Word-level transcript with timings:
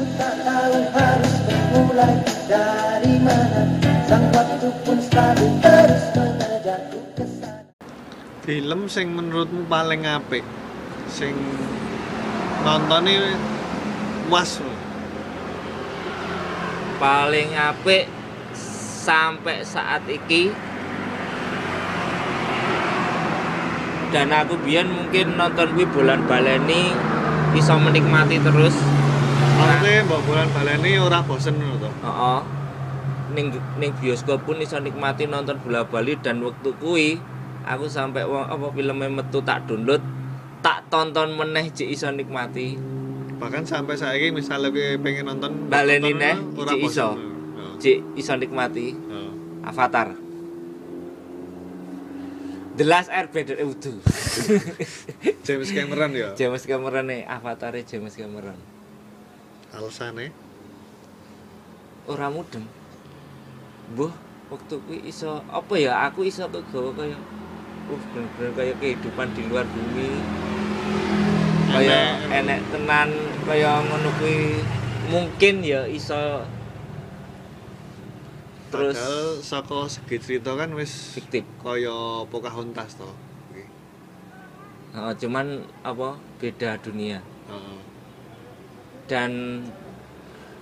Ku 0.00 0.08
tak 0.16 0.32
tahu 0.48 0.80
harus 0.96 1.34
memulai 1.44 2.16
dari 2.48 3.20
mana. 3.20 3.68
Sang 4.08 4.32
waktu 4.32 4.72
pun 4.80 4.96
selalu 4.96 5.46
terus 5.60 6.04
mengejarku 6.16 7.00
ke 7.20 7.24
sana 7.28 7.68
Film 8.40 8.88
sing 8.88 9.12
menurutmu 9.12 9.68
paling 9.68 10.08
apik? 10.08 10.40
Sing 11.04 11.36
nontone 12.64 13.12
lho. 13.12 13.36
paling 16.96 17.52
apik 17.60 18.08
sampai 19.04 19.60
saat 19.68 20.00
iki. 20.08 20.48
Dan 24.16 24.32
aku 24.32 24.56
biyen 24.64 24.88
mungkin 24.88 25.36
nonton 25.36 25.76
kuwi 25.76 25.84
bolan 25.92 26.24
baleni 26.24 26.88
bisa 27.52 27.76
menikmati 27.76 28.40
terus 28.40 28.72
Maksudnya 29.60 30.02
mbak 30.02 30.20
bulan 30.24 30.48
baleni 30.50 30.92
ora 30.96 31.20
bosen 31.20 31.54
lho 31.56 31.76
to. 31.76 31.90
Heeh. 32.00 32.40
Ning 33.30 33.46
ning 33.76 33.90
bioskop 33.94 34.42
pun 34.42 34.58
iso 34.58 34.76
nikmati 34.76 35.24
nonton 35.24 35.60
bola 35.60 35.84
bali 35.84 36.16
dan 36.16 36.40
waktu 36.40 36.72
kuwi 36.74 37.20
aku 37.62 37.86
sampai 37.86 38.24
wong 38.24 38.42
apa 38.42 38.66
filmnya 38.68 39.06
metu 39.06 39.38
tak 39.40 39.68
download 39.68 40.02
tak 40.58 40.88
tonton 40.88 41.32
meneh 41.32 41.68
cek 41.68 41.86
iso 41.86 42.10
nikmati 42.10 42.74
Bahkan 43.38 43.64
sampai 43.64 43.96
saiki 43.96 44.28
misalnya 44.30 44.68
kowe 44.68 45.00
pengen 45.00 45.24
nonton 45.24 45.70
Baleni 45.70 46.12
neh, 46.12 46.36
bosen. 46.52 46.80
iso. 46.82 47.08
Cek 47.78 47.98
iso 48.14 48.32
nikmati 48.34 48.92
Heeh. 48.92 49.30
Avatar 49.62 50.12
The 52.70 52.84
Last 52.84 53.08
Airbender 53.08 53.56
eh 53.56 53.64
udah 53.64 53.96
James 55.46 55.70
Cameron 55.70 56.10
ya. 56.12 56.32
James 56.34 56.64
Cameron 56.64 57.06
nih 57.06 57.22
Avatar 57.24 57.76
James 57.80 58.12
Cameron 58.12 58.56
Alasane 59.70 60.34
ora 62.10 62.26
mudeng 62.26 62.66
Mbah 63.94 64.10
waktu 64.50 64.74
kuwi 64.82 64.98
iso 65.06 65.46
apa 65.46 65.74
ya 65.78 65.94
aku 66.10 66.26
iso 66.26 66.42
kegawa 66.50 66.90
kaya 66.98 67.14
uh 67.90 68.00
bener-bener 68.14 68.50
kaya 68.54 68.72
kehidupan 68.82 69.30
di 69.34 69.46
luar 69.46 69.66
bumi 69.66 70.18
kaya 71.70 72.18
Enek. 72.34 72.58
tenan 72.74 73.10
kaya 73.46 73.78
ngono 73.86 74.10
kuwi 74.18 74.58
mungkin 75.06 75.62
ya 75.62 75.86
iso 75.86 76.42
terus 78.74 78.98
Padahal 78.98 79.30
saka 79.42 79.78
segi 79.86 80.16
cerita 80.18 80.54
kan 80.58 80.74
wis 80.74 81.14
fiktif 81.14 81.46
kaya 81.62 82.26
Pocahontas 82.26 82.98
to. 82.98 83.10
Heeh, 84.90 85.12
cuman 85.22 85.62
apa 85.86 86.18
beda 86.42 86.74
dunia 86.82 87.22
Heeh. 87.46 87.79
Dan 89.10 89.30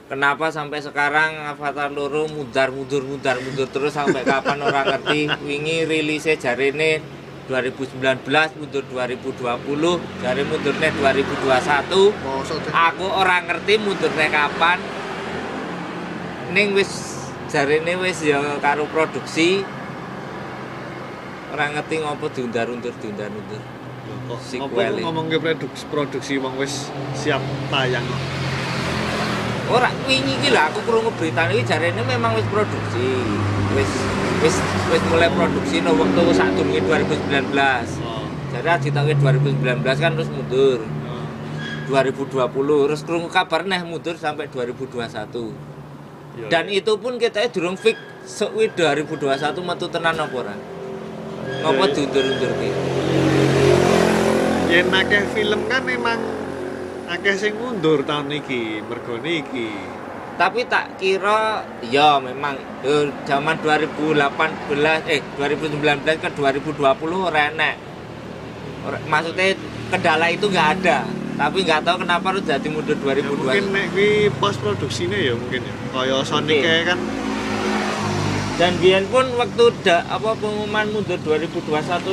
kenapa 0.08 0.48
sampai 0.48 0.80
sekarang 0.80 1.36
Avatar 1.52 1.92
loro 1.92 2.24
mudar 2.32 2.72
mundur 2.72 3.04
mudar 3.04 3.36
mundur 3.44 3.68
terus? 3.68 3.92
Sampai 3.92 4.24
kapan 4.24 4.64
orang 4.64 4.88
ngerti? 4.96 5.28
Wingi 5.44 5.84
rilisnya 5.84 6.40
jarine 6.40 7.04
2019 7.52 8.00
mundur 8.56 8.84
2020 8.88 10.24
jari 10.24 10.42
mundurnya 10.48 10.88
2021 10.96 12.24
Mosok 12.24 12.58
teh. 12.64 12.72
aku 12.72 13.04
orang 13.04 13.44
ngerti 13.52 13.76
mundurnya 13.76 14.28
kapan. 14.32 14.80
Ning 16.56 16.72
wis 16.72 17.20
jarine 17.52 18.00
wis 18.00 18.24
ya 18.24 18.40
karo 18.64 18.88
produksi. 18.88 19.60
Orang 21.52 21.76
ngerti 21.76 22.00
ngopo 22.00 22.32
diundar-undur 22.32 22.96
diundar-undur 22.96 23.77
Kok 24.28 24.40
Sequel 24.44 24.68
apa 24.68 24.92
ini. 24.92 25.00
ngomong 25.00 25.26
ke 25.26 25.38
produksi 25.40 25.84
produksi 25.88 26.32
wong 26.36 26.54
wis 26.60 26.92
siap 27.16 27.40
tayang. 27.72 28.04
Ora 29.68 29.88
wingi 30.04 30.36
iki 30.36 30.48
lho 30.48 30.60
aku 30.62 30.80
krungu 30.84 31.12
berita 31.16 31.48
iki 31.48 31.64
jarene 31.64 32.00
memang 32.02 32.36
wis 32.36 32.44
produksi. 32.48 33.08
Wis 33.72 33.90
wis 34.40 34.56
wis 34.88 35.02
mulai 35.08 35.28
produksi 35.28 35.80
no 35.80 35.92
waktu 35.92 36.20
sadurunge 36.32 36.80
2019. 36.84 37.56
Oh. 38.00 38.24
Jadi 38.48 38.88
ditakke 38.88 39.12
2019 39.16 39.64
kan 39.96 40.12
terus 40.12 40.28
mundur. 40.28 40.80
oh. 40.84 41.24
2020 41.88 42.84
terus 42.84 43.00
krungu 43.00 43.28
kabar 43.28 43.64
neh 43.64 43.80
mundur 43.80 44.12
sampai 44.14 44.48
2021. 44.48 45.08
Iya, 46.38 46.46
Dan 46.48 46.64
iya. 46.68 46.78
itu 46.78 46.92
pun 46.96 47.16
kita 47.16 47.48
durung 47.48 47.74
fix 47.74 47.96
sewi 48.22 48.68
2021 48.70 49.24
metu 49.58 49.88
tenan 49.88 50.14
apa 50.14 50.36
ora. 50.36 50.56
Ngopo 51.64 51.82
Iya. 51.82 51.92
diundur-undur 51.96 52.52
ki? 52.54 52.70
Yen 54.68 54.92
akeh 54.92 55.24
film 55.32 55.64
kan 55.64 55.82
emang 55.88 56.20
akeh 57.08 57.34
sing 57.40 57.56
mundur 57.56 58.04
tahun 58.04 58.28
iki, 58.30 58.84
mergo 58.84 59.16
niki. 59.16 59.72
Tapi 60.38 60.68
tak 60.70 61.00
kira 61.00 61.66
ya 61.82 62.20
memang 62.22 62.54
eh, 62.84 63.10
zaman 63.26 63.58
2018 63.58 64.14
eh 65.08 65.20
2019 65.34 66.04
ke 66.04 66.28
2020 66.30 66.78
ora. 67.16 67.50
Ora- 68.86 69.02
Maksudnya 69.08 69.56
kendala 69.90 70.30
itu 70.30 70.46
nggak 70.46 70.68
ada. 70.78 71.02
Tapi 71.38 71.58
nggak 71.62 71.82
tahu 71.82 72.02
kenapa 72.02 72.34
harus 72.34 72.42
jadi 72.42 72.68
mundur 72.68 72.98
Ya, 72.98 73.22
mungkin 73.24 73.62
2020. 73.70 73.74
nek 73.74 73.86
kuwi 73.94 74.08
post 74.38 74.58
produksine 74.60 75.16
ya 75.16 75.34
mungkin 75.34 75.64
ya. 75.64 75.74
Kaya 75.90 76.16
Sonic 76.22 76.60
kayak 76.60 76.84
kan 76.94 76.98
Dan 78.58 78.74
biyen 78.82 79.06
pun 79.06 79.22
waktu 79.38 79.70
da, 79.86 80.02
apa 80.10 80.34
pengumuman 80.34 80.90
mundur 80.90 81.14
2021 81.22 81.62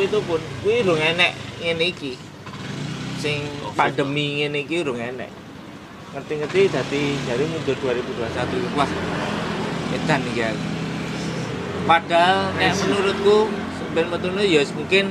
itu 0.06 0.20
pun 0.22 0.38
kuwi 0.62 0.86
urung 0.86 1.02
enek 1.02 1.34
ngene 1.58 1.86
iki. 1.90 2.14
Sing 3.26 3.42
pandemi 3.74 4.46
ngene 4.46 4.70
iki 4.70 4.86
urung 4.86 5.02
enek. 5.02 5.34
Ngerti-ngerti 6.14 6.70
dadi 6.70 7.18
dari 7.26 7.42
mundur 7.50 7.74
2021 7.82 8.78
wah 8.78 8.86
edan 9.98 10.22
iki. 10.30 10.54
Padahal 11.90 12.54
nek 12.54 12.78
menurutku 12.86 13.50
ben 13.98 14.14
metune 14.14 14.46
ya 14.46 14.62
mungkin 14.78 15.10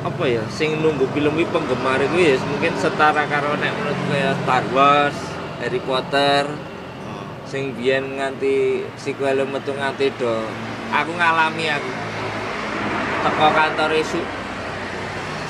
apa 0.00 0.24
ya 0.24 0.40
sing 0.48 0.80
nunggu 0.80 1.12
film 1.12 1.36
iki 1.36 1.44
penggemar 1.52 2.00
iku 2.00 2.16
ya 2.16 2.40
mungkin 2.48 2.72
setara 2.80 3.28
karo 3.28 3.60
nek 3.60 3.76
menurutku 3.76 4.04
kayak 4.08 4.40
Star 4.40 4.64
Wars, 4.72 5.18
Harry 5.60 5.80
Potter, 5.84 6.48
oh, 7.04 7.24
sing 7.44 7.76
biyen 7.76 8.16
nganti 8.16 8.80
sequel 8.96 9.44
metu 9.44 9.76
nganti 9.76 10.08
do. 10.16 10.40
Aku 10.88 11.12
ngalami 11.20 11.68
aku. 11.68 11.92
Teko 13.28 13.48
kantor 13.52 13.92
esuk 14.00 14.24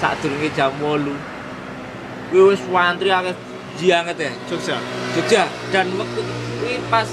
sadurunge 0.01 0.51
jam 0.55 0.73
8 0.83 1.35
kuwi 2.31 2.51
wis 2.51 2.63
wantri 2.73 3.15
akeh 3.15 3.37
jianget 3.79 4.17
ya. 4.19 4.33
Jogja. 4.51 4.77
Jogja. 5.15 5.43
Dan 5.71 5.87
waktu 5.99 6.21
kuwi 6.59 6.79
pas 6.91 7.11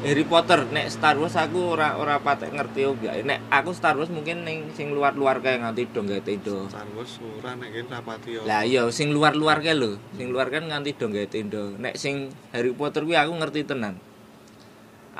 Harry 0.00 0.24
Potter. 0.24 0.64
Nek 0.72 0.88
Star 0.88 1.20
Wars 1.20 1.36
aku 1.36 1.76
ora 1.76 2.00
ora 2.00 2.16
patek 2.20 2.56
ngerti 2.56 2.88
opo 2.88 3.04
nek 3.04 3.44
aku 3.52 3.70
Star 3.76 4.00
Wars 4.00 4.08
mungkin 4.08 4.48
ning 4.48 4.72
sing 4.72 4.96
luar-luar 4.96 5.44
kayak 5.44 5.60
nganti 5.60 5.92
do 5.92 6.00
gawe 6.00 6.22
tendo. 6.24 6.68
Star 6.72 6.88
Wars 6.96 7.20
ora 7.20 7.52
nek 7.56 7.68
kene 7.68 7.88
rapati 7.92 8.28
yo. 8.36 8.40
lah 8.48 8.64
iya 8.64 8.88
sing 8.88 9.12
luar-luar 9.12 9.60
kae 9.60 9.76
lho. 9.76 10.00
Sing 10.16 10.32
luar 10.32 10.48
kan 10.48 10.64
nganti 10.68 10.96
do 10.96 11.06
gawe 11.12 11.28
tendo. 11.28 11.76
Nek 11.76 12.00
sing 12.00 12.32
Harry 12.56 12.72
Potter 12.72 13.04
kuwi 13.04 13.16
aku 13.20 13.32
ngerti 13.36 13.68
tenan. 13.68 14.00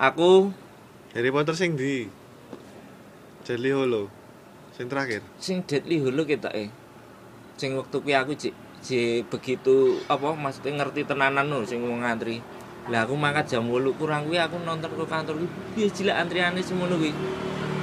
Aku 0.00 0.49
Harry 1.12 1.28
Potter 1.28 1.53
sing 1.53 1.77
di 1.77 2.09
Deadly 3.44 3.72
Hollow. 3.77 4.19
Sing 4.80 4.88
terakhir. 4.88 5.20
sing 5.36 5.56
Deadly 5.68 6.00
Hollow 6.00 6.24
kita 6.24 6.48
eh. 6.56 6.72
Sing 7.60 7.76
waktu 7.76 8.00
kuwi 8.00 8.16
aku 8.16 8.32
cik 8.32 8.56
cik 8.80 9.28
begitu 9.28 10.00
apa 10.08 10.32
maksudnya 10.32 10.80
ngerti 10.80 11.04
tenanan 11.04 11.52
lho 11.52 11.60
sing 11.68 11.84
wong 11.84 12.00
ngantri. 12.00 12.41
Lah 12.88 13.04
aku 13.04 13.12
mangkat 13.12 13.44
jam 13.44 13.69
8 13.69 13.76
kurang 14.00 14.24
kuwi 14.24 14.40
aku 14.40 14.56
nonton 14.64 14.88
ke 14.88 15.04
kantor 15.04 15.36
kuwi 15.36 15.48
piye 15.76 15.88
cilik 15.92 16.16
antriane 16.16 16.64
semono 16.64 16.96
kuwi? 16.96 17.12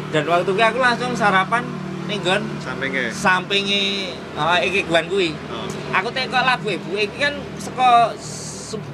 Dan 0.09 0.25
waktu 0.25 0.50
kuwi 0.50 0.66
aku 0.66 0.81
langsung 0.81 1.13
sarapan 1.13 1.62
ning 2.09 2.18
nggon. 2.18 2.41
Sampingi 3.13 4.18
oh, 4.34 4.57
iki 4.57 4.81
gwan 4.90 5.06
kuwi. 5.06 5.38
Oh. 5.53 5.69
aku 5.94 6.09
tekok 6.09 6.50
labu 6.50 6.74
ibu 6.74 6.97
iki 6.97 7.22
kan 7.22 7.38
saka 7.62 8.09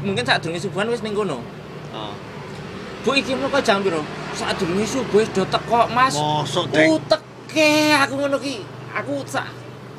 mungkin 0.03 0.27
saat 0.27 0.43
durunge 0.43 0.59
subuhan 0.59 0.91
wis 0.91 0.99
ning 1.07 1.15
kono. 1.15 1.39
Oh. 1.95 2.11
bu 3.07 3.15
iki 3.15 3.31
mau 3.31 3.47
jam 3.63 3.79
piro? 3.79 4.03
Saat 4.35 4.59
durunge 4.59 4.83
subuh 4.83 5.23
wis 5.23 5.31
do 5.31 5.47
teko 5.47 5.87
mas. 5.87 6.19
Mosok 6.19 6.67
dek. 6.67 7.31
Teke 7.53 7.93
aku 7.93 8.13
ngono 8.17 8.37
ki. 8.41 8.57
Aku 8.97 9.21
sa 9.29 9.45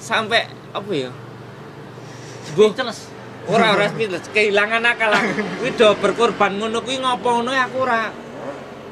sampai 0.03 0.51
apa 0.75 0.91
ya? 0.91 1.11
Bu, 2.59 2.75
ora 3.47 3.79
ora 3.79 3.87
speechless 3.87 4.27
kehilangan 4.35 4.83
akal 4.83 5.15
aku. 5.15 5.39
Kuwi 5.63 5.71
do 5.79 5.95
berkorban 6.03 6.59
ngono 6.59 6.83
kuwi 6.83 6.99
ngopo 6.99 7.39
ngono 7.39 7.51
ya 7.55 7.71
aku 7.71 7.79
ora 7.87 8.11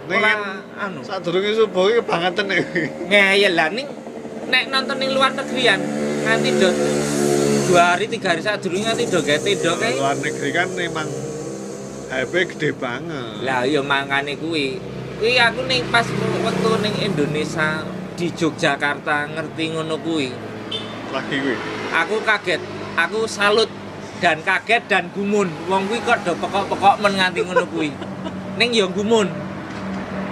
ora 0.07 0.33
anu. 0.79 1.03
sadurunge 1.03 1.59
subuh 1.59 1.91
iki 1.91 2.03
bangetan 2.07 2.47
nek. 2.51 2.59
ngeyel 3.11 3.55
lah 3.55 3.69
ning 3.71 3.87
nek 4.51 4.65
nonton 4.71 4.97
ning 4.99 5.11
luar 5.15 5.31
negerian 5.35 5.79
nganti 6.27 6.51
do 6.59 6.71
dua 7.71 7.95
hari 7.95 8.11
tiga 8.11 8.35
hari 8.35 8.43
dulu 8.43 8.77
nganti 8.83 9.05
do 9.11 9.19
gawe 9.23 9.39
tenda 9.43 9.73
kae. 9.79 9.95
Luar 9.99 10.17
negeri 10.23 10.51
kan 10.55 10.69
emang 10.79 11.09
HP 12.11 12.33
gede 12.57 12.71
banget. 12.79 13.43
Lah 13.43 13.63
ya 13.67 13.83
mangane 13.83 14.39
kuwi. 14.39 14.79
Kuwi 15.19 15.39
aku 15.39 15.67
ning 15.71 15.87
pas 15.91 16.07
waktu 16.43 16.71
ning 16.83 16.95
Indonesia 16.99 18.02
di 18.23 18.31
Yogyakarta 18.31 19.35
ngerti 19.35 19.75
ngono 19.75 19.99
kuwi. 19.99 20.31
Lagi 21.11 21.37
kuwi. 21.43 21.57
Aku 21.91 22.23
kaget. 22.23 22.63
Aku 22.95 23.27
salut 23.27 23.67
dan 24.23 24.39
kaget 24.47 24.87
dan 24.87 25.11
gumun 25.11 25.51
wong 25.67 25.91
kuwi 25.91 25.99
kok 26.07 26.23
do 26.23 26.39
pekok-pekok 26.39 27.03
men 27.03 27.19
nganti 27.19 27.43
ngono 27.43 27.67
kuwi 27.67 27.91
ning 28.63 28.71
ya 28.71 28.87
gumun 28.87 29.27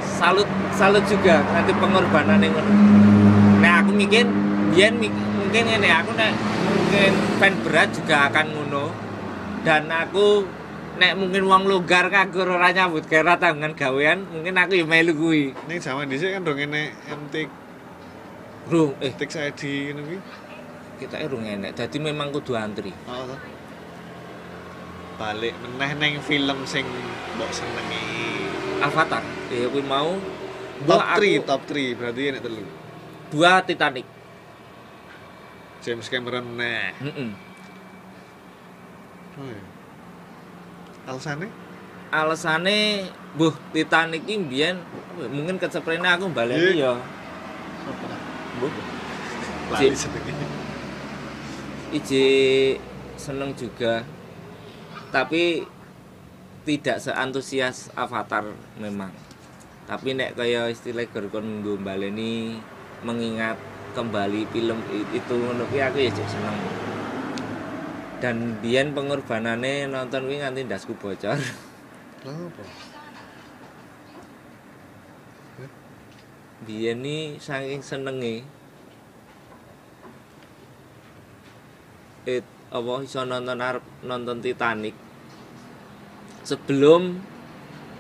salut 0.06 0.46
salut 0.78 1.02
juga 1.10 1.42
nanti 1.50 1.74
pengorbanan 1.74 2.38
ngono 2.38 2.70
nah 3.58 3.82
aku 3.82 3.90
mikir 3.90 4.30
biyen 4.70 4.94
mungkin 5.02 5.64
ini 5.66 5.90
aku 5.90 6.14
nek 6.14 6.38
mungkin 6.70 7.12
fan 7.42 7.54
berat 7.66 7.90
juga 7.90 8.30
akan 8.30 8.46
ngono 8.54 8.94
dan 9.66 9.90
aku 9.90 10.46
nek 11.02 11.18
mungkin 11.18 11.50
wong 11.50 11.66
longgar 11.66 12.06
kagak 12.14 12.46
ora 12.46 12.70
nyambut 12.70 13.10
gawe 13.10 13.34
tanggungan 13.42 13.74
gawean 13.74 14.22
mungkin 14.30 14.54
aku 14.54 14.78
ya 14.78 14.86
melu 14.86 15.18
kuwi 15.18 15.50
Ning 15.66 15.82
zaman 15.82 16.06
dhisik 16.06 16.30
kan 16.30 16.46
dong 16.46 16.62
enek 16.62 16.94
MT 17.10 17.34
bro 18.66 18.92
eh 18.98 19.12
Tik 19.12 19.30
ID 19.30 19.60
ngono 19.90 20.00
kuwi. 20.04 20.18
kita 20.98 21.16
urung 21.24 21.44
enek 21.44 21.72
dadi 21.72 21.96
memang 21.96 22.28
kudu 22.30 22.52
antri 22.52 22.92
Oh. 23.06 23.24
Balik 25.16 25.52
meneh 25.58 25.90
neng 25.94 26.14
film 26.20 26.64
sing 26.64 26.84
mbok 27.36 27.50
senengi. 27.50 28.04
Avatar 28.80 29.20
ya 29.48 29.68
kuwi 29.68 29.80
mau 29.82 30.16
Top 30.80 30.96
Mbok 30.96 31.02
3, 31.12 31.12
aku- 31.36 31.44
top 31.44 31.62
3 31.68 31.92
berarti 31.92 32.22
enek 32.26 32.40
telu. 32.40 32.64
dua 33.28 33.60
Titanic 33.60 34.06
James 35.80 36.08
Cameron 36.08 36.44
meneh. 36.46 36.92
Heeh. 36.98 37.30
Oh, 39.34 39.44
iya. 39.46 39.64
Alasannya? 41.06 41.48
Alasane 42.10 43.08
buh 43.32 43.52
Titanic 43.70 44.24
mbiyen 44.24 44.76
ya, 45.16 45.26
mungkin 45.28 45.56
keseprene 45.56 46.04
aku 46.04 46.28
baleni 46.28 46.76
Iya. 46.76 46.92
ya. 46.92 47.04
Lali 49.70 49.94
iji 51.90 52.26
seneng 53.16 53.54
juga. 53.54 54.04
Tapi 55.10 55.66
tidak 56.62 57.02
seantusias 57.02 57.90
Avatar 57.98 58.46
memang. 58.78 59.10
Tapi 59.90 60.14
nek 60.14 60.38
kaya 60.38 60.70
istilah 60.70 61.02
gerkon 61.10 61.66
baleni 61.82 62.62
mengingat 63.02 63.58
kembali 63.90 64.46
film 64.54 64.78
itu 65.10 65.34
ngono 65.34 65.66
aku 65.66 65.98
ya 65.98 66.10
cek 66.14 66.28
seneng. 66.30 66.56
Dan 68.20 68.60
biyen 68.60 68.92
pengorbanane 68.94 69.88
nonton 69.88 70.28
kuwi 70.28 70.38
nganti 70.38 70.68
ndasku 70.68 70.94
bocor. 70.94 71.40
Lah 72.22 72.36
apa? 72.36 72.89
Biyen 76.60 77.00
ni 77.00 77.40
saking 77.40 77.80
senenge 77.80 78.44
it 82.28 82.44
apa 82.68 82.92
iso 83.00 83.24
nonton 83.24 83.56
nonton 84.04 84.38
Titanic. 84.44 84.92
Sebelum 86.44 87.16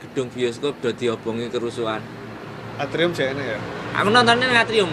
gedung 0.04 0.28
bioskop 0.28 0.76
udah 0.80 0.92
diobongi 0.92 1.48
kerusuhan. 1.48 2.04
Atrium 2.76 3.12
enek 3.12 3.56
ya. 3.56 3.58
aku 3.96 4.08
nontonnya 4.12 4.44
nang 4.48 4.60
atrium. 4.60 4.92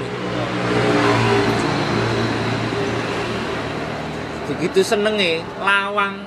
Begitu 4.47 4.79
senenge 4.79 5.43
lawang. 5.59 6.23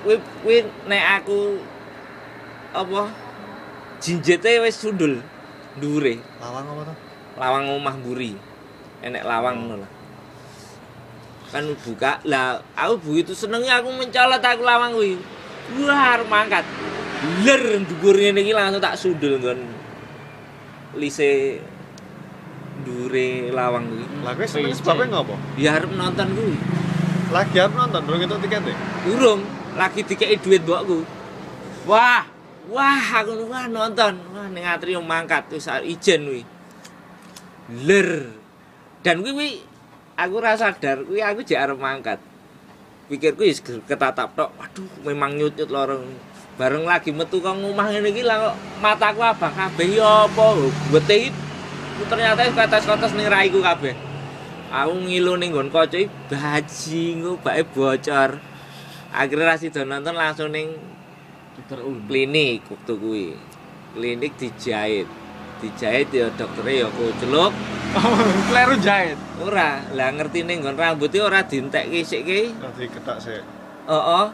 Kuwi 0.00 0.16
kuwi 0.40 0.56
nek 0.88 1.04
aku 1.20 1.60
apa 2.70 3.10
jinjete 4.00 4.62
wis 4.64 4.78
sundul 4.78 5.20
dhuwure 5.78 6.18
Lawang 6.42 6.66
apa 6.66 6.82
toh? 6.90 6.98
lawang 7.40 7.72
omah 7.72 7.94
mburi. 7.96 8.34
Enek 9.00 9.24
lawang 9.24 9.54
ngono 9.64 9.76
lah. 9.80 9.90
Kan 11.50 11.66
buka 11.82 12.22
lah 12.28 12.62
aku 12.78 12.94
begitu 13.10 13.32
senengnya 13.34 13.80
aku 13.80 13.90
mencolot 13.90 14.42
aku 14.44 14.62
lawang 14.62 14.92
kuwi. 14.92 15.16
Wah 15.80 16.20
arep 16.20 16.28
mangkat. 16.28 16.64
Ler 17.44 17.80
dhuwur 17.88 18.16
ngene 18.16 18.40
iki 18.44 18.52
langsung 18.52 18.82
tak 18.82 19.00
sundul 19.00 19.40
nggon. 19.40 19.60
Lise 21.00 21.58
dure 22.84 23.50
lawang 23.50 23.88
kuwi. 23.88 24.04
Lah 24.20 24.32
kowe 24.36 24.46
seneng 24.46 24.76
sebabnya 24.76 25.16
ngopo? 25.16 25.34
ya 25.56 25.80
arep 25.80 25.90
nonton 25.96 26.28
kuwi. 26.36 26.56
Lagi 27.32 27.56
arep 27.56 27.74
nonton 27.74 28.00
durung 28.04 28.20
entuk 28.20 28.40
tiket 28.44 28.68
e. 28.68 28.74
urung 29.08 29.40
lagi 29.80 30.04
dikei 30.04 30.36
duit 30.36 30.60
mbokku. 30.60 31.02
Wah 31.88 32.28
wah 32.70 33.02
aku 33.20 33.50
wah 33.50 33.66
nonton. 33.66 34.14
Wah 34.32 34.46
ning 34.48 34.62
atrium 34.62 35.04
mangkat 35.04 35.50
wis 35.50 35.66
ijen 35.66 36.26
kuwi 36.26 36.42
ler. 37.84 38.30
Dan 39.02 39.26
kuwi 39.26 39.60
aku 40.14 40.32
ora 40.38 40.54
sadar 40.54 41.02
kuwi 41.02 41.20
aku 41.20 41.42
jek 41.42 41.58
arep 41.58 41.78
mangkat. 41.78 42.18
Pikirku 43.10 43.42
wis 43.42 43.58
ketatap 43.60 44.32
tok. 44.38 44.54
Waduh 44.54 44.86
memang 45.02 45.34
nyut-nyut 45.34 45.70
lorong 45.70 46.06
bareng 46.54 46.84
lagi 46.84 47.08
metu 47.10 47.40
kok 47.40 47.56
ngomah 47.56 47.88
ngene 47.88 48.12
iki 48.12 48.22
lah 48.22 48.52
kok 48.52 48.56
mataku 48.78 49.20
abang 49.26 49.50
kabeh. 49.50 49.98
Ya 49.98 50.30
apa? 50.30 50.46
Bete 50.94 51.34
ternyata 52.06 52.46
wis 52.46 52.54
kates-kates 52.54 53.12
ning 53.18 53.26
raiku 53.26 53.58
kabeh. 53.58 53.92
Aku 54.70 54.94
ngilu 55.02 55.34
ning 55.34 55.50
nggon 55.50 55.74
kaca 55.74 55.98
iki 55.98 56.10
bajingu 56.30 57.34
bake 57.42 57.66
bocor. 57.74 58.38
Akhirnya 59.10 59.50
ra 59.50 59.54
sida 59.58 59.82
nonton 59.82 60.14
langsung 60.14 60.54
ning 60.54 60.70
klinik 62.08 62.64
waktu 62.68 62.92
kuwi. 62.96 63.26
Klinik 63.96 64.32
dijahit. 64.38 65.08
Dijahit 65.60 66.08
ya 66.08 66.32
dokternya 66.32 66.86
ya 66.86 66.88
kuceluk 66.88 67.52
Kleru 68.48 68.76
jahit. 68.80 69.18
ora. 69.44 69.82
Lah 69.92 70.08
ngerti 70.14 70.46
ning 70.46 70.64
nggon 70.64 70.78
rambutnya 70.78 71.26
ora 71.26 71.44
dientekke 71.44 72.00
sik 72.06 72.22
ki. 72.24 72.40
Tadi 72.56 72.84
ketak 72.88 73.18
sik. 73.20 73.42
heeh. 73.90 74.26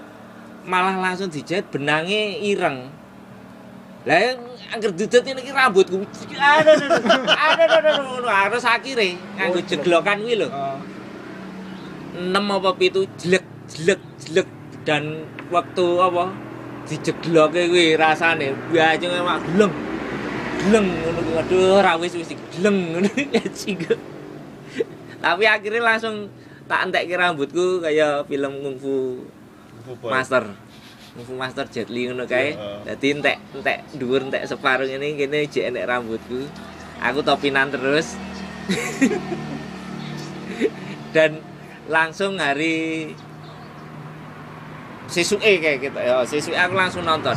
Malah 0.66 0.98
langsung 0.98 1.30
dijahit 1.30 1.66
benangnya 1.70 2.36
ireng. 2.42 2.90
Lah 4.06 4.38
angger 4.70 4.94
dudut 4.94 5.24
ini 5.26 5.40
ki 5.42 5.50
rambutku. 5.50 6.04
Ada 6.36 6.78
ada 6.78 7.64
ada 7.66 7.76
ada 7.80 8.30
harus 8.30 8.62
akhirnya 8.62 9.18
nganggo 9.40 9.60
jeglokan 9.66 10.22
kuwi 10.22 10.34
lho. 10.38 10.48
Enam 12.16 12.44
apa 12.54 12.70
pitu 12.78 13.04
jelek 13.18 13.44
jelek 13.66 14.00
jelek 14.22 14.48
dan 14.86 15.26
waktu 15.50 15.84
apa 15.98 16.30
dijegloke 16.86 17.68
kuwi 17.68 17.98
rasane. 17.98 18.54
Bajeng 18.70 19.12
mak 19.26 19.42
gleng 19.52 19.74
gleng 20.66 20.86
ngono 20.86 21.20
kuwi. 21.20 21.34
Aduh 21.42 21.82
ra 21.82 21.98
wis 21.98 22.14
wis 22.14 22.32
gleng 22.56 22.96
ngono 22.96 23.08
tapi 25.26 25.42
akhirnya 25.42 25.82
langsung 25.82 26.30
tak 26.70 26.86
entekke 26.86 27.18
rambutku 27.18 27.82
kayak 27.82 28.30
film 28.30 28.62
kungfu 28.62 29.26
master. 30.06 30.54
Kungfu 31.18 31.34
master 31.34 31.66
Jet 31.66 31.90
Li 31.90 32.06
ngono 32.06 32.30
kae. 32.30 32.54
Heeh. 32.54 32.78
dadi 32.86 33.06
entek 33.10 33.36
entek 33.50 33.78
dhuwur 33.98 34.22
entek 34.30 34.46
separuh 34.46 34.86
ini 34.86 35.18
kene 35.18 35.50
jek 35.50 35.74
enek 35.74 35.88
rambutku. 35.90 36.46
Aku 37.02 37.26
topinan 37.26 37.74
terus. 37.74 38.14
Dan 41.14 41.42
langsung 41.90 42.38
hari 42.38 43.10
sesuke 45.06 45.58
kayak 45.62 45.78
gitu. 45.82 45.98
Ya 45.98 46.22
sesuke 46.26 46.58
aku 46.58 46.74
langsung 46.74 47.02
nonton. 47.06 47.34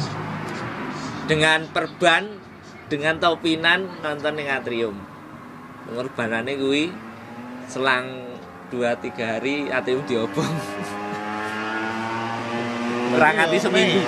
Dengan 1.29 1.65
perban 1.69 2.25
dengan 2.89 3.21
topinan 3.21 3.85
nonton 4.01 4.33
ning 4.33 4.49
atrium. 4.49 4.97
Pengorbanannya 5.89 6.57
kuwi 6.57 6.89
selang 7.69 8.37
2-3 8.73 9.13
hari 9.21 9.69
atrium 9.69 10.01
diobong. 10.05 10.49
Ora 13.09 13.29
nganti 13.33 13.57
seminggu. 13.57 14.01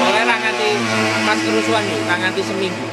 pokoknya 0.00 0.22
ora 0.24 0.36
nganti 0.40 0.68
pas 1.28 1.36
kerusuhan 1.36 1.84
nih 1.84 1.98
ora 2.00 2.16
nganti 2.16 2.40
seminggu. 2.40 2.86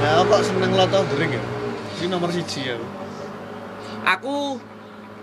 Nah, 0.00 0.20
aku 0.20 0.24
kok 0.32 0.42
seneng 0.44 0.72
the 0.72 1.16
Ring 1.16 1.32
ya? 1.36 1.42
Ini 2.00 2.06
nomor 2.12 2.28
siji 2.32 2.72
ya. 2.72 2.76
aku 4.04 4.60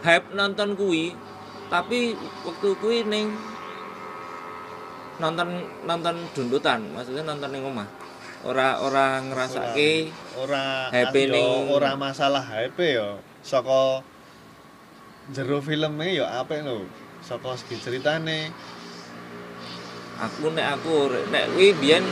hype 0.02 0.28
nonton 0.34 0.74
kuwi 0.76 1.14
tapi 1.72 2.18
waktu 2.44 2.70
kuwi 2.82 3.08
ning 3.08 3.32
nonton 5.22 5.64
nonton 5.86 6.16
dundutan 6.34 6.82
maksudnya 6.92 7.24
nonton 7.24 7.50
ning 7.54 7.64
omah 7.64 7.88
ora 8.42 8.82
ora 8.82 9.22
ngrasake 9.22 10.10
ora 10.42 10.90
yo, 10.90 11.14
ning- 11.14 11.70
ora 11.70 11.94
masalah 11.94 12.42
hype 12.42 12.98
ya. 12.98 13.22
Saka 13.46 14.02
jero 15.30 15.62
filmnya 15.62 16.10
ya 16.10 16.26
apik 16.42 16.66
lho. 16.66 16.86
Saka 17.22 17.54
segi 17.54 17.78
ceritane. 17.78 18.50
aku 20.22 20.54
nek 20.54 20.78
aku 20.78 21.10
nek 21.34 21.50
kuwi 21.58 21.74
biyen 21.82 22.06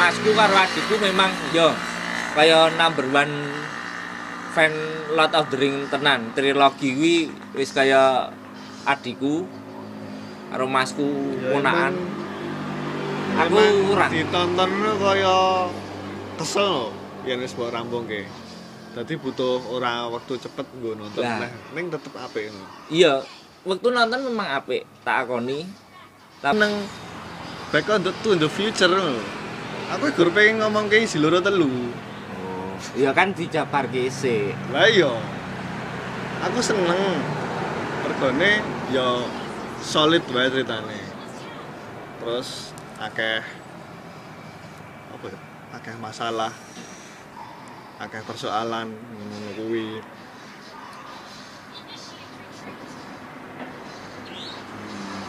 masku 0.00 0.32
karo 0.32 0.56
adikku 0.56 0.96
memang 0.96 1.28
yo 1.52 1.76
kaya 2.32 2.72
number 2.80 3.04
one 3.12 3.52
fan 4.54 4.70
Lord 5.18 5.34
of 5.34 5.50
the 5.50 5.58
Ring 5.58 5.90
tenan. 5.90 6.30
Trilogi 6.32 6.88
kuwi 6.94 7.16
wis 7.58 7.74
kaya 7.74 8.30
adikku 8.86 9.50
karo 10.54 10.70
masku 10.70 11.02
Ya, 11.42 11.58
ponakan. 11.58 11.94
emang- 11.98 12.22
aku 13.34 13.58
ora 13.90 14.06
ditonton 14.06 14.70
kaya 15.02 15.38
kesel 16.38 16.94
yen 17.26 17.42
wis 17.42 17.52
mbok 17.58 17.74
rampungke. 17.74 18.30
Dadi 18.94 19.18
butuh 19.18 19.58
ora 19.74 20.06
waktu 20.06 20.38
cepet 20.38 20.70
nggo 20.78 20.94
nonton 20.94 21.26
nah, 21.26 21.50
ning 21.74 21.90
tetep 21.90 22.14
apik 22.14 22.54
iya 22.86 23.26
waktu 23.66 23.90
nonton 23.90 24.30
memang 24.30 24.62
apik 24.62 24.86
tak 25.02 25.26
akoni. 25.26 25.66
Tapi 26.38 26.54
Nang 26.62 26.74
Back 27.74 27.90
on 27.90 28.06
the, 28.06 28.14
to 28.22 28.38
the 28.38 28.46
future. 28.46 28.86
Aku 29.90 30.06
gur 30.14 30.30
pengen 30.30 30.62
ngomong 30.62 30.86
ke 30.86 31.02
isi 31.02 31.18
loro 31.18 31.42
telu. 31.42 31.66
Ya 32.92 33.10
kan 33.16 33.32
dijabarke 33.32 34.12
sik 34.12 34.52
Lah 34.68 34.84
iya. 34.84 35.12
Aku 36.44 36.60
seneng. 36.60 37.00
Mergone 38.04 38.60
ya 38.92 39.24
solid 39.80 40.20
wae 40.28 40.52
ceritane. 40.52 41.00
Terus 42.20 42.76
akeh 43.00 43.40
apa 45.08 45.24
ya? 45.32 45.38
Akeh 45.72 45.96
masalah. 45.96 46.52
Akeh 47.96 48.20
persoalan 48.28 48.92
ngono 48.92 49.50
kuwi. 49.56 49.88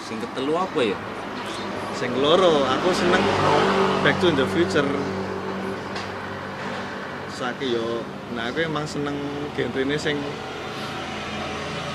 sing 0.06 0.22
ketelu 0.22 0.54
apa 0.54 0.82
ya 0.86 0.98
Sing 1.98 2.12
loro, 2.20 2.68
aku 2.68 2.92
seneng 2.92 3.24
Back 4.04 4.20
to 4.20 4.28
the 4.36 4.44
Future. 4.52 4.84
Saiki 7.36 7.76
yo, 7.76 8.00
nah 8.32 8.48
aku 8.48 8.64
emang 8.64 8.88
seneng 8.88 9.20
genrene 9.60 10.00
sing 10.00 10.16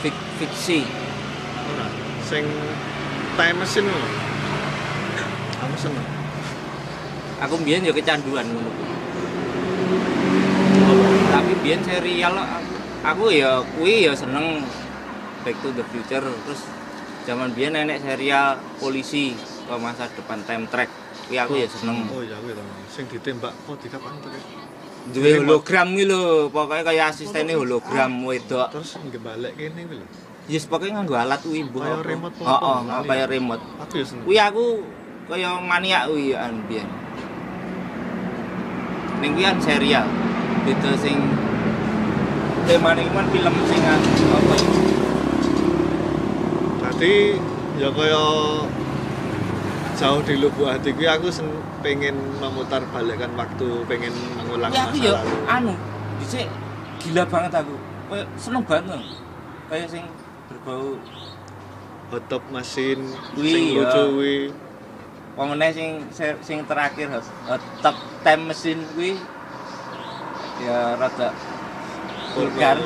Fik 0.05 0.13
fiksi 0.37 0.85
ora, 1.65 1.89
sing 2.29 2.45
time 3.41 3.57
machine 3.57 3.89
lho. 3.89 4.01
Aku 5.65 5.77
seneng. 5.81 6.21
aku 7.41 7.57
biyen 7.65 7.81
ya 7.89 7.93
kecanduan 7.97 8.45
ngono 8.45 8.69
tapi 11.33 11.53
biyen 11.65 11.81
serial 11.81 12.37
aku, 12.37 12.75
aku 13.01 13.25
ya 13.33 13.65
kuwi 13.77 14.05
ya 14.05 14.13
seneng 14.13 14.61
Back 15.41 15.57
to 15.65 15.73
the 15.73 15.81
Future 15.89 16.21
terus 16.21 16.69
zaman 17.25 17.57
biyen 17.57 17.73
nenek 17.73 18.05
serial 18.05 18.61
polisi 18.77 19.33
ke 19.41 19.75
masa 19.81 20.05
depan 20.13 20.45
time 20.45 20.69
track 20.69 20.93
kuwi 21.33 21.41
aku 21.41 21.57
ya 21.57 21.65
seneng 21.65 22.05
Oh 22.13 22.21
iya 22.21 22.37
kuwi 22.45 22.53
to. 22.53 22.61
Sing 22.93 23.09
ditembak 23.09 23.57
kok 23.65 23.81
kapan 23.89 24.21
tuh. 24.21 24.29
Duwe 25.09 25.31
hologram 25.39 25.89
iki 25.91 26.05
lho 26.05 26.21
pokoknya 26.49 26.85
kayak 26.85 27.07
asistennya 27.11 27.57
hologram 27.57 28.13
wedok 28.23 28.69
Terus 28.71 29.01
ngebalik 29.01 29.53
kene 29.57 29.81
kuwi 29.85 29.97
lho. 29.97 30.07
yes 30.47 30.65
pokoknya 30.65 31.01
nganggo 31.01 31.17
alat 31.17 31.41
kuwi 31.41 31.65
mbuh 31.65 31.81
Kaya 31.81 32.05
remote 32.05 32.37
Heeh, 32.37 32.79
lali 32.85 33.09
kaya 33.09 33.19
ya. 33.19 33.27
remote 33.27 33.65
Aku 33.81 33.95
ya 33.97 34.05
seneng. 34.05 34.25
kuwi 34.25 34.37
aku 34.39 34.65
kaya 35.27 35.49
maniak 35.59 36.03
kuwi 36.07 36.33
an 36.33 36.55
biyen 36.69 36.89
ning 39.21 39.33
kuwi 39.35 39.47
serial 39.59 40.07
beda 40.63 40.93
sing 40.97 41.17
temane 42.65 43.01
iki 43.01 43.11
kan 43.11 43.27
film 43.27 43.55
sing 43.67 43.81
apa 43.83 44.55
ya 44.55 44.69
Berarti 46.81 47.15
ya 47.77 47.89
kaya 47.91 48.25
jauh 50.01 50.25
di 50.25 50.35
lubuk 50.41 50.65
hati 50.65 50.97
kuwi 50.97 51.05
aku 51.05 51.29
sen 51.29 51.45
pengen 51.85 52.17
memutar 52.41 52.81
balikkan 52.89 53.29
waktu, 53.37 53.85
pengen 53.85 54.17
mengulang 54.41 54.73
ya 54.73 54.89
aku 54.89 54.97
masa 54.97 55.05
ya 55.05 55.13
lalu. 55.13 55.37
anu 55.45 55.75
dhisik 56.25 56.49
gila 57.05 57.23
banget 57.29 57.53
aku 57.61 57.75
kayak 58.09 58.27
seneng 58.41 58.65
banget 58.65 59.01
kayak 59.69 59.87
sing 59.93 60.05
berbau 60.49 60.97
Hot 62.11 62.27
Top 62.27 62.43
Machine, 62.51 63.07
Kuwi, 63.39 63.55
sing 63.55 63.65
lucu 63.79 64.03
kuwi. 64.19 64.37
Pokoknya 65.39 65.71
sing 65.71 66.03
sing 66.43 66.59
terakhir 66.67 67.07
hot, 67.07 67.23
hot 67.47 67.63
top 67.87 67.95
time 68.27 68.51
machine 68.51 68.83
kuwi 68.99 69.15
ya 70.59 70.99
rada 70.99 71.31
vulgar. 72.35 72.83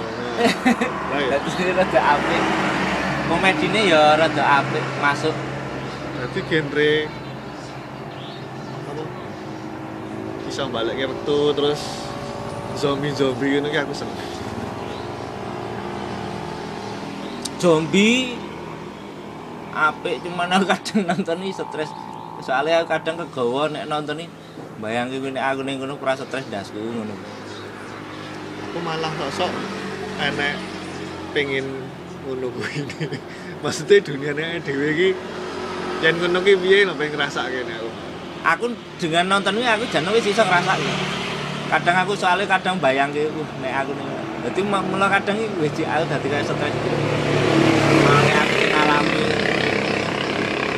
Lah 1.09 1.21
ya. 1.25 1.41
Rada 1.81 2.01
apik. 2.05 2.43
Komedine 3.33 3.81
ya 3.89 4.21
rada 4.21 4.45
apik 4.61 4.85
masuk. 5.01 5.33
Berarti 6.25 6.41
genre 6.49 6.93
apa? 8.89 9.05
Bisa 10.49 10.65
balik 10.73 10.97
ke 10.97 11.05
waktu 11.05 11.39
terus 11.53 11.81
zombie-zombie 12.81 13.61
ngono 13.61 13.69
ki 13.69 13.77
aku 13.85 13.93
seneng. 13.93 14.17
Zombie 17.61 18.41
apik 19.77 20.25
cuman 20.25 20.49
aku 20.49 20.65
kadang 20.65 21.13
nonton 21.13 21.45
ini 21.45 21.53
stres. 21.53 21.93
Soalnya 22.41 22.81
aku 22.81 22.89
kadang 22.89 23.21
kegawa 23.21 23.69
nek 23.69 23.85
nonton 23.85 24.25
ini 24.25 24.33
bayangke 24.81 25.21
kuwi 25.21 25.37
nek 25.37 25.45
aku 25.45 25.61
ning 25.61 25.77
kono 25.77 26.01
ora 26.01 26.17
stres 26.17 26.49
ndasku 26.49 26.81
ngono. 26.81 27.13
Aku 28.73 28.81
malah 28.81 29.13
sosok 29.29 29.53
enek 30.25 30.57
pengen 31.37 31.85
ngono 32.25 32.49
kuwi. 32.49 32.81
Maksudnya 33.61 34.01
dunianya 34.01 34.65
dhewe 34.65 34.89
iki 34.97 35.09
yen 36.05 36.21
ngono 36.21 36.45
ki 36.45 36.53
piye 36.61 36.85
lho 36.85 36.93
pengen 37.01 37.17
ngrasake 37.17 37.65
nek 37.65 37.81
aku. 37.81 37.91
Aku 38.45 38.65
dengan 39.01 39.25
nonton 39.33 39.57
ini 39.57 39.65
aku 39.65 39.89
jan 39.89 40.05
wis 40.13 40.29
iso 40.29 40.45
ngrasake. 40.45 40.85
Kadang 41.73 41.97
aku 42.05 42.13
soalnya 42.13 42.45
kadang 42.45 42.77
bayangke 42.77 43.33
uh 43.33 43.49
nek 43.65 43.73
aku 43.81 43.97
ning 43.97 44.09
Dadi 44.45 44.61
mulai 44.69 45.09
kadang 45.09 45.41
iki 45.41 45.57
wis 45.65 45.73
aku 45.81 46.05
dadi 46.05 46.27
kayak 46.29 46.45
stres. 46.45 46.77
Malah 48.05 48.21
nek 48.21 48.37
aku 48.37 48.55
ngalami 48.69 49.25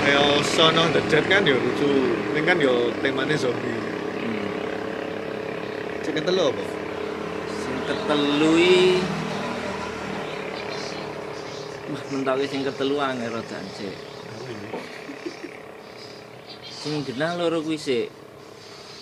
Kayak 0.07 0.47
Son 0.47 0.79
of 0.79 0.95
the 0.95 1.03
Dead 1.11 1.27
kan 1.27 1.43
ya 1.43 1.59
lucu. 1.59 1.91
Ini 2.31 2.41
kan 2.47 2.63
ya 2.63 2.95
temanya 3.03 3.35
zombie. 3.35 3.75
hmm, 4.23 6.07
Cek 6.07 6.23
telu 6.23 6.55
apa? 6.55 6.63
sing 7.67 7.77
ketelu 7.83 8.55
Wah, 11.87 12.03
mentok 12.15 12.39
sing 12.47 12.63
ketelu 12.63 12.95
angel 13.03 13.35
rada 13.35 13.59
Cik. 13.75 14.16
Sing 16.87 17.03
genah 17.03 17.35
loro 17.35 17.67
kuwi 17.67 17.75
sik. 17.75 18.15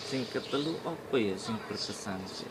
Sing 0.08 0.24
ketelu 0.32 0.72
apa 0.88 1.16
ya 1.20 1.36
sing 1.36 1.52
berkesan 1.68 2.16
sih? 2.24 2.48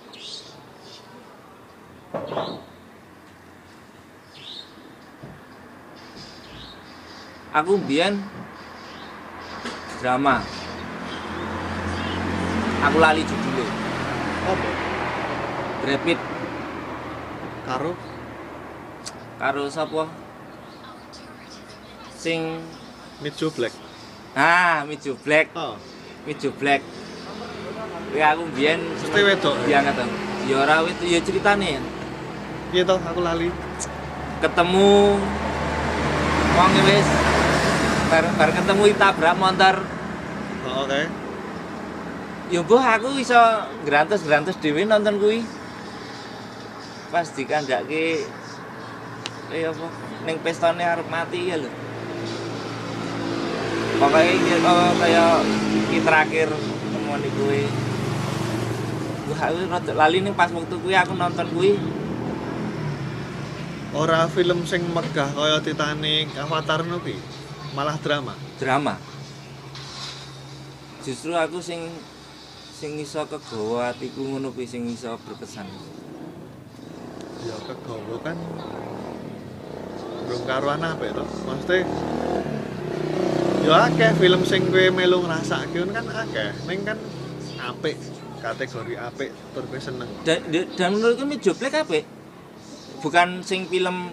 Aku 7.50 7.82
mbiyen 7.82 8.22
drama. 9.98 10.46
Aku 12.86 12.98
lali 13.02 13.26
judulnya. 13.26 13.66
Apa? 14.54 14.70
Brad 15.82 16.02
Pitt 16.06 16.22
Karo 17.66 17.98
karo 19.42 19.66
sapa? 19.74 20.06
Sing 22.22 22.62
Joe 23.34 23.50
Black. 23.50 23.83
Ah 24.34 24.82
Mijo 24.90 25.14
Black, 25.22 25.54
Oh, 25.54 25.78
Mijo 26.26 26.50
Black. 26.58 26.82
Kuwi 28.14 28.22
aku 28.22 28.46
mbiyen 28.54 28.78
mesti 28.94 29.22
wedok. 29.26 29.58
diangkat 29.66 29.98
to. 29.98 30.06
Ya 30.46 30.56
ora 30.62 30.86
itu 30.86 31.06
ya 31.10 31.20
ceritane 31.22 31.78
ya. 31.78 31.82
Iya 32.74 32.82
toh, 32.86 33.00
aku 33.02 33.20
lali. 33.26 33.50
Ketemu 34.42 35.18
wong 36.54 36.72
wis 36.86 37.08
bar, 38.14 38.26
bar 38.38 38.50
ketemu 38.54 38.82
ditabrak 38.94 39.36
motor. 39.38 39.76
Oh, 40.70 40.86
oke. 40.86 41.02
Ya 42.54 42.60
mbah 42.62 42.86
aku 43.02 43.18
iso 43.18 43.40
grantes-grantes 43.82 44.62
dhewe 44.62 44.86
nonton 44.86 45.18
kuwi. 45.18 45.42
Pas 47.10 47.26
dikandake 47.34 48.26
eh 49.54 49.70
apa 49.70 49.86
ning 50.26 50.38
pestane 50.42 50.82
arep 50.86 51.06
mati 51.10 51.50
ya 51.50 51.58
lho. 51.62 51.70
Iki 54.04 54.54
oh, 54.68 54.92
kayak 55.00 55.34
iki 55.88 55.98
terakhir 56.04 56.50
nemoni 56.92 57.30
kuwi. 57.40 57.64
Wah, 59.32 59.40
aku 59.48 59.58
rada 59.72 59.94
lali 59.96 60.18
nih 60.20 60.34
pas 60.36 60.52
waktu 60.52 60.76
kuwi 60.76 60.96
aku 60.98 61.14
nonton 61.16 61.48
kuwi. 61.56 61.80
Ora 63.94 64.26
film 64.28 64.66
sing 64.66 64.84
megah 64.90 65.32
kaya 65.32 65.62
Titanic, 65.62 66.34
Avatar 66.36 66.84
ki. 66.84 67.16
Malah 67.74 67.98
drama. 68.02 68.34
drama 68.62 68.96
justru 71.04 71.36
aku 71.36 71.60
sing 71.60 71.92
sing 72.72 72.96
iso 72.96 73.28
kegawa 73.28 73.92
atiku 73.92 74.24
ngono 74.24 74.56
kuwi 74.56 74.64
sing 74.64 74.88
iso 74.88 75.20
berkesan 75.28 75.68
Ya 77.44 77.60
kegawa 77.68 78.18
kan 78.24 78.40
belum 80.24 80.42
karuan 80.48 80.80
apa 80.80 81.04
itu 81.04 81.24
maksudnya 81.44 81.84
ya 83.64 83.88
akeh 83.88 84.12
film 84.20 84.44
sing 84.44 84.68
kowe 84.68 84.86
melu 84.92 85.24
ngrasake 85.24 85.80
kan 85.96 86.04
akeh. 86.04 86.52
Ning 86.68 86.84
kan 86.84 87.00
apik 87.64 87.96
kategori 88.44 88.94
apik 89.00 89.30
tur 89.56 89.64
kowe 89.72 89.80
seneng. 89.80 90.10
Dan, 90.28 90.44
dan 90.52 90.90
menurutku 90.92 91.24
Mejo 91.24 91.56
Black 91.56 91.76
apik. 91.80 92.04
Bukan 93.00 93.40
sing 93.44 93.68
film 93.72 94.12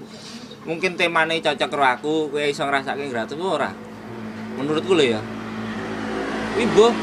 mungkin 0.63 0.95
temane 0.95 1.43
cocok 1.43 1.67
karo 1.67 1.85
aku 1.85 2.15
kowe 2.31 2.43
iso 2.47 2.63
ngrasake 2.63 3.11
gratis 3.11 3.35
ora. 3.43 3.75
Menurutku 4.55 4.95
lho 4.95 5.19
ya. 5.19 5.21
Mbuh. 6.55 6.95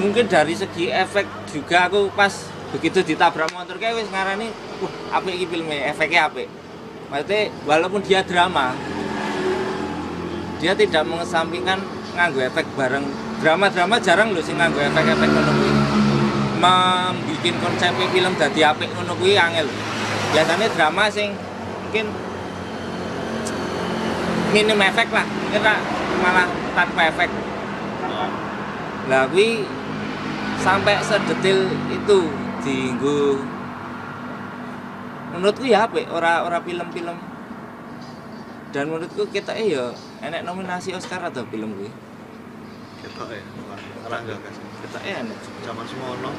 Mungkin 0.00 0.26
dari 0.26 0.56
segi 0.56 0.88
efek 0.88 1.28
juga 1.52 1.86
aku 1.86 2.08
pas 2.16 2.32
begitu 2.72 3.04
ditabrak 3.04 3.52
motor 3.52 3.76
kayak 3.76 4.00
wis 4.00 4.08
ngarani 4.08 4.48
wah 4.80 5.20
apik 5.20 5.38
iki 5.38 5.46
filmnya 5.46 5.94
efeknya 5.94 6.26
apik. 6.26 6.50
Maksudnya 7.10 7.50
walaupun 7.66 8.00
dia 8.02 8.22
drama 8.26 8.74
dia 10.60 10.76
tidak 10.76 11.02
mengesampingkan 11.08 11.80
nganggo 12.12 12.44
efek 12.44 12.68
bareng. 12.76 13.08
Drama-drama 13.40 13.96
jarang 13.96 14.36
lho 14.36 14.44
sing 14.44 14.60
nganggo 14.60 14.76
efek-efek 14.84 15.28
kuwi. 15.56 15.72
Membikin 16.60 17.56
konsep 17.64 17.96
film 17.96 18.32
dadi 18.36 18.60
apik 18.60 18.92
ngono 18.92 19.16
kuwi 19.16 19.40
angel. 19.40 19.64
Biasanya 20.36 20.68
drama 20.76 21.08
sing 21.08 21.32
mungkin 21.88 22.12
minim 24.52 24.76
efek 24.76 25.08
lah. 25.08 25.24
Kita 25.48 25.72
malah 26.20 26.46
tanpa 26.76 27.08
efek. 27.08 27.32
Lah 29.08 29.24
sampai 30.60 31.00
sedetil 31.00 31.72
itu 31.88 32.18
dienggo. 32.60 33.40
Menurutku 35.32 35.64
ya 35.64 35.88
apik 35.88 36.12
ora 36.12 36.44
ora 36.44 36.60
film-film 36.60 37.29
dan 38.70 38.86
menurutku 38.86 39.26
kita 39.34 39.50
eh 39.58 39.74
ya 39.74 39.90
enek 40.22 40.46
nominasi 40.46 40.94
Oscar 40.94 41.18
atau 41.26 41.42
film 41.50 41.74
kuwi? 41.74 41.90
Ketok 43.02 43.28
ya 43.34 43.42
ora 44.06 44.16
enggak 44.22 44.38
kasih 44.42 44.64
kita 44.86 44.98
eh 45.02 45.14
enek. 45.26 45.38
Zaman 45.66 45.84
semono 45.86 46.30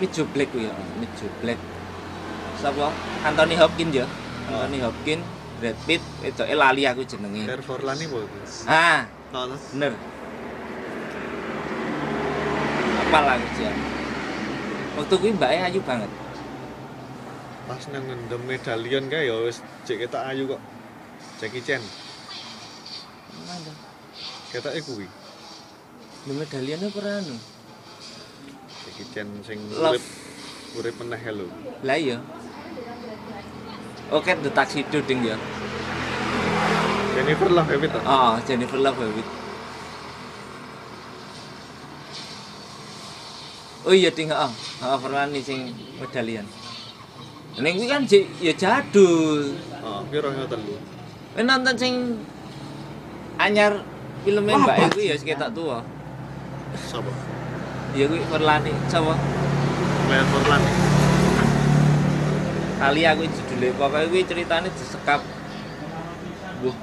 Mijo 0.00 0.22
Black 0.32 0.48
kuwi 0.52 0.68
ya 0.68 0.74
Mijo 1.00 1.26
Black 1.44 1.60
sapa? 2.56 2.88
Anthony 3.24 3.54
Hopkins 3.60 3.92
ya. 3.92 4.06
Anthony 4.48 4.80
Hopkins 4.80 5.24
Brad 5.60 5.76
Pitt 5.84 6.02
itu 6.24 6.42
eh 6.44 6.56
lali 6.56 6.88
aku 6.88 7.04
jenenge. 7.04 7.44
Air 7.48 7.60
Forlani 7.60 8.04
apa 8.08 8.16
itu 8.24 8.38
ah. 8.68 9.02
Oh, 9.36 9.44
no. 9.44 9.56
bener. 9.58 9.92
Apa 13.06 13.18
lagi 13.20 13.48
sih 13.60 13.68
waktu 14.96 15.14
kuwi 15.20 15.36
mbaknya 15.36 15.68
ayu 15.68 15.80
banget 15.84 16.08
pas 17.66 17.82
nang 17.90 18.06
ngendem 18.06 18.42
medalion 18.46 19.04
kae 19.10 19.26
ya 19.26 19.36
wis 19.42 19.58
cek 19.82 20.06
ketok 20.06 20.22
ayu 20.22 20.46
kok. 20.46 20.62
Jackie 21.36 21.60
Chan 21.60 21.82
mana? 23.44 23.72
Ketoke 24.54 24.80
kuwi? 24.86 25.06
Lho 26.24 26.32
medaliannya 26.32 26.88
pernah 26.94 27.20
anu? 27.20 27.36
Jackie 28.86 29.08
Chan 29.12 29.28
sing 29.44 29.58
urip 29.74 30.04
urip 30.80 30.94
meneh 31.02 31.22
lho. 31.28 31.46
Lah 31.84 31.98
iya. 31.98 32.22
Oke 34.14 34.32
the 34.38 34.48
tuxedo 34.54 35.02
ding 35.02 35.26
ya 35.26 35.34
Jennifer 37.18 37.50
Love 37.50 37.68
Hewitt 37.74 37.90
oh 38.06 38.38
Jennifer 38.46 38.78
Love 38.78 39.02
Hewitt. 39.02 39.28
Oh 43.82 43.90
iya 43.90 44.14
ding 44.14 44.30
oh 44.30 44.52
oh 44.86 44.98
pernah 45.02 45.26
nih 45.26 45.42
sing 45.42 45.74
medalian 45.98 46.46
ini 47.56 47.68
kuwi 47.72 47.88
kan 47.88 48.02
j- 48.04 48.28
ya 48.38 48.52
jadul 48.52 49.56
Oh, 49.80 50.02
piro 50.10 50.28
ngoten. 50.28 50.60
Kowe 51.32 51.40
nonton 51.40 51.74
sing 51.78 51.94
anyar 53.38 53.80
filmnya 54.20 54.58
Mbak 54.58 54.76
Iku 54.90 55.00
ya 55.00 55.14
sekitar 55.14 55.54
tua. 55.54 55.78
Sapa? 56.74 57.08
Ya 57.94 58.04
kuwi 58.04 58.18
Forlani, 58.26 58.74
sapa? 58.90 59.14
Claire 60.04 60.26
Forlani. 60.26 60.70
Kali 62.76 63.02
aku 63.02 63.22
judulnya 63.24 63.72
pokoknya 63.78 64.06
kuwi 64.10 64.22
ceritanya 64.26 64.68
disekap. 64.68 65.22
Buh. 66.60 66.76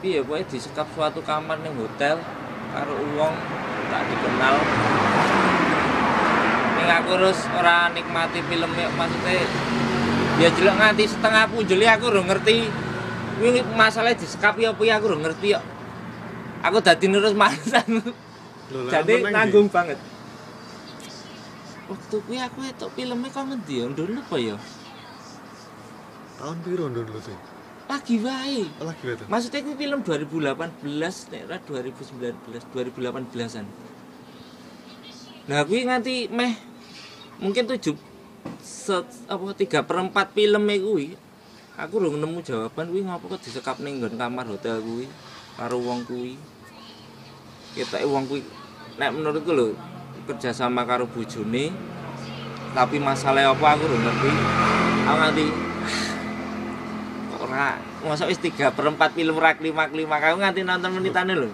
Piye 0.00 0.24
pokoknya 0.24 0.48
disekap 0.48 0.88
suatu 0.96 1.20
kamar 1.20 1.60
ning 1.60 1.76
hotel 1.76 2.16
karo 2.72 2.96
wong 3.14 3.34
tak 3.86 4.02
dikenal. 4.08 4.56
Aku 6.88 7.20
terus 7.20 7.40
ora 7.52 7.92
nikmati 7.92 8.40
filmnya 8.48 8.88
maksudnya 8.96 9.44
ya 10.40 10.48
jelek 10.50 10.74
nganti 10.80 11.04
setengah 11.04 11.44
punjul 11.52 11.84
aku 11.84 12.04
ora 12.08 12.22
ngerti 12.32 12.56
kuwi 13.38 13.60
masalah 13.76 14.16
disekap 14.16 14.56
ya 14.58 14.72
apa 14.72 14.82
ya 14.82 14.96
aku 14.96 15.04
ora 15.12 15.18
ngerti 15.28 15.46
kok. 15.54 15.64
Aku 16.64 16.76
dadi 16.82 17.06
nurus 17.06 17.36
mantan. 17.38 18.02
Jadi 18.68 19.12
nanggung 19.30 19.70
banget. 19.70 20.00
Waktu 21.88 22.16
kuwi 22.24 22.38
aku 22.42 22.58
etok 22.66 22.90
filmnya 22.96 23.30
kok 23.30 23.44
ngendi 23.46 23.74
ya? 23.78 23.84
Ndun 23.88 24.18
apa 24.18 24.36
ya? 24.36 24.56
Tahun 26.38 26.56
piro 26.66 26.84
tuh? 26.90 27.38
Lagi 27.88 28.16
wae. 28.20 28.62
Oh, 28.82 28.84
lagi 28.90 29.02
wae. 29.06 29.26
Maksudnya 29.30 29.60
kuwi 29.64 29.76
film 29.78 30.00
2018 30.02 31.32
nek 31.32 31.42
ora 31.46 31.58
2019, 31.62 32.74
2018-an. 32.74 33.66
Nah, 35.48 35.64
kuwi 35.64 35.88
nganti 35.88 36.28
meh 36.28 36.67
mungkin 37.38 37.64
tujuh 37.70 37.94
set, 38.62 39.06
apa 39.30 39.54
tiga 39.54 39.82
per 39.82 40.02
empat 40.02 40.34
filmnya 40.34 40.78
kuwi. 40.82 41.14
Aku 41.78 42.02
udah 42.02 42.10
nemu 42.10 42.42
jawaban 42.42 42.90
kuwi 42.90 43.06
ngapa 43.06 43.24
kok 43.38 43.42
disekap 43.46 43.78
ning 43.78 44.02
kamar 44.02 44.46
hotel 44.50 44.82
kuwi 44.82 45.06
karo 45.54 45.78
wong 45.78 46.02
kuwi. 46.06 46.34
Kita 47.78 48.02
wong 48.02 48.26
kuwi 48.26 48.42
nek 48.98 49.14
menurutku 49.14 49.54
lho 49.54 49.78
kerja 50.26 50.52
sama 50.52 50.84
karo 50.84 51.08
bojone 51.08 51.72
tapi 52.76 53.00
masalah 53.00 53.54
apa 53.54 53.66
aku 53.78 53.82
udah 53.86 54.00
ngerti. 54.02 54.30
Aku 55.08 55.16
nganti 55.22 55.46
ora 57.38 57.78
masa 58.04 58.26
wis 58.26 58.42
3 58.42 58.74
per 58.74 58.84
4 58.90 59.16
film 59.16 59.34
ora 59.38 59.54
klima-klima 59.54 60.18
aku 60.18 60.36
nganti 60.42 60.60
nonton 60.66 60.90
menitane 60.98 61.32
lho. 61.38 61.50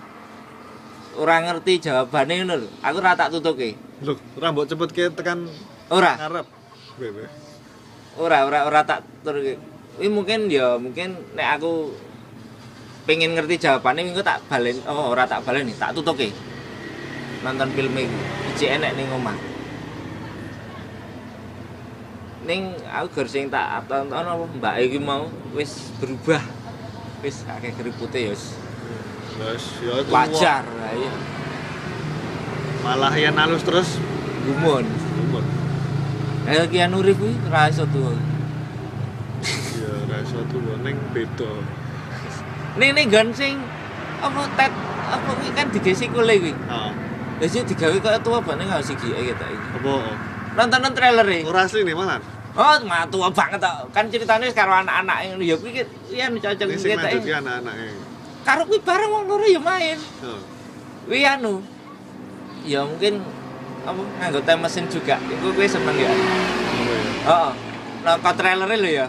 Ora 1.21 1.45
ngerti 1.45 1.85
jawabane 1.85 2.43
ngono 2.43 2.55
lho. 2.65 2.69
Aku 2.81 2.97
ora 2.99 3.13
tak 3.13 3.29
tutuke. 3.31 3.77
Lho, 4.01 4.17
ora 4.41 4.51
mbok 4.51 4.67
cepet 4.73 4.91
ke 4.91 5.05
tekan 5.13 5.47
ora. 5.91 6.13
Ngarep. 6.17 6.47
Ora 8.15 8.47
ora 8.47 8.59
ora 8.71 8.81
tak 8.87 9.03
tutuke 9.27 9.59
Ini 9.99 10.11
mungkin 10.11 10.47
ya 10.47 10.79
mungkin 10.79 11.19
nek 11.35 11.59
aku 11.59 11.91
pengen 13.07 13.35
ngerti 13.35 13.59
jawabannya 13.63 14.11
minggu 14.11 14.23
tak 14.23 14.43
balen 14.47 14.79
oh 14.87 15.11
ora 15.15 15.27
tak 15.27 15.43
balen 15.43 15.71
tak 15.75 15.95
tutuke. 15.95 16.31
Nonton 17.43 17.69
film 17.75 17.95
iki. 17.99 18.19
Iki 18.55 18.67
enek 18.81 18.93
ning 18.99 19.09
omah. 19.13 19.37
Ning 22.45 22.75
aku 22.91 23.07
gur 23.21 23.29
sing 23.31 23.51
tak 23.51 23.87
tonton 23.87 24.25
apa 24.25 24.45
mbak 24.59 24.75
iki 24.83 24.99
mau 24.99 25.31
wis 25.55 25.95
berubah. 26.03 26.43
Wis 27.23 27.47
akeh 27.47 27.73
keripute 27.75 28.19
ya 28.19 28.31
wis. 28.35 28.57
Terus 29.35 29.65
ya 29.83 29.93
itu 29.99 30.11
wajar 30.15 30.63
lah 30.63 30.93
iya 30.95 31.13
Malah 32.87 33.15
yang 33.19 33.35
halus 33.35 33.67
terus 33.67 33.99
gumun. 34.47 34.85
umur. 35.25 35.64
Eh 36.45 36.65
Keanu 36.67 37.01
Reeves 37.01 37.19
kuwi 37.19 37.49
ra 37.49 37.67
iso 37.67 37.85
tuwa 37.87 38.13
Ya 39.75 39.93
rasa 40.09 40.41
tuh 40.47 40.61
ning 40.81 40.97
beda. 41.11 41.51
ning 42.75 42.91
ning 42.93 43.07
gan 43.09 43.29
sing 43.31 43.61
apa 44.19 44.41
tet 44.55 44.73
apa 45.07 45.31
kuwi 45.31 45.51
kan 45.53 45.67
digesi 45.69 46.05
kule 46.07 46.35
kuwi 46.35 46.53
Ah, 46.67 46.93
Lah 47.35 47.49
sih 47.51 47.61
digawe 47.61 47.97
kaya 47.99 48.19
tua 48.19 48.39
banget 48.39 48.65
nggak 48.65 48.81
sih 48.81 48.95
gitu 48.95 49.11
kita 49.13 49.45
iki. 49.45 49.69
apa? 49.75 49.93
Nonton 50.55 50.95
trailer 50.95 51.27
e. 51.27 51.43
Ora 51.43 51.67
asli 51.67 51.83
nih 51.83 51.91
malah. 51.93 52.23
Oh, 52.55 52.79
mah 52.87 53.03
tua 53.11 53.27
banget 53.27 53.59
tok. 53.59 53.91
Kan 53.91 54.07
ceritanya 54.07 54.47
karo 54.55 54.71
anak-anak 54.73 55.19
yang 55.27 55.43
ya 55.43 55.57
kuwi 55.59 55.83
iya 56.09 56.31
nu 56.31 56.39
cocok 56.39 56.63
Ini 56.65 56.79
sing 56.79 56.95
kita 56.95 57.03
lanjut 57.03 57.19
iki. 57.19 57.27
ki 57.27 57.33
anak-anaknya. 57.35 57.87
Karo 58.47 58.63
kuwi 58.65 58.79
bareng 58.81 59.11
wong 59.11 59.25
loro 59.27 59.45
ya 59.45 59.59
main. 59.59 59.99
Oh. 60.23 60.39
Kuwi 61.05 61.27
anu. 61.27 61.59
Ya 62.63 62.87
mungkin 62.87 63.19
apa 63.85 64.01
nganggo 64.01 64.41
time 64.43 64.61
mesin 64.65 64.85
juga. 64.89 65.17
Iku 65.29 65.53
kuwi 65.53 65.69
seneng 65.69 65.97
ya. 65.97 66.11
oh. 67.29 67.51
Nah, 68.05 68.21
kok 68.21 68.37
trailernya 68.37 68.77
lho 68.81 68.91
ya. 68.91 69.07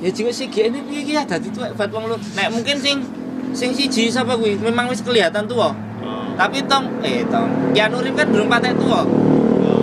Ya 0.00 0.08
juga 0.08 0.32
sih 0.32 0.48
ini 0.48 0.80
piye 0.88 1.04
ki 1.04 1.12
ya 1.12 1.22
dadi 1.28 1.52
tuwek 1.52 1.76
buat 1.76 1.90
wong 1.92 2.08
loro. 2.08 2.16
Nek 2.32 2.48
mungkin 2.48 2.80
sing 2.80 3.04
sing 3.52 3.76
siji 3.76 4.08
sapa 4.08 4.36
kuwi 4.40 4.56
memang 4.56 4.88
wis 4.88 5.04
kelihatan 5.04 5.44
tua. 5.44 5.72
Oh. 6.00 6.32
Tapi 6.40 6.64
Tom, 6.64 6.88
eh 7.04 7.20
Tom, 7.28 7.52
Keanu 7.76 8.00
Reeves 8.00 8.16
kan 8.16 8.32
durung 8.32 8.48
patek 8.48 8.72
tua. 8.80 9.04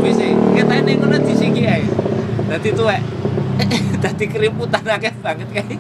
Wis 0.02 0.18
e, 0.18 0.34
kita 0.58 0.74
ini 0.82 0.98
ngono 0.98 1.18
disiki 1.22 1.62
ae. 1.70 1.86
Dadi 2.50 2.70
tuwek. 2.74 3.02
Dadi 4.02 4.26
keriputan 4.26 4.82
akeh 4.82 5.14
banget 5.22 5.50
kae. 5.54 5.78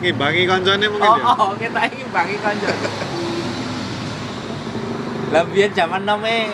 Ngimbangi 0.00 0.42
koncone 0.48 0.84
mungkin 0.88 1.08
Oh, 1.08 1.16
ya. 1.16 1.32
oh, 1.32 1.52
kita 1.56 1.80
iki 1.88 2.04
bangi 2.12 2.36
kanca. 2.40 2.68
Lah 5.32 5.42
biyen 5.48 5.72
jaman 5.72 6.04
nome 6.08 6.52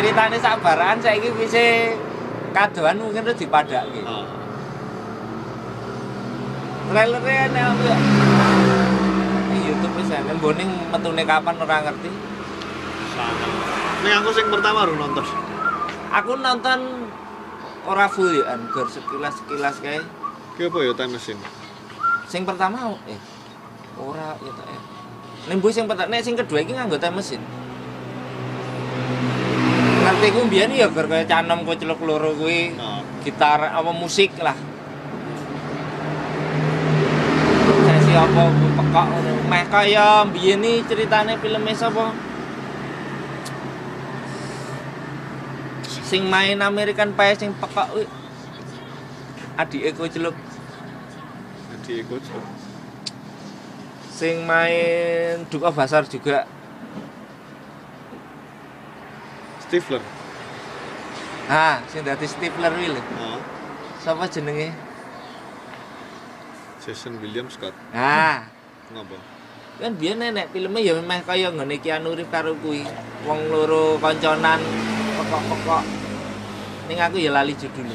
ceritane 0.00 0.40
sabaran 0.40 0.96
saiki 0.96 1.28
wis 1.36 1.52
kadoan 2.56 2.96
mungkin 2.96 3.20
terus 3.20 3.36
dipadake. 3.36 4.00
Oh. 4.08 4.24
Trailernya 6.88 7.52
nek 7.52 7.64
ya. 7.84 7.96
Ning 9.52 9.60
YouTube 9.60 10.00
wis 10.00 10.08
ana 10.08 10.32
mbone 10.32 10.64
metune 10.88 11.22
kapan 11.28 11.54
ora 11.60 11.84
ngerti. 11.84 12.08
Sama. 13.12 13.46
Ning 14.00 14.12
aku 14.24 14.28
sing 14.32 14.48
pertama 14.48 14.88
baru 14.88 14.96
nonton. 14.96 15.24
Aku 16.16 16.32
nonton 16.40 16.80
ora 17.84 18.08
full 18.08 18.32
ya, 18.40 18.56
gor 18.72 18.88
sekilas-sekilas 18.88 19.84
kae. 19.84 20.00
Ki 20.56 20.64
apa 20.64 20.78
ya 20.80 20.96
time 20.96 21.20
machine? 21.20 21.40
Sing 22.24 22.48
pertama 22.48 22.96
eh 23.04 23.20
ora 24.00 24.32
ya 24.40 24.52
tak 24.56 24.64
eh. 24.64 24.80
Mbok 25.60 25.68
sing 25.68 25.84
pertama 25.84 26.08
nek 26.08 26.24
sing 26.24 26.40
kedua 26.40 26.64
iki 26.64 26.72
nganggo 26.72 26.96
time 26.96 27.20
mesin. 27.20 27.59
Ngerti 30.00 30.26
ku 30.32 30.40
mbiyen 30.48 30.72
ya 30.72 30.88
gur 30.88 31.06
kaya 31.06 31.28
canem 31.28 31.62
kucluk 31.68 32.00
loro 32.00 32.32
kuwi. 32.32 32.72
Oh. 32.80 33.04
gitar 33.20 33.60
apa 33.60 33.92
musik 33.92 34.32
lah. 34.40 34.56
Sesi 37.84 38.12
apa 38.16 38.42
pekok 38.48 39.06
ngono. 39.12 39.32
Meh 39.44 39.64
kaya 39.68 40.24
mbiyen 40.24 40.64
iki 40.64 40.88
ceritane 40.88 41.36
filme 41.36 41.72
sapa? 41.76 42.16
Sing 45.84 46.26
main 46.26 46.58
American 46.64 47.12
Pie 47.12 47.36
sing 47.36 47.52
pekok 47.60 47.86
kuwi. 47.92 48.06
Adike 49.60 49.92
kucluk 49.92 50.36
Jadi 51.68 52.00
ikut. 52.00 52.22
sing 54.08 54.44
main 54.48 55.44
Duke 55.48 55.68
of 55.68 55.76
Hazzard 55.76 56.08
juga 56.08 56.48
Stifler. 59.70 60.02
ah 61.46 61.78
sing 61.86 62.02
dadi 62.02 62.26
Stifler 62.26 62.74
kuwi 62.74 62.90
lho 62.90 63.02
Oh. 63.16 63.38
sapa 64.02 64.26
jenenge 64.26 64.74
Jason 66.82 67.22
William 67.22 67.46
Scott. 67.46 67.70
ah 67.94 68.50
Ngopo? 68.90 69.14
kan 69.78 69.94
biyen 69.94 70.18
nenek 70.18 70.50
filmnya 70.50 70.82
ya 70.82 70.92
memang 70.92 71.22
kaya 71.22 71.48
ngene 71.48 71.78
Keanu 71.78 72.12
Reeves 72.12 72.28
karo 72.28 72.52
kuwi 72.58 72.82
wong 73.22 73.46
loro 73.46 73.94
konconan 73.96 74.58
pekok-pekok 75.16 75.82
ning 76.90 76.98
aku 76.98 77.16
ya 77.16 77.30
lali 77.30 77.54
judulnya 77.54 77.94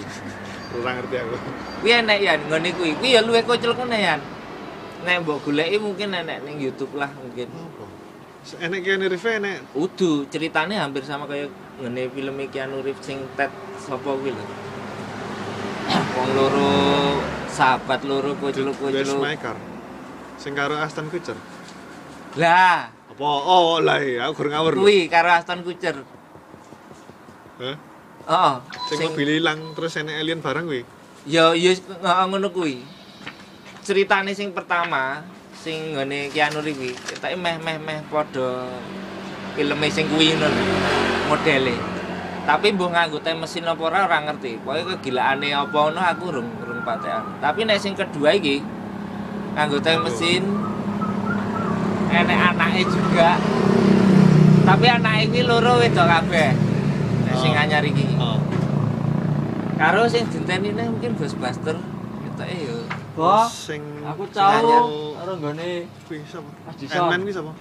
Kurang 0.71 0.95
ngerti 0.97 1.15
aku. 1.19 1.35
kuwi 1.83 1.91
enek 1.91 2.19
ya 2.23 2.33
ngene 2.39 2.69
kuwi 2.71 2.95
kuwi 2.95 3.09
ya 3.13 3.21
luwih 3.21 3.43
kocel 3.43 3.75
kene 3.75 3.99
ya 3.99 4.15
nek 5.03 5.27
mbok 5.27 5.43
goleki 5.43 5.75
mungkin 5.77 6.15
enek 6.15 6.39
ning 6.41 6.55
YouTube 6.57 6.95
lah 6.95 7.11
mungkin 7.13 7.51
Apa? 7.51 7.83
Enek 8.63 8.79
Keanu 8.79 9.05
Reeves 9.05 9.27
enek 9.27 9.55
udu 9.75 10.23
ceritanya 10.31 10.87
hampir 10.87 11.03
sama 11.03 11.27
kayak 11.27 11.51
ngene 11.81 12.07
film 12.11 12.37
Keanu 12.47 12.79
Reeves 12.79 13.03
sing 13.03 13.19
Ted 13.35 13.51
sapa 13.81 14.09
kuwi 14.15 14.31
lho 14.31 14.45
wong 16.15 16.29
loro 16.31 16.69
sahabat 17.51 18.01
loro 18.07 18.35
kocel-kocel 18.39 19.19
Maker. 19.19 19.57
Sing 20.35 20.51
karo 20.51 20.75
Aston 20.75 21.07
Kutcher. 21.07 21.39
lah 22.35 22.91
Apa? 22.91 23.23
Oh, 23.23 23.79
lah 23.79 24.03
iya, 24.03 24.27
aku 24.27 24.43
kurang 24.43 24.59
ngawur. 24.59 24.73
kuwi 24.75 25.07
karo 25.07 25.31
Aston 25.31 25.63
Kutcher 25.63 26.03
Hah? 27.55 27.75
Oh, 28.25 28.53
Sing 28.91 28.99
mobil 29.07 29.39
hilang 29.39 29.71
terus 29.77 29.95
enek 29.95 30.19
alien 30.19 30.43
barang 30.43 30.65
kuwi. 30.67 30.83
Ya 31.23 31.55
ya 31.55 31.71
ngono 32.27 32.51
kuwi. 32.51 32.83
Ceritane 33.85 34.35
sing 34.35 34.51
pertama 34.51 35.23
sing 35.55 35.95
ngene 35.95 36.27
Keanu 36.33 36.59
Reeves 36.59 36.99
ketake 37.07 37.39
meh-meh 37.39 37.79
meh 37.79 37.99
padha 38.11 38.67
filme 39.55 39.87
sing 39.87 40.05
kuwi 40.11 40.35
ngono 40.35 40.61
modele. 41.31 41.75
Tapi 42.45 42.77
mbuh 42.77 42.93
nganggo 42.93 43.17
tem 43.25 43.33
mesin 43.39 43.65
apa 43.65 43.81
ora 43.81 44.05
ora 44.05 44.21
ngerti. 44.21 44.61
Pokoke 44.61 44.99
kegilaane 45.01 45.49
apa 45.49 45.73
ngono 45.73 45.97
aku 45.97 46.23
urung 46.29 46.49
urung 46.61 46.85
patekan. 46.85 47.23
Tapi 47.41 47.65
nek 47.65 47.81
sing 47.81 47.97
kedua 47.97 48.35
iki 48.35 48.61
nganggo 49.55 49.79
tem 49.81 49.97
mesin 50.03 50.43
enek 52.11 52.39
anake 52.53 52.83
juga. 52.85 53.39
Tapi 54.65 54.85
anake 54.85 55.21
iki 55.31 55.41
loro 55.41 55.81
wedok 55.81 56.05
kabeh. 56.05 56.51
Nek 57.25 57.35
sing 57.41 57.51
Oh. 57.55 57.61
anyar 57.63 57.81
iki. 57.81 58.05
Oh. 58.21 58.37
Karo 59.75 60.05
sing 60.05 60.29
dinteni 60.29 60.71
neh 60.71 60.85
mungkin 60.87 61.17
Ghostbuster 61.17 61.75
ketoke 62.21 62.55
yo. 62.61 62.77
Wah, 63.15 63.47
Sing 63.47 63.79
aku 64.03 64.27
tahu 64.27 65.15
karo 65.15 65.39
nggone 65.39 65.87
kuwi 66.05 66.19
sapa? 66.27 66.51
Mas. 66.67 66.75
Ant-Man 66.83 67.23
kuwi 67.23 67.33
sapa? 67.33 67.51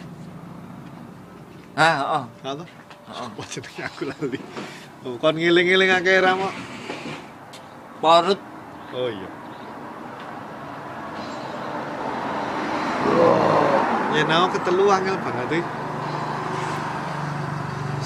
Ah, 1.74 1.94
heeh. 1.98 2.24
Nggak 2.42 2.54
tahu. 2.58 2.68
Heeh. 3.10 3.26
Apa 3.28 3.42
jenenge 3.50 3.82
aku 3.82 4.02
lali. 4.08 4.40
Oh, 5.04 5.14
kon 5.20 5.36
ngiling-ngiling 5.36 5.90
akeh 5.90 6.22
ra 6.22 6.32
mo. 6.38 6.48
Porut 8.00 8.40
Oh 8.94 9.10
iya. 9.10 9.28
Ya 14.14 14.22
nau 14.30 14.46
ketelu 14.54 14.86
angel 14.86 15.18
banget 15.18 15.58
iki. 15.58 15.62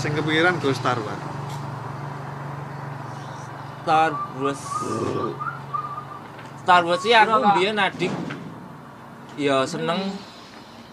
Sing 0.01 0.17
kepikiran 0.17 0.57
Ghost 0.65 0.81
Star 0.81 0.97
Wars. 0.97 1.25
Star 3.85 4.13
Wars. 4.41 4.63
Star 6.65 6.83
Wars 6.89 7.03
sih 7.05 7.13
aku 7.13 7.37
mbiyen 7.53 7.77
adik 7.77 8.13
ya 9.37 9.69
seneng 9.69 10.17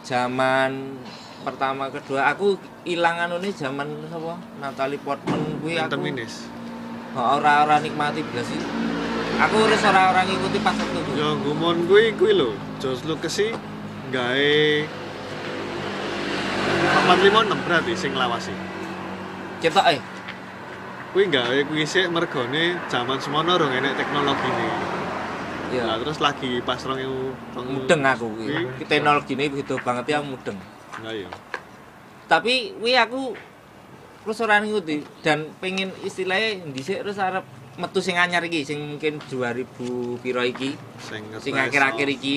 zaman 0.04 1.00
pertama 1.46 1.88
kedua 1.88 2.26
aku 2.28 2.58
ilang 2.84 3.22
anune 3.22 3.54
zaman 3.54 3.86
sapa 4.10 4.34
Natalie 4.58 4.98
Portman 4.98 5.62
kuwi 5.62 5.78
aku 5.78 5.86
Phantom 5.86 6.02
Menace. 6.02 6.50
ora 7.14 7.64
ora 7.64 7.78
nikmati 7.78 8.26
blas 8.26 8.44
sih. 8.44 8.60
Aku 9.38 9.56
wis 9.64 9.84
ora 9.84 10.10
ora 10.10 10.22
ngikuti 10.24 10.58
pas 10.60 10.74
waktu 10.74 10.98
itu. 10.98 11.12
Ya 11.14 11.30
ngumon 11.34 11.86
kuwi 11.86 12.12
kuwi 12.14 12.34
lho, 12.34 12.50
George 12.76 13.06
Lucas 13.06 13.32
sih 13.32 13.54
gawe 14.10 14.52
456 17.08 17.64
berarti 17.64 17.94
sing 17.94 18.12
lawasi. 18.12 18.52
Cetok 19.62 19.86
eh. 19.88 20.00
Kuwi 21.14 21.30
gawe 21.30 21.58
kuwi 21.64 21.86
sik 21.86 22.10
mergone 22.10 22.76
zaman 22.88 23.22
semono 23.22 23.56
rong 23.56 23.72
enek 23.72 23.96
teknologi 23.96 24.50
ini. 24.50 24.68
Nah, 24.68 24.84
Ya 25.74 26.00
terus 26.00 26.20
lagi 26.20 26.60
pas 26.62 26.80
2000 26.80 27.06
mudeng 27.56 28.02
aku 28.04 28.28
kuwi. 28.34 28.48
Kuwi- 28.76 28.88
Teknologine 28.88 29.48
beda 29.48 29.76
banget 29.80 30.06
ya 30.10 30.20
mudeng. 30.20 30.56
Nah 31.04 31.12
iya. 31.12 31.28
tapi 32.26 32.74
wi 32.80 32.96
aku 32.96 33.36
terus 34.26 34.42
ora 34.42 34.58
ngikuti 34.58 35.06
dan 35.22 35.54
pengen 35.62 35.94
istilahnya 36.02 36.66
dhisik 36.74 37.06
terus 37.06 37.22
arep 37.22 37.46
metu 37.78 38.02
sing 38.02 38.18
anyar 38.18 38.42
iki 38.42 38.66
sing 38.66 38.82
mungkin 38.82 39.22
2000 39.22 40.24
piro 40.24 40.42
iki 40.42 40.74
Sing 40.98 41.28
sing 41.44 41.54
akhir-akhir 41.54 42.08
oh, 42.10 42.18
iki 42.18 42.36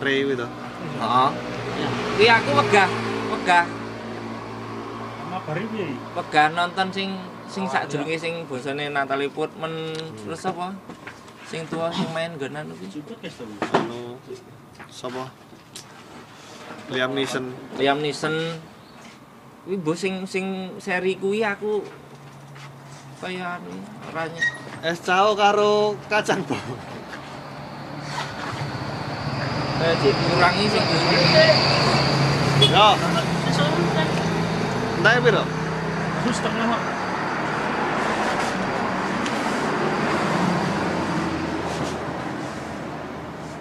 Ray 0.00 0.24
kuwi 0.24 0.36
to. 0.38 0.46
heeh 0.46 1.30
kuwi 2.16 2.26
aku 2.32 2.50
wegah 2.56 2.88
wegah 3.36 3.64
sama 5.20 5.38
bari 5.44 5.64
piye? 5.68 5.92
wegah 6.16 6.46
nonton 6.54 6.86
sing 6.94 7.08
sing 7.50 7.64
Oh, 7.66 7.72
sakjroning 7.74 8.16
sing 8.16 8.34
bosone 8.48 8.88
Natalie 8.88 9.28
Portman 9.28 9.92
terus 10.24 10.46
apa 10.48 10.72
sing 11.44 11.68
tua 11.68 11.92
sing 11.92 12.08
main 12.16 12.32
gonan 12.40 12.72
kuwi 12.72 13.02
kes 13.20 13.42
to. 13.42 13.44
Anu 13.76 14.16
sapa? 14.88 15.28
Liam 16.90 17.12
Neeson. 17.14 17.50
Liam 17.78 17.98
Neeson 17.98 18.34
kuwi 19.66 19.98
sing 19.98 20.22
sing 20.30 20.46
seri 20.78 21.18
kuwi 21.18 21.42
aku 21.42 21.82
kaya 23.18 23.58
anu 23.58 23.74
ora 24.06 24.30
nye- 24.30 24.46
Es 24.86 25.02
cao 25.02 25.34
karo 25.34 25.98
kacang 26.06 26.46
bawang. 26.46 26.78
kaya 29.82 29.94
dikurangi 29.98 30.64
sing 30.70 30.84
kuwi 30.86 31.46
Yo. 32.70 32.88
Entah 34.96 35.20
piro? 35.20 35.42
Aku 36.22 36.30
setengah. 36.32 36.80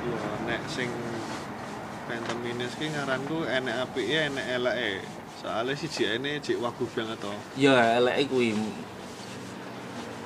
Iya, 0.02 0.18
nek 0.48 0.62
sing 0.66 0.90
Phantom 2.08 2.38
Menace 2.42 2.65
ki 2.76 2.86
ngaranku 2.92 3.48
enek 3.48 3.76
apike 3.88 4.18
enek 4.28 4.46
eleke. 4.60 4.92
Soale 5.40 5.72
siji 5.80 6.04
ene 6.16 6.40
jek 6.44 6.60
wagu 6.60 6.84
banget 6.92 7.20
to. 7.24 7.32
Ya, 7.56 7.96
eleke 8.00 8.28
kuwi. 8.28 8.52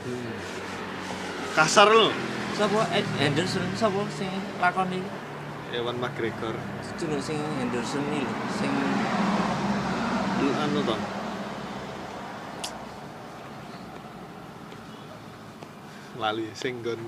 Hmm. 0.05 0.33
Kasar 1.53 1.89
lho. 1.93 2.09
Sapa 2.57 2.81
Ed 2.91 3.07
Henderson 3.21 3.63
sapa 3.77 4.03
sing 4.12 4.27
lakoni 4.59 4.99
Ewan 5.71 5.95
McGregor. 6.01 6.57
jeneng 6.99 7.21
sing 7.23 7.38
Henderson 7.62 8.03
iki 8.12 8.25
lho, 8.25 8.33
sing 8.57 8.71
Anu 10.59 10.81
to. 10.83 10.95
Lali 16.19 16.51
sing 16.57 16.83
nggon 16.83 16.99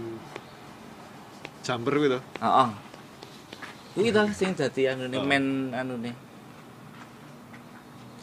jumper 1.65 1.93
kuwi 1.99 2.08
to. 2.15 2.19
heeh. 2.39 2.69
Kuwi 3.91 4.10
to 4.10 4.23
sing 4.32 4.56
dadi 4.56 4.88
anune 4.88 5.15
Oh. 5.15 5.25
men 5.25 5.45
anune. 5.71 6.12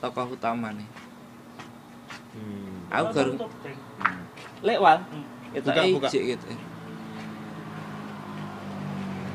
Tokoh 0.00 0.33
utamane. 0.33 0.85
Hmm. 2.33 2.88
Aku 2.88 3.07
garu 3.12 3.33
Top 3.37 3.52
tank. 3.61 3.76
lek 4.62 4.78
wal. 4.78 4.98
Hmm. 5.02 5.24
Itu 5.52 5.68
Buka, 5.68 5.83
buka. 5.83 6.09
ijik 6.09 6.22
gitu. 6.35 6.46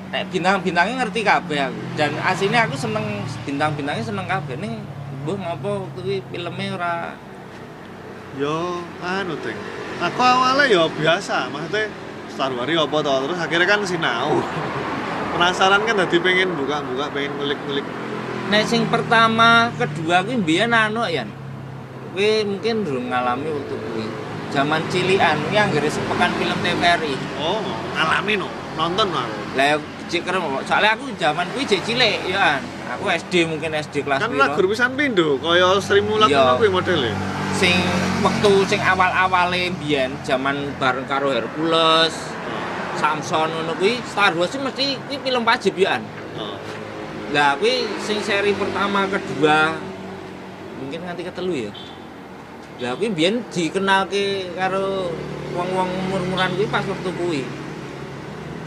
Nek 0.09 0.29
bintang-bintangnya 0.29 0.95
ngerti 1.01 1.21
kabeh 1.21 1.59
aku. 1.69 1.81
Dan 1.97 2.13
aslinya 2.21 2.65
aku 2.65 2.75
seneng 2.77 3.05
bintang-bintangnya 3.43 4.03
seneng 4.03 4.25
kabeh 4.25 4.55
ning 4.57 4.81
mbuh 5.23 5.37
ngopo 5.37 5.89
kuwi 5.93 6.21
filmnya 6.29 6.67
ora 6.73 6.93
Yo 8.33 8.81
anu 8.99 9.37
ting. 9.39 9.57
Aku 10.01 10.19
awalnya 10.19 10.65
yo 10.65 10.89
biasa, 10.89 11.53
maksudnya 11.53 11.85
Star 12.25 12.49
Wars 12.49 12.65
apa 12.67 12.97
to 12.99 13.13
terus 13.23 13.37
akhirnya 13.37 13.67
kan 13.69 13.79
sinau. 13.85 14.41
Penasaran 15.33 15.81
kan 15.83 15.97
tadi 15.97 16.17
pengen 16.21 16.53
buka-buka, 16.53 17.09
pengen 17.09 17.33
ngulik-ngulik. 17.41 17.85
Nek 18.53 18.63
sing 18.69 18.85
pertama, 18.85 19.73
kedua 19.73 20.21
kuwi 20.21 20.37
mbiyen 20.37 20.71
anu 20.71 21.09
ya. 21.09 21.25
kuwi 22.13 22.45
mungkin 22.45 22.85
durung 22.85 23.09
ngalami 23.09 23.49
waktu 23.49 23.73
kuwi. 23.73 24.05
Zaman 24.53 24.85
cilian 24.93 25.33
kuwi 25.49 25.57
anggere 25.57 25.89
sepekan 25.89 26.29
film 26.37 26.53
TVRI. 26.61 27.17
Oh, 27.41 27.57
ngalami 27.97 28.37
no. 28.37 28.45
Nonton 28.77 29.09
no 29.09 29.17
aku. 29.25 29.57
Lah 29.57 29.65
ya 29.73 29.75
cek 30.05 30.21
keren 30.21 30.45
kok. 30.45 30.69
Soalnya 30.69 30.93
aku 30.93 31.09
zaman 31.17 31.49
kuwi 31.57 31.65
jek 31.65 31.81
cilik 31.81 32.29
ya. 32.29 32.61
Aku 32.93 33.09
SD 33.09 33.49
mungkin 33.49 33.73
SD 33.73 34.05
kelas 34.05 34.21
Kan 34.21 34.37
lagu 34.37 34.61
pisan 34.69 34.93
pindo, 34.93 35.41
kaya 35.41 35.81
Sri 35.81 36.05
Mulat 36.05 36.29
Iya. 36.29 36.53
ngono 36.53 36.61
kuwi 36.61 36.69
modele. 36.69 37.09
Sing 37.57 37.73
waktu 38.21 38.51
sing 38.69 38.77
awal-awale 38.85 39.73
mbiyen 39.73 40.13
zaman 40.21 40.77
bareng 40.77 41.09
karo 41.09 41.33
Hercules, 41.33 42.13
Samson 42.97 43.49
ngono 43.49 43.73
kuwi 43.77 43.99
Star 44.05 44.31
Wars 44.37 44.53
sih 44.53 44.61
mesti 44.61 44.97
kuwi 45.09 45.17
film 45.21 45.43
wajib 45.43 45.73
ya. 45.77 45.97
Oh. 46.37 46.55
Lah 47.33 47.57
kuwi 47.57 47.87
sing 48.01 48.21
seri 48.21 48.53
pertama, 48.53 49.09
kedua 49.09 49.77
mungkin 50.81 50.99
nganti 51.07 51.23
ketelu 51.25 51.53
ya. 51.67 51.71
Lah 52.81 52.91
kuwi 52.97 53.09
biyen 53.13 53.41
dikenalke 53.49 54.53
karo 54.57 55.09
wong-wong 55.53 55.89
umur-umuran 56.07 56.53
kuwi 56.57 56.67
pas 56.69 56.85
waktu 56.85 57.09
kuwi. 57.17 57.41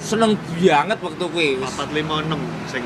Seneng 0.03 0.39
banget 0.39 0.99
waktu 1.01 1.25
kuwi. 1.31 1.51
Wis- 1.59 1.77
456 1.79 2.39
sing 2.71 2.85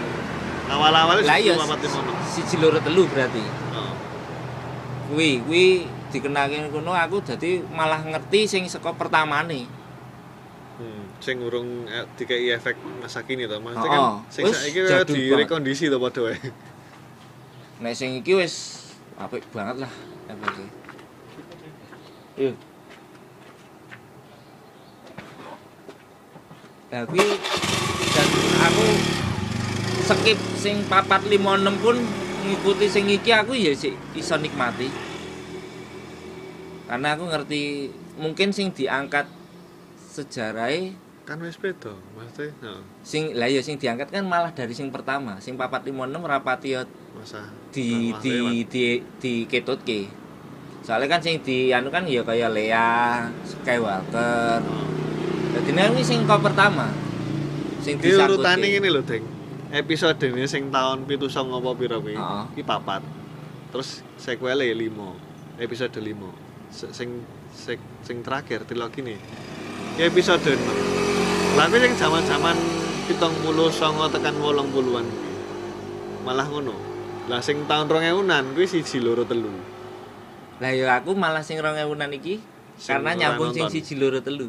awal-awal 0.71 1.19
Lah 1.27 1.37
iya 1.41 1.59
456. 1.59 2.07
siji 2.31 2.57
loro 2.63 2.79
telu 2.79 3.05
berarti. 3.11 3.43
Oh. 3.75 3.93
Kuwi 5.11 5.43
kuwi 5.45 5.67
dikenalke 6.11 6.71
kono 6.75 6.91
aku 6.95 7.23
dadi 7.23 7.63
malah 7.71 8.03
ngerti 8.03 8.47
sing 8.47 8.63
saka 8.69 8.91
pertamane. 8.95 9.80
Sing 11.21 11.37
urung 11.45 11.85
eh, 11.85 12.09
dikei 12.17 12.49
efek 12.49 12.81
masa 13.01 13.21
kini 13.21 13.45
to. 13.45 13.61
Maksudnya 13.61 13.89
kan 13.93 14.01
oh. 14.01 14.17
sing 14.33 14.49
saiki 14.49 14.81
kaya 14.81 15.05
jadul 15.05 15.15
di 15.15 15.23
banget. 15.29 15.41
rekondisi 15.45 15.85
to 15.93 16.01
padha 16.01 16.21
wae. 16.25 16.39
Nek 17.85 17.93
sing 17.93 18.17
iki 18.17 18.33
wis 18.41 18.55
apik 19.21 19.45
banget 19.53 19.85
lah 19.85 19.93
efeknya. 20.33 20.69
Iya. 22.41 22.53
Lah 26.91 27.03
kuwi 27.05 27.29
dan 28.17 28.29
aku 28.65 28.87
skip 30.09 30.39
sing 30.57 30.77
papat 30.89 31.23
lima 31.29 31.61
enam 31.61 31.77
pun 31.79 32.01
ngikuti 32.49 32.89
sing 32.89 33.05
iki 33.13 33.29
aku 33.29 33.53
ya 33.53 33.77
sih 33.77 33.93
iso 34.17 34.41
nikmati. 34.41 34.89
Karena 36.89 37.13
aku 37.13 37.29
ngerti 37.29 37.93
mungkin 38.17 38.57
sing 38.57 38.73
diangkat 38.73 39.29
sejarahnya 40.11 40.97
Kan 41.31 41.39
wis 41.47 41.55
beda, 41.55 41.95
maksudnya 42.19 42.51
heeh, 42.59 42.83
sing 43.07 43.39
lah 43.39 43.47
ya 43.47 43.63
sing 43.63 43.79
diangkat 43.79 44.11
kan 44.11 44.27
malah 44.27 44.51
dari 44.51 44.75
sing 44.75 44.91
pertama, 44.91 45.39
sing 45.39 45.55
papat 45.55 45.87
lima 45.87 46.03
enam 46.11 46.27
rapati 46.27 46.75
ya 46.75 46.83
masa 47.15 47.47
di 47.71 48.11
di 48.19 48.35
lewat. 48.35 48.67
di 48.67 48.83
di 49.23 49.33
ketutke. 49.47 50.11
Soalnya 50.83 51.07
kan 51.07 51.23
sing 51.23 51.39
di 51.39 51.71
anu 51.71 51.87
kan 51.95 52.03
ya 52.11 52.27
kayak 52.27 52.51
Lea, 52.51 53.31
Skywalker. 53.47 54.59
Oh. 54.59 54.91
Nek 55.71 55.95
iki 55.95 56.03
sing 56.03 56.27
kau 56.27 56.43
pertama. 56.43 56.91
Sing 57.79 58.03
disangkutke. 58.03 58.43
urutane 58.43 58.67
ngene 58.67 58.91
lho, 58.91 59.03
Deng. 59.07 59.23
Episode 59.71 60.35
ini 60.35 60.51
sing 60.51 60.67
tahun 60.75 61.07
79 61.07 61.31
apa 61.31 61.71
pira 61.79 62.03
kuwi? 62.03 62.19
Heeh. 62.19 62.45
Iki 62.59 62.63
papat. 62.67 63.07
Terus 63.71 64.03
sequel 64.19 64.67
5. 64.67 65.15
Episode 65.63 65.95
5. 65.95 66.35
Se- 66.75 66.91
Sing 66.91 67.23
sing, 67.55 67.79
sing 68.03 68.19
terakhir 68.27 68.67
trilogi 68.67 69.15
nih. 69.15 69.19
Episode 69.95 70.59
6. 70.59 71.20
Kuwi 71.51 71.79
sing 71.83 71.95
zaman-zaman 71.99 72.57
79 73.11 74.15
tekan 74.15 74.35
80-an. 74.39 75.07
Malah 76.23 76.47
ngono. 76.47 76.75
Lah 77.27 77.43
sing 77.43 77.67
tahun 77.67 77.91
2000-an 77.91 78.55
kuwi 78.55 78.67
siji 78.71 79.03
loro 79.03 79.27
telu. 79.27 79.51
Lah 80.63 80.71
ya 80.71 80.99
aku 81.03 81.19
malah 81.19 81.43
sing 81.43 81.59
2000-an 81.59 82.11
iki 82.15 82.39
Sing 82.81 82.97
karena 82.97 83.13
nyambung 83.13 83.53
sing 83.53 83.69
siji 83.69 83.99
loro 83.99 84.25
telu. 84.25 84.49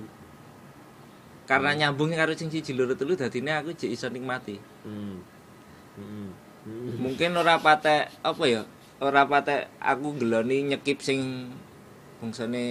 Karena 1.43 1.75
nyambung 1.75 2.15
karo 2.15 2.31
sing 2.31 2.47
siji 2.47 2.71
loro 2.71 2.95
telu 2.95 3.19
dadine 3.19 3.51
aku 3.59 3.75
jek 3.75 3.91
iso 3.91 4.07
nikmati. 4.07 4.55
Hmm. 4.87 5.19
Hmm. 5.99 6.29
Hmm. 6.63 6.95
Mungkin 7.01 7.35
ora 7.35 7.59
patek 7.59 8.07
apa 8.23 8.43
ya? 8.47 8.63
Ora 9.03 9.27
patek 9.27 9.67
aku 9.83 10.15
ngeloni 10.15 10.71
nyekip 10.71 11.03
sing 11.03 11.51
bangsane 12.21 12.65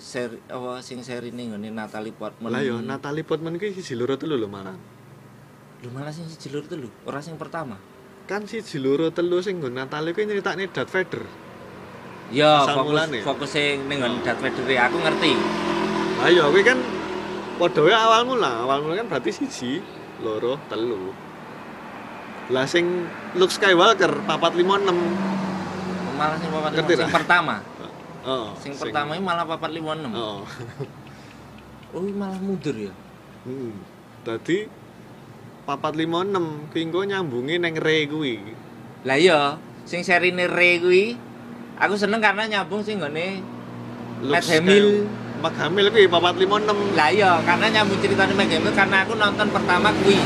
seri 0.00 0.40
apa 0.48 0.80
sing 0.80 1.04
serine 1.04 1.52
nggone 1.52 1.68
Natalie 1.68 2.16
Portman. 2.16 2.48
Lah 2.48 2.64
yo 2.64 2.80
Natalie 2.80 3.20
Portman 3.20 3.60
kuwi 3.60 3.76
siji 3.76 3.92
loro 3.92 4.16
telu 4.16 4.40
lho 4.40 4.48
malah. 4.48 4.72
Lho 5.84 5.92
malah 5.92 6.08
sing 6.08 6.24
siji 6.24 6.48
loro 6.48 6.64
telu, 6.64 6.88
ora 7.04 7.20
sing 7.20 7.36
pertama. 7.36 7.76
Kan 8.24 8.48
siji 8.48 8.80
loro 8.80 9.12
telu 9.12 9.44
sing 9.44 9.60
nggo 9.60 9.68
Natalie 9.68 10.16
kuwi 10.16 10.24
nyeritakne 10.24 10.72
Darth 10.72 10.88
Vader. 10.88 11.20
Ya, 12.32 12.64
Asal 12.64 12.80
fokus 12.80 12.88
mulane. 12.96 13.18
fokus 13.20 13.50
sing 13.52 13.84
ning 13.92 14.00
nggon. 14.00 14.24
Darth 14.24 14.40
Vader 14.40 14.88
aku 14.88 14.96
ngerti. 14.96 15.32
Lah 16.24 16.28
iya 16.32 16.44
kuwi 16.48 16.64
kan 16.64 16.80
padha 17.60 17.80
wae 17.84 17.92
awal 17.92 18.24
mula, 18.24 18.64
awal 18.64 18.88
mula 18.88 19.04
kan 19.04 19.06
berarti 19.12 19.36
siji, 19.36 19.84
loro, 20.24 20.56
telu. 20.72 21.12
Lah 22.48 22.64
sing 22.64 23.04
Luke 23.36 23.52
Skywalker 23.52 24.16
456. 24.24 24.64
Malah 26.16 26.36
sing 26.40 26.48
papat 26.48 26.72
sing 26.72 27.12
pertama. 27.12 27.73
Heeh. 28.24 28.48
Sing 28.64 28.72
pertama 28.72 29.14
ini 29.14 29.22
malah 29.22 29.44
papat 29.44 29.70
lima 29.70 29.92
enam. 29.92 30.12
Oh, 30.16 30.40
ini 32.00 32.12
malah 32.16 32.40
mundur 32.40 32.72
ya. 32.72 32.92
Heeh. 33.44 33.72
Dadi 34.24 34.58
456 35.68 36.72
kuwi 36.72 36.80
engko 36.80 37.00
nyambungi 37.04 37.54
ning 37.60 37.74
Rey 37.76 38.08
kuwi. 38.08 38.40
Lah 39.04 39.20
iya, 39.20 39.60
sing 39.84 40.00
serine 40.00 40.48
Rey 40.48 40.80
kuwi 40.80 41.04
aku 41.76 42.00
seneng 42.00 42.24
karena 42.24 42.48
nyambung 42.48 42.80
sing 42.80 42.96
Luke 43.00 44.32
Matt 44.32 44.48
Hamill. 44.48 45.04
Mark 45.44 45.56
Hamill 45.60 45.92
kuwi 45.92 46.08
456. 46.08 46.96
Lah 46.96 47.08
iya, 47.12 47.36
karena 47.44 47.66
nyambung 47.68 48.00
ceritanya 48.00 48.32
Meg 48.32 48.48
Hamill 48.48 48.72
karena 48.72 48.96
aku 49.04 49.12
nonton 49.20 49.48
pertama 49.52 49.92
kuwi. 50.00 50.16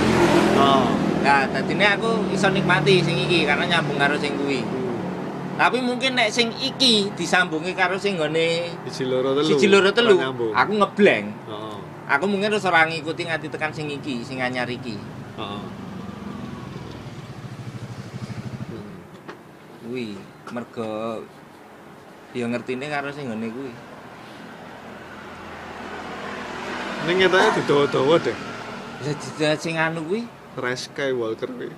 Oh. 0.54 0.86
Nah, 1.18 1.50
tadine 1.50 1.86
aku 1.98 2.30
iso 2.30 2.46
nikmati 2.54 3.02
sing 3.02 3.18
iki 3.18 3.42
karena 3.42 3.66
nyambung 3.66 3.98
karo 3.98 4.14
sing 4.14 4.38
kuwi. 4.38 4.62
Tapi 5.58 5.82
mungkin 5.82 6.14
nek 6.14 6.30
sing 6.30 6.54
iki 6.54 7.10
disambungi 7.18 7.74
karo 7.74 7.98
sing 7.98 8.14
nggone 8.14 8.70
Siji 8.86 9.10
loro 9.10 9.34
telu. 9.34 9.48
siji 9.50 9.66
loro 9.66 9.90
telu, 9.90 10.14
aku 10.54 10.72
ngeblank. 10.78 11.26
Heeh. 11.50 11.76
Aku 12.14 12.24
mungkin 12.30 12.54
harus 12.54 12.62
ora 12.62 12.86
ngikuti 12.86 13.26
nganti 13.26 13.50
tekan 13.50 13.74
sing 13.74 13.90
iki, 13.90 14.22
sing 14.22 14.38
anyar 14.38 14.70
iki. 14.70 14.94
Heeh. 15.34 15.62
Hmm. 18.70 18.96
Kuwi 19.82 20.14
mergo 20.54 21.26
ya 22.38 22.46
ngertine 22.46 22.86
karo 22.86 23.10
sing 23.10 23.26
ngene 23.26 23.50
kuwi. 23.50 23.72
Ning 27.10 27.16
ketoknya 27.18 27.50
didawa-dawa 27.58 28.14
deh. 28.22 28.38
Jadi 29.02 29.58
sing 29.58 29.74
anu 29.74 30.06
kuwi 30.06 30.22
Rise 30.54 30.86
Skywalker 30.86 31.50
kuwi. 31.50 31.74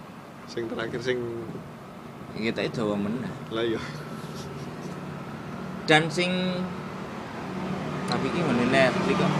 Sing 0.52 0.68
terakhir 0.68 1.00
sing 1.00 1.16
kita 2.36 2.66
Jawa 2.70 2.94
meneh. 2.96 3.32
lah 3.50 3.64
iya. 3.66 3.80
Dan 5.88 6.06
sing 6.06 6.30
tapi 8.06 8.26
iki 8.30 8.40
ngene 8.42 8.64
Netflix 8.70 9.16
kok. 9.18 9.32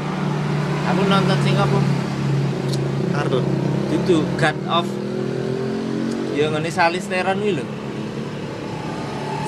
Aku 0.90 1.00
nonton 1.06 1.38
sing 1.46 1.54
apa? 1.54 1.78
Kartun. 3.14 3.44
Itu 3.90 4.22
God 4.38 4.58
of 4.66 4.86
ya 6.34 6.50
ngene 6.50 6.70
Charlize 6.70 7.06
Theron 7.10 7.38
kuwi 7.38 7.58
lho. 7.58 7.64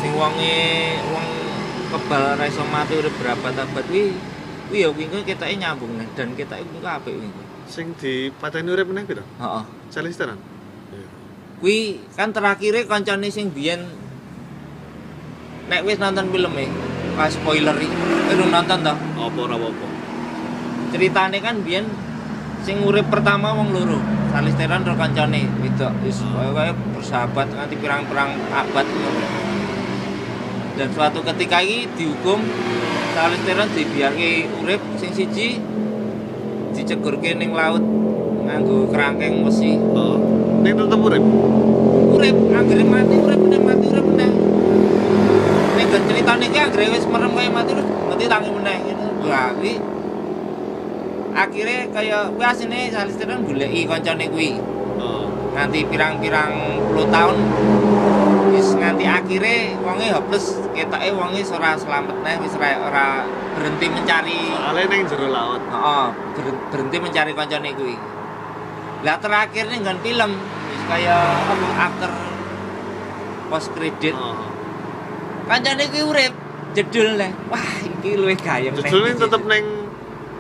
Sing 0.02 0.10
wonge 0.18 0.54
wong 1.10 1.26
kebal 1.94 2.38
ra 2.38 2.44
iso 2.46 2.62
mati 2.70 2.98
urip 2.98 3.14
berapa 3.18 3.50
tabat 3.54 3.86
kuwi 3.86 4.14
kuwi 4.70 4.82
ya 4.82 4.88
kuwi 4.90 5.22
ketoke 5.26 5.54
nyambung 5.58 5.98
dan 6.14 6.34
ketoke 6.38 6.62
kuwi 6.66 6.86
apik 6.86 7.14
kuwi. 7.18 7.30
Sing 7.66 7.94
di 7.98 8.30
pateni 8.34 8.70
urip 8.74 8.90
meneh 8.90 9.06
to? 9.06 9.22
Heeh. 9.42 9.64
Charlize 9.90 10.18
Theron. 10.18 10.51
Kuwi 11.62 12.02
kan 12.18 12.34
terakhirnya 12.34 12.90
kancane 12.90 13.30
sing 13.30 13.54
biyen 13.54 13.86
nek 15.70 15.86
wis 15.86 15.94
nonton 16.02 16.26
film 16.34 16.58
e, 16.58 16.66
pas 17.14 17.30
spoiler 17.30 17.78
iki, 17.78 17.96
urung 18.34 18.50
nonton 18.50 18.82
toh. 18.82 18.98
Apa 18.98 19.38
ora 19.46 19.54
apa-apa. 19.54 19.86
Ceritane 20.90 21.38
kan 21.38 21.62
biyen 21.62 21.86
sing 22.66 22.82
urip 22.82 23.06
pertama 23.06 23.54
wong 23.54 23.70
loro, 23.70 24.02
Charlize 24.34 24.58
Theron 24.58 24.82
karo 24.82 24.98
kancane 24.98 25.46
wedok 25.62 25.94
wis 26.02 26.18
Hmm. 26.26 26.50
kaya 26.50 26.74
bersahabat 26.98 27.46
nganti 27.54 27.78
pirang-pirang 27.78 28.34
abad. 28.50 28.86
Dan 30.74 30.88
suatu 30.90 31.22
ketika 31.22 31.62
iki 31.62 31.86
dihukum 31.94 32.42
Charlize 33.14 33.46
Theron 33.46 33.70
dibiarke 33.70 34.50
urip 34.66 34.82
sing 34.98 35.14
siji 35.14 35.62
dicegurke 36.74 37.38
ning 37.38 37.54
laut 37.54 37.86
nganggo 38.50 38.90
kerangkeng 38.90 39.46
besi. 39.46 39.78
Heeh. 39.78 40.31
Ning 40.62 40.78
tetep 40.78 41.00
urip. 41.02 41.24
urip 42.12 42.36
anggere 42.54 42.84
mati 42.86 43.14
urip 43.18 43.40
meneh 43.40 43.60
mati 43.66 43.84
urip 43.90 44.06
meneh 44.06 44.30
nek 45.74 45.84
gak 45.90 46.02
ceritane 46.06 46.44
ki 46.54 46.58
anggere 46.60 46.84
wis 46.94 47.04
merem 47.10 47.32
kaya 47.34 47.50
mati 47.50 47.74
terus 47.74 47.88
mati 48.06 48.24
tangi 48.30 48.50
meneh 48.54 48.76
gitu 48.86 49.04
kuwi 49.26 49.74
akhirnya 51.32 51.80
kaya 51.90 52.18
kuwi 52.30 52.44
asine 52.46 52.92
Charlize 52.94 53.18
Theron 53.18 53.42
goleki 53.42 53.88
kancane 53.90 54.30
kuwi 54.30 54.54
Heeh. 54.54 55.24
nganti 55.56 55.80
pirang-pirang 55.90 56.52
puluh 56.92 57.08
tahun 57.10 57.36
wis 58.54 58.68
nganti 58.78 59.04
akhirnya 59.08 59.74
wonge 59.82 60.06
hopeless 60.14 60.60
ketoke 60.76 61.08
wonge 61.16 61.42
ora 61.48 61.74
selamat 61.74 62.16
neh 62.22 62.36
wis 62.38 62.54
ora, 62.54 62.70
ora 62.86 63.06
berhenti 63.58 63.86
mencari 63.90 64.40
soalnya 64.52 64.84
neng 64.86 65.02
jero 65.10 65.26
laut 65.26 65.62
Heeh, 65.64 66.06
ber- 66.38 66.60
berhenti 66.70 66.96
mencari 67.02 67.32
kancane 67.34 67.70
kuwi. 67.74 67.96
Lah 69.02 69.18
terakhir 69.18 69.66
ning 69.66 69.82
nggon 69.82 69.98
film 69.98 70.30
wis 70.70 70.82
kaya 70.86 71.16
apa 71.26 71.66
after 71.74 72.10
post 73.50 73.68
credit. 73.74 74.14
oh. 74.14 74.46
Kancane 75.50 75.90
kuwi 75.90 76.02
urip 76.06 76.32
jedul 76.72 77.18
neh. 77.18 77.34
Wah, 77.50 77.70
iki 77.82 78.14
luwih 78.14 78.38
gayeng 78.38 78.72
judulnya 78.78 79.12
iki. 79.18 79.22
tetep 79.26 79.42
neng 79.44 79.64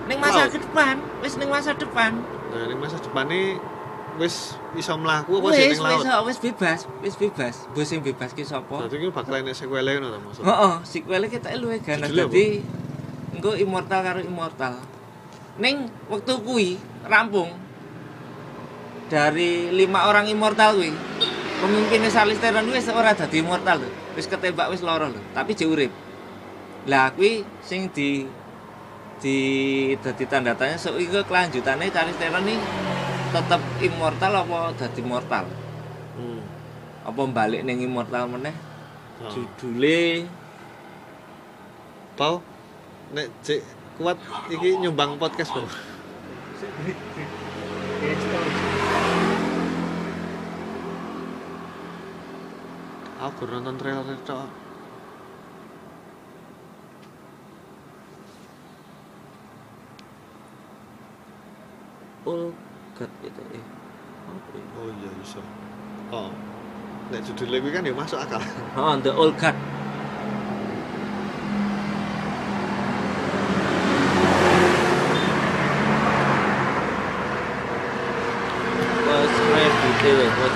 ning 0.06 0.18
masa 0.18 0.46
laut. 0.46 0.54
depan, 0.54 0.94
wis 1.22 1.34
ning 1.38 1.48
masa 1.50 1.70
depan. 1.74 2.12
nah 2.52 2.62
neng 2.68 2.78
masa 2.78 2.96
depan 3.02 3.24
nih 3.30 3.56
wis 4.20 4.54
iso 4.76 4.92
mlaku 5.00 5.40
apa 5.40 5.48
sih 5.56 5.62
neng 5.66 5.72
wis 5.72 5.80
laut 5.82 6.24
wis 6.30 6.38
bebas, 6.38 6.80
wis 7.02 7.14
bebas. 7.18 7.54
Bos 7.74 7.86
sing 7.86 7.98
bebas 7.98 8.30
ki 8.30 8.46
sapa? 8.46 8.86
berarti 8.86 8.96
ini 8.98 9.10
bakal 9.10 9.42
enek 9.42 9.54
sequel 9.58 9.82
ngono 9.82 10.06
ta 10.10 10.18
maksud 10.22 10.42
Heeh, 10.46 10.74
sequel 10.86 11.22
kita 11.26 11.48
luwih 11.58 11.82
ganas 11.82 12.10
dadi 12.14 12.62
engko 13.34 13.58
immortal 13.58 14.00
karo 14.06 14.20
immortal. 14.22 14.78
Ning 15.58 15.90
wektu 16.06 16.38
kuwi 16.46 16.78
rampung 17.10 17.50
dari 19.12 19.68
lima 19.68 20.08
orang 20.08 20.24
immortal 20.32 20.80
kuwi. 20.80 20.88
Pemimpinnya 21.60 22.08
Charlize 22.08 22.40
Theron 22.40 22.64
wis 22.72 22.88
ora 22.88 23.12
dadi 23.12 23.44
immortal 23.44 23.84
lho. 23.84 23.90
Wis 24.16 24.24
ketembak 24.24 24.72
wis 24.72 24.80
lara 24.80 25.12
lho, 25.12 25.20
tapi 25.36 25.52
jek 25.52 25.68
urip. 25.68 25.92
Lah 26.88 27.12
kuwi 27.12 27.44
sing 27.60 27.92
di 27.92 28.24
di 29.20 29.36
dadi 30.00 30.24
tanda 30.24 30.56
tanya 30.56 30.80
sok 30.80 30.96
iku 30.96 31.20
kelanjutane 31.28 31.92
Charlize 31.92 32.16
Theron 32.16 32.48
iki 32.48 32.56
tetep 33.36 33.60
immortal 33.84 34.32
apa 34.32 34.72
dadi 34.80 35.02
mortal? 35.04 35.44
hmm. 36.16 36.40
Apa 37.04 37.20
balik 37.28 37.60
ning 37.68 37.84
immortal 37.84 38.26
meneh? 38.32 38.56
oh. 39.20 39.28
Judule 39.28 40.26
Pau 42.16 42.44
nek 43.12 43.28
cek 43.44 43.60
kuat 43.96 44.16
iki 44.48 44.80
nyumbang 44.80 45.20
podcast 45.20 45.52
Bang 45.52 45.68
aku 53.22 53.46
baru 53.46 53.62
nonton 53.62 53.78
trailer 53.78 54.06
itu 54.10 54.34
God 62.98 63.10
itu 63.22 63.42
eh. 63.54 63.64
Apa 64.26 64.50
ya? 64.54 64.64
oh 64.78 64.88
iya 64.90 65.10
bisa 65.22 65.40
oh 66.14 66.30
nek 67.10 67.22
judulnya 67.26 67.70
kan 67.70 67.82
ya 67.86 67.94
masuk 67.94 68.18
akal 68.18 68.42
Oh, 68.78 68.94
The 68.98 69.12
Old 69.12 69.36
God. 69.38 69.54
Was 79.06 79.34
credit 79.50 79.74
eh, 80.06 80.30
was 80.40 80.54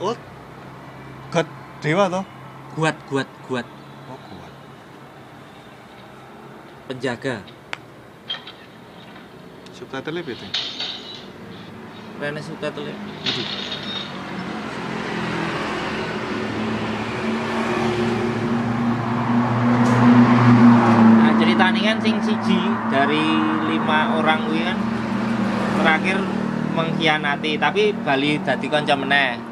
oh 0.00 0.16
God 1.32 1.46
dewa 1.84 2.08
toh 2.08 2.24
kuat 2.72 2.96
kuat 3.04 3.28
kuat 3.44 3.68
oh 4.08 4.16
kuat 4.16 4.52
penjaga. 6.88 7.44
subtitle 9.76 10.24
beda 10.24 10.48
Rene 12.24 12.40
suka 12.40 12.72
tuh. 12.72 12.88
Nah, 12.88 12.96
ceritanya 21.36 21.80
kan 21.84 22.00
sing 22.00 22.16
siji 22.24 22.64
dari 22.88 23.28
lima 23.68 24.16
orang 24.16 24.48
kuwi 24.48 24.64
kan 24.64 24.80
terakhir 25.84 26.16
mengkhianati 26.72 27.60
tapi 27.60 27.92
Bali 27.92 28.40
dadi 28.40 28.72
kanca 28.72 28.96
meneh. 28.96 29.43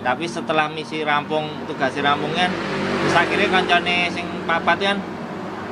Tapi 0.00 0.24
setelah 0.24 0.66
misi 0.72 1.04
rampung 1.04 1.44
tugas 1.68 1.92
rampung 2.00 2.32
kan 2.32 2.48
terus 3.00 3.16
akhirnya 3.16 3.48
kancane 3.52 4.08
sing 4.12 4.24
papat 4.48 4.78
kan 4.80 4.96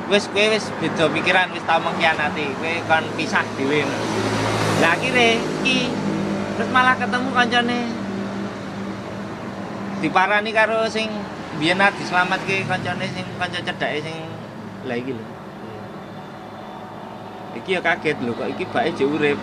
wis 0.09 0.29
kowe 0.29 0.45
wis 0.53 0.69
beda 0.77 1.09
pikiran 1.09 1.49
wis 1.53 1.65
tau 1.65 1.81
mengkhianati 1.81 2.53
kowe 2.57 2.73
kon 2.85 3.05
pisah 3.17 3.45
dhewe. 3.57 3.85
Lah 4.81 4.93
akhirnya 4.93 5.41
iki 5.65 5.89
terus 6.57 6.69
malah 6.69 6.95
ketemu 6.97 7.29
kancane 7.33 7.79
diparani 9.99 10.51
karo 10.53 10.85
sing 10.85 11.09
biyen 11.57 11.81
diselamatke 11.97 12.69
kancane 12.69 13.05
sing 13.09 13.25
kanca 13.41 13.59
cedhake 13.65 13.99
sing 14.05 14.17
lah 14.85 14.95
iki 14.97 15.17
lho. 15.17 15.25
Iki 17.57 17.69
ya 17.77 17.81
kaget 17.81 18.17
lho 18.21 18.37
kok 18.37 18.49
iki 18.53 18.63
bae 18.69 18.93
jek 18.93 19.09
urip. 19.09 19.39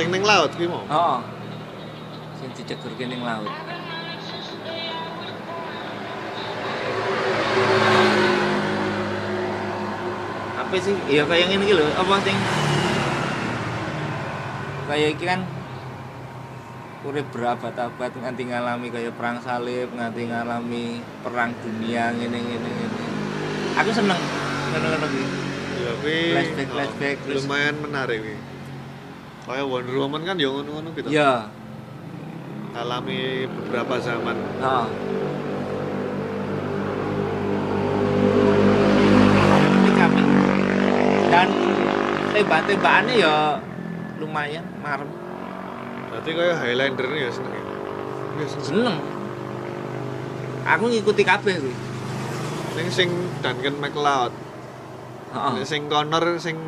sing 0.00 0.08
ning 0.08 0.24
laut 0.24 0.48
kuwi 0.56 0.64
mau 0.64 0.80
Heeh. 0.88 1.39
Sing 2.40 2.48
dicegurke 2.56 3.04
ning 3.04 3.20
laut. 3.20 3.52
Apa 10.56 10.74
sih? 10.76 10.96
Ya 11.08 11.24
kayak 11.24 11.46
ngene 11.52 11.64
iki 11.64 11.74
lho, 11.76 11.86
apa 11.92 12.14
sing 12.24 12.36
kayak 14.90 15.08
iki 15.14 15.24
kan 15.24 15.40
urip 17.00 17.24
berabad-abad 17.32 18.12
nganti 18.12 18.42
ngalami 18.50 18.88
kayak 18.88 19.14
perang 19.16 19.38
salib, 19.40 19.88
nganti 19.92 20.28
ngalami 20.28 21.00
perang 21.20 21.52
dunia 21.60 22.12
ngene 22.12 22.38
ngene 22.38 22.68
ngene. 22.68 23.02
Aku 23.80 23.90
seneng 23.92 24.20
ngono-ngono 24.70 25.06
iki. 25.08 25.24
ya 25.80 25.92
kuwi 25.96 26.18
Flashback, 26.36 26.68
oh, 26.68 26.76
flashback, 26.76 27.16
terus- 27.24 27.44
lumayan 27.48 27.76
menarik 27.80 28.18
kuwi 28.20 28.36
kayak 29.48 29.64
Wonder 29.64 29.96
Woman 29.96 30.22
kan 30.28 30.36
ya 30.36 30.48
ngono-ngono 30.52 30.88
gitu 30.92 31.08
Ya, 31.08 31.48
alami 32.74 33.46
beberapa 33.50 33.98
zaman. 33.98 34.36
Ini 39.80 39.90
kami. 39.98 40.22
Dan 41.30 41.48
tembak-tembakannya 42.30 43.14
ya 43.18 43.34
lumayan 44.20 44.64
marem. 44.84 45.10
berarti 46.10 46.30
kayak 46.34 46.58
Highlander 46.58 47.06
nih 47.06 47.20
ya 47.22 47.30
seneng 47.30 47.54
ya 47.54 47.64
ya 48.42 48.46
seneng 48.50 48.66
Seneng. 48.66 48.96
Aku 50.66 50.84
ngikuti 50.90 51.22
kabeh 51.22 51.54
kuwi. 51.56 51.74
Ning 52.76 52.88
sing 52.90 53.08
Duncan 53.40 53.78
MacLeod 53.78 54.34
Heeh. 55.30 55.52
Nek 55.54 55.66
sing 55.66 55.86
Connor 55.86 56.36
sing 56.42 56.58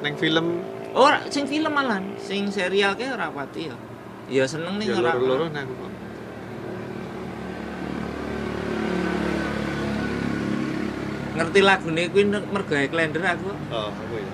neng 0.00 0.16
film 0.16 0.64
Ora 0.90 1.22
sing 1.30 1.46
film 1.46 1.70
malan, 1.70 2.18
sing 2.18 2.50
serial 2.50 2.98
kayak 2.98 3.14
ora 3.14 3.30
pati 3.30 3.70
ya. 3.70 3.76
Ya 4.30 4.44
seneng 4.46 4.78
nih 4.78 4.86
ya 4.94 5.02
loro-loro 5.02 5.46
nek 5.50 5.66
aku 5.66 5.74
kok. 5.74 5.92
Ngerti 11.36 11.60
lagune 11.68 12.02
kuwi 12.12 12.24
mergo 12.30 12.74
Highlander 12.78 13.22
aku. 13.32 13.50
oh 13.74 13.88
apa 13.90 14.14
ya 14.22 14.30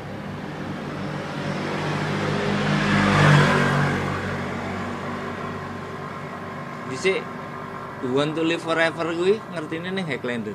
Dhisik 6.90 7.20
You 8.04 8.12
Want 8.12 8.36
to 8.36 8.44
Live 8.44 8.62
Forever 8.62 9.06
kuwi 9.16 9.40
ngertine 9.56 9.88
ning 9.90 10.04
Highlander. 10.06 10.54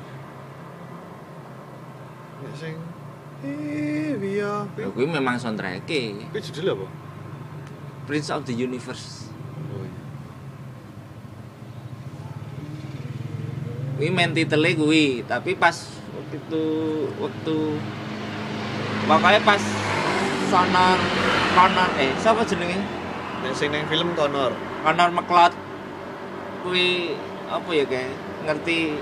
Nek 2.42 2.54
sing 2.56 2.74
iya 3.42 4.62
Ya 4.78 4.86
kuwi 4.94 5.06
memang 5.10 5.36
soundtrack-e. 5.36 6.30
kuwi 6.30 6.40
judulnya 6.40 6.72
apa 6.78 6.86
Prince 8.06 8.28
of 8.30 8.42
the 8.46 8.54
Universe. 8.54 9.30
oh 9.72 9.82
iya 9.82 10.00
Kuwi 14.02 14.10
main 14.10 14.34
titelnya 14.34 14.74
kuwi, 14.74 15.22
tapi 15.30 15.54
pas 15.54 15.78
waktu 16.10 16.34
itu 16.34 16.66
waktu 17.22 17.58
pokoknya 19.06 19.38
pas 19.46 19.62
Sonor 20.50 20.98
Connor 21.54 21.86
eh 22.02 22.10
siapa 22.18 22.42
jenenge? 22.42 22.82
Nek 23.46 23.54
sing 23.54 23.70
neng 23.70 23.86
film 23.86 24.10
Connor. 24.18 24.58
Connor 24.82 25.14
McLeod. 25.14 25.54
Kuwi 26.66 27.14
apa 27.46 27.70
ya 27.70 27.86
kayak 27.86 28.10
ngerti 28.42 28.98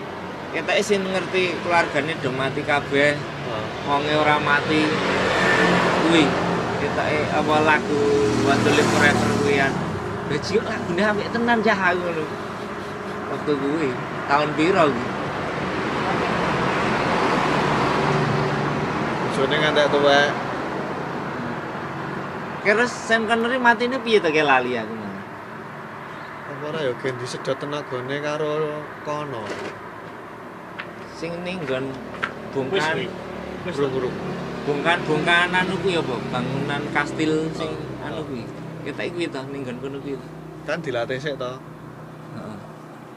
kita 0.53 0.71
sih 0.85 1.01
ngerti 1.01 1.57
keluarganya 1.65 2.21
udah 2.21 2.33
mati 2.37 2.61
kabeh. 2.61 3.17
Oh. 3.49 3.65
wonge 3.89 4.13
ora 4.13 4.37
mati. 4.37 4.85
Kuwi 6.05 6.29
kita 6.77 7.03
eh 7.09 7.25
apa 7.33 7.55
lagu 7.65 8.05
Live 8.45 8.91
Forever 8.93 9.29
kuwi 9.41 9.65
kan 9.65 9.73
Gaji 10.29 10.61
lagune 10.61 11.03
apik 11.09 11.33
tenan 11.33 11.65
cah 11.65 11.89
aku 11.89 12.05
ngono. 12.05 12.25
Waktu 13.33 13.53
kuwi 13.57 14.10
tahun 14.31 14.51
piro 14.55 14.87
kuwi 14.95 15.21
bojone 19.41 19.57
ngantek 19.57 19.89
tuwek. 19.89 20.29
Kira 22.61 22.85
Sam 22.85 23.25
Connery 23.25 23.57
matine 23.57 23.97
piye 24.05 24.21
to 24.21 24.29
ke 24.29 24.45
lali 24.45 24.77
aku 24.77 24.93
malah. 24.93 25.25
Apa 26.53 26.65
ora 26.69 26.81
ya 26.85 26.93
gen 27.01 27.17
disedot 27.17 27.57
tenagane 27.57 28.21
karo 28.21 28.85
kono. 29.01 29.49
Sing 31.17 31.41
ning 31.41 31.57
nggon. 31.65 31.89
Wis. 32.69 32.85
Burung-burung. 33.65 34.13
bongkahan 35.09 35.57
anu 35.57 35.81
kuwi 35.81 35.97
apa 35.97 36.21
bangunan 36.29 36.85
kastil 36.93 37.49
sing 37.57 37.73
anu 38.05 38.21
kuwi. 38.29 38.45
Kita 38.85 39.09
kuwi 39.09 39.25
to 39.33 39.41
ning 39.49 39.65
nggon 39.65 39.81
kono 39.81 39.97
kuwi. 40.05 40.21
Kan 40.69 40.85
dilatih 40.85 41.17
sik 41.17 41.41
to. 41.41 41.57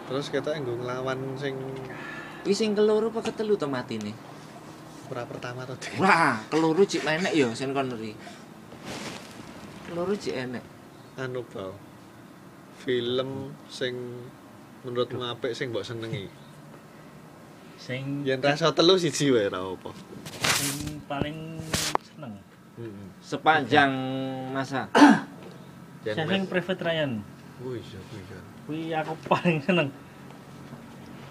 Terus 0.07 0.27
kita 0.27 0.51
nggo 0.59 0.83
nglawan 0.83 1.39
sing 1.39 1.55
Kuwi 2.43 2.51
sing 2.51 2.75
keloro 2.75 3.07
apa 3.07 3.23
ketelu 3.23 3.55
to 3.55 3.71
matine? 3.71 4.11
ora 5.13 5.23
pertama 5.29 5.63
to. 5.63 5.75
Wah, 6.01 6.41
keloro 6.49 6.83
cik 6.83 7.05
enek 7.05 7.31
ya 7.37 7.47
Sean 7.53 7.71
Connery. 7.71 8.17
Keloro 9.87 10.13
cik 10.17 10.35
enek. 10.35 10.63
Anu 11.21 11.45
bau. 11.47 11.77
Film 12.81 13.53
sing 13.69 13.93
menurutmu 14.81 15.23
apik 15.23 15.53
sing 15.53 15.69
mbok 15.69 15.85
senengi. 15.85 16.27
Sing 17.77 18.25
Yen 18.25 18.41
rasa 18.41 18.73
telu 18.73 18.97
siji 18.97 19.31
wae 19.31 19.47
ora 19.47 19.61
apa. 19.63 19.91
sing 20.57 20.99
paling 21.05 21.61
seneng. 22.01 22.33
Heeh. 22.81 23.07
Sepanjang 23.21 23.91
masa. 24.49 24.89
Saving 26.03 26.49
Private 26.49 26.81
Ryan. 26.83 27.11
Wih, 27.63 27.79
iya 27.79 28.32
kuwi 28.67 28.91
kan. 28.91 29.03
Aku 29.03 29.13
paling 29.27 29.57
seneng. 29.63 29.89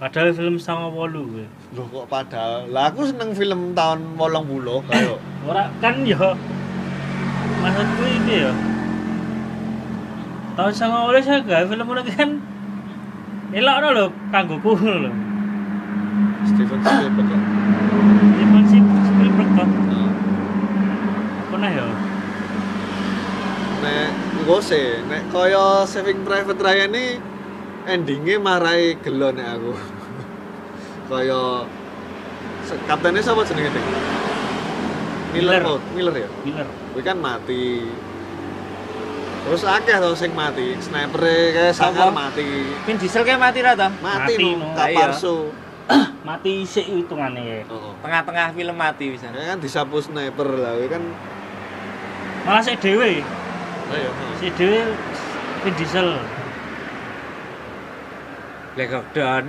Padahal 0.03 0.35
film 0.35 0.57
sama 0.59 0.91
wolu 0.91 1.31
kuwi. 1.31 1.47
Loh 1.79 1.87
kok 1.89 2.07
padahal. 2.11 2.67
Lah 2.69 2.91
aku 2.91 3.09
seneng 3.09 3.33
film 3.33 3.73
tahun 3.73 4.19
80 4.19 4.89
kayak 4.91 5.19
Ora 5.47 5.71
kan 5.79 5.95
yo 6.03 6.37
maksudku 7.63 8.03
ini 8.03 8.35
ya. 8.47 8.53
Tahun 10.53 10.73
sama 10.75 11.09
oleh 11.09 11.23
saya 11.25 11.41
gak 11.41 11.71
film 11.71 11.87
ini 11.87 12.13
kan 12.13 12.31
elok 13.53 13.77
no 13.81 13.89
lho 13.95 14.07
kanggo 14.35 14.57
ku 14.61 14.77
lho. 14.77 15.11
Steven 16.43 16.81
Spielberg. 16.83 17.29
kok. 17.31 17.41
Steven 18.37 18.65
Spielberg. 19.07 19.51
Nah, 19.55 20.11
Pernah 21.53 21.71
ya? 21.71 21.87
Nek 23.83 24.09
sih, 24.43 24.99
nek 25.07 25.31
kaya 25.31 25.87
Saving 25.87 26.27
Private 26.27 26.59
Ryan 26.59 26.91
ini 26.91 27.07
endingnya 27.87 28.43
marai 28.43 28.99
gelo 28.99 29.31
nek 29.31 29.49
aku. 29.59 29.73
kaya 31.11 31.67
se- 32.67 32.83
kaptennya 32.87 33.23
siapa 33.23 33.47
jenenge 33.47 33.71
Dik? 33.71 33.85
Miller, 35.33 35.63
Miller. 35.63 35.63
oh, 35.65 35.81
Miller 35.95 36.15
ya. 36.27 36.29
Miller. 36.45 36.67
Kuwi 36.93 37.03
kan 37.03 37.17
mati. 37.17 37.87
Terus 39.43 39.63
akeh 39.67 39.97
to 39.99 40.15
sing 40.15 40.31
mati, 40.39 40.79
sniper 40.79 41.23
kayak 41.25 41.75
sangar 41.75 42.15
mati. 42.15 42.47
Vin 42.87 42.97
Diesel 42.99 43.27
kayak 43.27 43.41
mati 43.43 43.59
ra 43.59 43.75
to? 43.75 43.89
Mati, 43.99 44.35
Mati, 44.39 44.47
no, 44.55 44.67
gak 44.77 44.89
Iya. 44.93 45.09
Mati 46.29 46.63
isik 46.63 46.87
hitungane. 46.87 47.67
Heeh. 47.67 47.93
Tengah-tengah 47.99 48.55
film 48.55 48.77
mati 48.79 49.11
bisa. 49.11 49.35
Ya 49.35 49.55
kan 49.55 49.59
disapu 49.59 49.99
sniper 49.99 50.47
lah, 50.47 50.79
kan 50.87 51.03
Malah 52.47 52.63
sik 52.63 52.79
dhewe, 52.79 53.23
ayo. 53.93 54.11
heeh. 54.11 54.35
sik 54.39 54.53
dhewe 54.55 54.81
Vin 55.63 55.75
Diesel. 55.77 56.09
Black 58.73 58.91
Hawk 58.91 59.09
Down, 59.13 59.45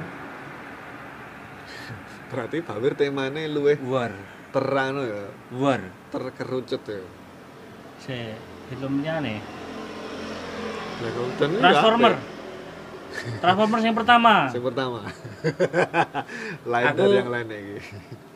Berarti 2.27 2.57
bawir 2.59 2.93
temane 2.93 3.45
luwih 3.45 3.77
War, 3.83 4.09
terang 4.49 4.99
ya, 4.99 5.29
War. 5.53 5.81
terkerucut 6.09 6.81
ya. 6.83 7.01
Si 7.97 8.17
filmnya 8.69 9.21
nih. 9.21 9.37
Black 10.97 11.13
Down 11.37 11.49
ini 11.49 11.61
Transformer. 11.61 12.13
apik. 12.13 12.31
Transformers 13.39 13.83
yang 13.85 13.95
pertama. 13.95 14.33
Yang 14.49 14.65
pertama. 14.65 14.99
Lain 16.73 16.85
Aku- 16.89 16.97
dari 16.99 17.15
yang 17.15 17.29
lain 17.29 17.47
iki. 17.47 17.77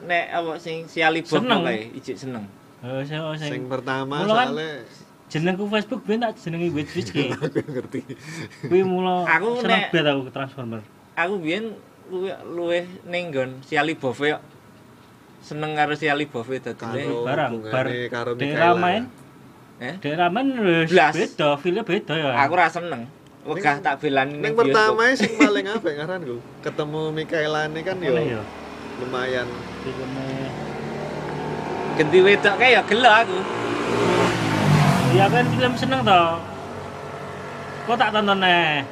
Nek 0.05 0.25
apa 0.31 0.51
sing 0.55 0.85
si 0.85 1.01
Ali 1.01 1.21
Bob 1.21 1.41
Seneng. 1.41 1.61
kae, 1.65 1.89
ijik 1.91 2.15
seneng. 2.15 2.45
Oh, 2.79 3.01
sing 3.01 3.17
oh, 3.17 3.33
Sing 3.33 3.49
sing 3.51 3.61
pertama 3.65 4.21
kan- 4.21 4.29
soalnya 4.53 4.85
jenengku 5.27 5.67
Facebook 5.67 6.01
ben 6.07 6.23
tak 6.23 6.39
jenengi 6.39 6.71
Witch 6.71 6.91
Witch 6.95 7.11
ki. 7.11 7.31
aku 7.35 7.51
ngerti. 7.51 8.01
Kuwi 8.67 8.81
mula 8.87 9.27
Aku 9.27 9.59
seneng 9.59 9.91
banget 9.91 10.07
aku 10.07 10.21
ke 10.27 10.31
Transformer. 10.31 10.81
Aku 11.19 11.33
biyen 11.43 11.75
luwih 12.07 12.35
luwih 12.47 12.85
ning 13.03 13.35
nggon 13.35 13.59
si 13.67 13.75
Ali 13.75 13.99
Bob 13.99 14.15
yo. 14.23 14.39
Seneng 15.43 15.75
karo 15.75 15.93
si 15.99 16.07
Ali 16.07 16.25
Bob 16.31 16.47
dadine. 16.47 17.03
Barang, 17.27 17.51
bar 17.67 17.87
karo 18.07 18.31
Mikaela. 18.39 18.79
main. 18.79 19.03
Eh? 19.77 19.95
Daerah 20.01 20.31
main 20.33 20.47
beda, 20.87 21.59
filmnya 21.59 21.83
beda 21.83 22.13
ya. 22.15 22.31
Aku 22.47 22.53
ra 22.55 22.71
seneng. 22.71 23.05
Wegah 23.47 23.79
tak 23.79 24.03
belani 24.03 24.43
Yang 24.43 24.43
ning 24.43 24.53
pertama 24.59 25.01
sing 25.15 25.31
paling 25.39 25.65
apik 25.71 25.93
ngaranku. 25.99 26.37
Ketemu 26.63 27.01
Mikaela 27.15 27.67
ini 27.67 27.79
kan 27.83 27.95
yo 27.99 28.15
ya. 28.15 28.43
lumayan 28.97 29.45
Filmnya 29.85 30.49
Ganti 31.97 32.17
wedok 32.21 32.55
kae 32.57 32.77
ya 32.77 32.81
gelo 32.85 33.09
aku. 33.09 33.66
Iya 35.15 35.25
kan 35.31 35.45
film 35.47 35.73
seneng 35.79 36.01
toh. 36.03 36.27
Kok 37.87 37.95
tak 37.95 38.09
tonton 38.11 38.37
nih? 38.43 38.83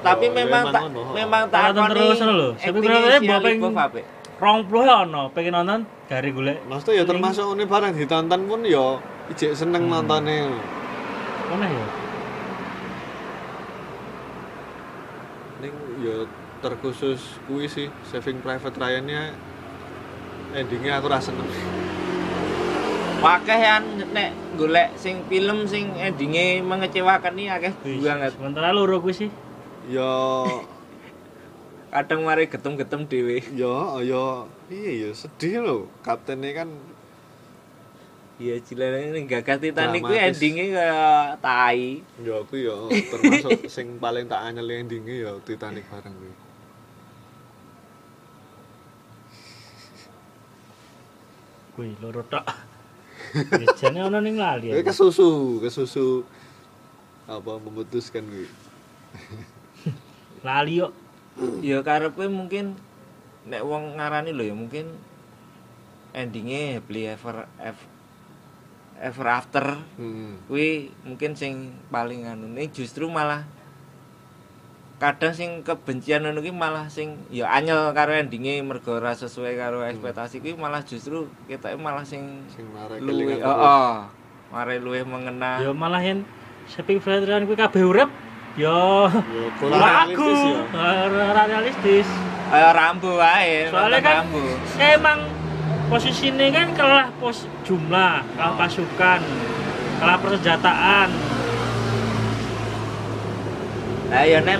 Tapi 0.00 0.24
Yo, 0.28 0.32
memang 0.32 0.62
emang 0.64 0.72
tak 0.72 0.82
memang 1.12 1.42
tak 1.52 1.60
Tonton 1.72 1.84
akoni 1.84 2.00
terus 2.00 2.20
lho. 2.24 2.48
Berapa 2.56 3.08
si 3.20 3.26
mbok 3.28 3.40
ping-. 3.44 4.04
Rong 4.40 4.58
puluh 4.72 4.88
ya 4.88 5.04
ono, 5.04 5.28
pengen 5.36 5.52
nonton 5.60 5.80
dari 6.08 6.32
golek. 6.32 6.64
Maksudnya 6.64 7.00
ya 7.00 7.04
termasuk 7.04 7.44
ini 7.52 7.64
barang 7.68 7.92
ditonton 7.92 8.40
pun 8.48 8.60
ya 8.64 8.96
ijek 9.28 9.52
seneng 9.52 9.84
Hmm. 9.88 10.00
nontonnya. 10.00 10.48
Mana 11.52 11.66
ya? 11.68 11.86
Ning 15.60 15.74
ya 16.00 16.16
terkhusus 16.64 17.20
kuwi 17.44 17.68
sih 17.68 17.92
Saving 18.08 18.40
Private 18.40 18.76
Ryan-nya 18.80 19.36
endingnya 20.56 21.00
aku 21.00 21.12
rasa 21.12 21.32
seneng. 21.32 21.48
Wakehan 23.20 23.84
nek 24.16 24.32
golek 24.56 24.96
sing 24.96 25.20
film 25.28 25.68
sing 25.68 25.92
endinge 26.00 26.64
mengecewakan 26.64 27.36
nih 27.36 27.52
akeh 27.52 27.72
banget. 28.00 28.32
Sementara 28.32 28.72
loro 28.72 28.96
kuwi 29.04 29.12
sih. 29.12 29.30
Ya 29.92 30.08
Kadang 31.92 32.24
mari 32.24 32.48
getem-getem 32.48 33.04
dhewe. 33.04 33.44
ya 33.52 34.00
ya 34.00 34.48
iya 34.72 34.90
ya 35.04 35.10
sedih 35.12 35.60
loh. 35.60 35.82
Kaptennya 36.00 36.64
kan 36.64 36.68
Iya 38.40 38.56
cilane 38.64 39.12
ning 39.12 39.28
gagas 39.28 39.60
Titanic 39.60 40.00
kuwi 40.00 40.16
endinge 40.16 40.72
kaya 40.72 41.36
tai. 41.44 42.00
ya 42.24 42.40
aku 42.40 42.56
ya 42.56 42.72
termasuk 43.12 43.68
sing 43.76 44.00
paling 44.00 44.32
tak 44.32 44.40
anyel 44.48 44.64
endingnya 44.64 45.28
ya 45.28 45.32
Titanic 45.44 45.84
bareng 45.92 46.16
kuwi. 46.16 46.32
Kuwi 51.76 51.92
loro 52.00 52.24
tok. 52.24 52.69
Jane 53.78 54.00
ono 54.02 54.18
ning 54.18 54.36
lali. 54.36 54.74
Aku. 54.74 54.82
kesusu, 54.86 55.28
kesusu 55.62 56.26
apa 57.30 57.62
memutuskan 57.62 58.26
kuwi. 58.26 58.48
Lali 60.42 60.82
kok. 60.82 60.92
Ya 61.62 61.80
karepe 61.80 62.26
mungkin 62.26 62.74
nek 63.46 63.62
wong 63.64 63.96
ngarani 63.96 64.34
lho 64.34 64.44
ya 64.44 64.54
mungkin 64.54 64.92
endinge 66.12 66.76
happily 66.76 67.06
ever 67.06 67.46
ever, 67.56 67.86
ever 69.00 69.26
after 69.30 69.64
Hmm. 69.96 70.42
kuwi 70.50 70.90
mungkin 71.06 71.32
sing 71.38 71.72
paling 71.88 72.26
anu 72.26 72.50
ini 72.50 72.68
justru 72.68 73.06
malah 73.08 73.46
kadang 75.00 75.32
sing 75.32 75.64
kebencian 75.64 76.20
ngono 76.20 76.38
kuwi 76.38 76.52
malah 76.52 76.84
sing 76.86 77.16
ya 77.32 77.48
anyel 77.48 77.88
karo 77.96 78.12
endinge 78.12 78.60
mergo 78.60 79.00
ora 79.00 79.16
sesuai 79.16 79.56
karo 79.56 79.80
ekspektasi 79.82 80.38
kuwi 80.38 80.52
malah 80.54 80.84
justru 80.84 81.24
kita 81.48 81.72
malah 81.74 82.04
sing 82.04 82.44
Sing 82.52 82.68
luwih 83.00 83.40
kelingan 83.40 83.48
heeh 83.48 83.92
mare 84.52 84.76
luwih 84.76 85.02
mengena 85.02 85.56
Ya 85.56 85.72
malah 85.72 86.04
yen 86.04 86.28
Saving 86.68 87.00
Private 87.00 87.24
Ryan 87.24 87.44
kuwi 87.48 87.56
kabeh 87.56 87.80
urip 87.80 88.10
ya 88.54 89.08
Ya 89.08 89.44
kurang 89.56 89.80
lagu 89.80 90.20
realistis 90.20 90.40
ya. 91.08 91.24
ora 91.24 91.42
realistis. 91.48 92.08
kaya 92.50 92.68
rambo 92.76 93.10
wae 93.16 93.72
Soalnya 93.72 93.98
kan 94.04 94.16
rambo 94.20 94.42
emang 94.76 95.18
posisinya 95.88 96.46
kan 96.54 96.68
kalah 96.78 97.06
pos 97.18 97.50
jumlah, 97.66 98.22
kalah 98.38 98.54
pasukan, 98.54 99.20
kalah 99.98 100.18
persenjataan. 100.22 101.08
Lah 104.10 104.26
ya 104.26 104.42
nek 104.42 104.58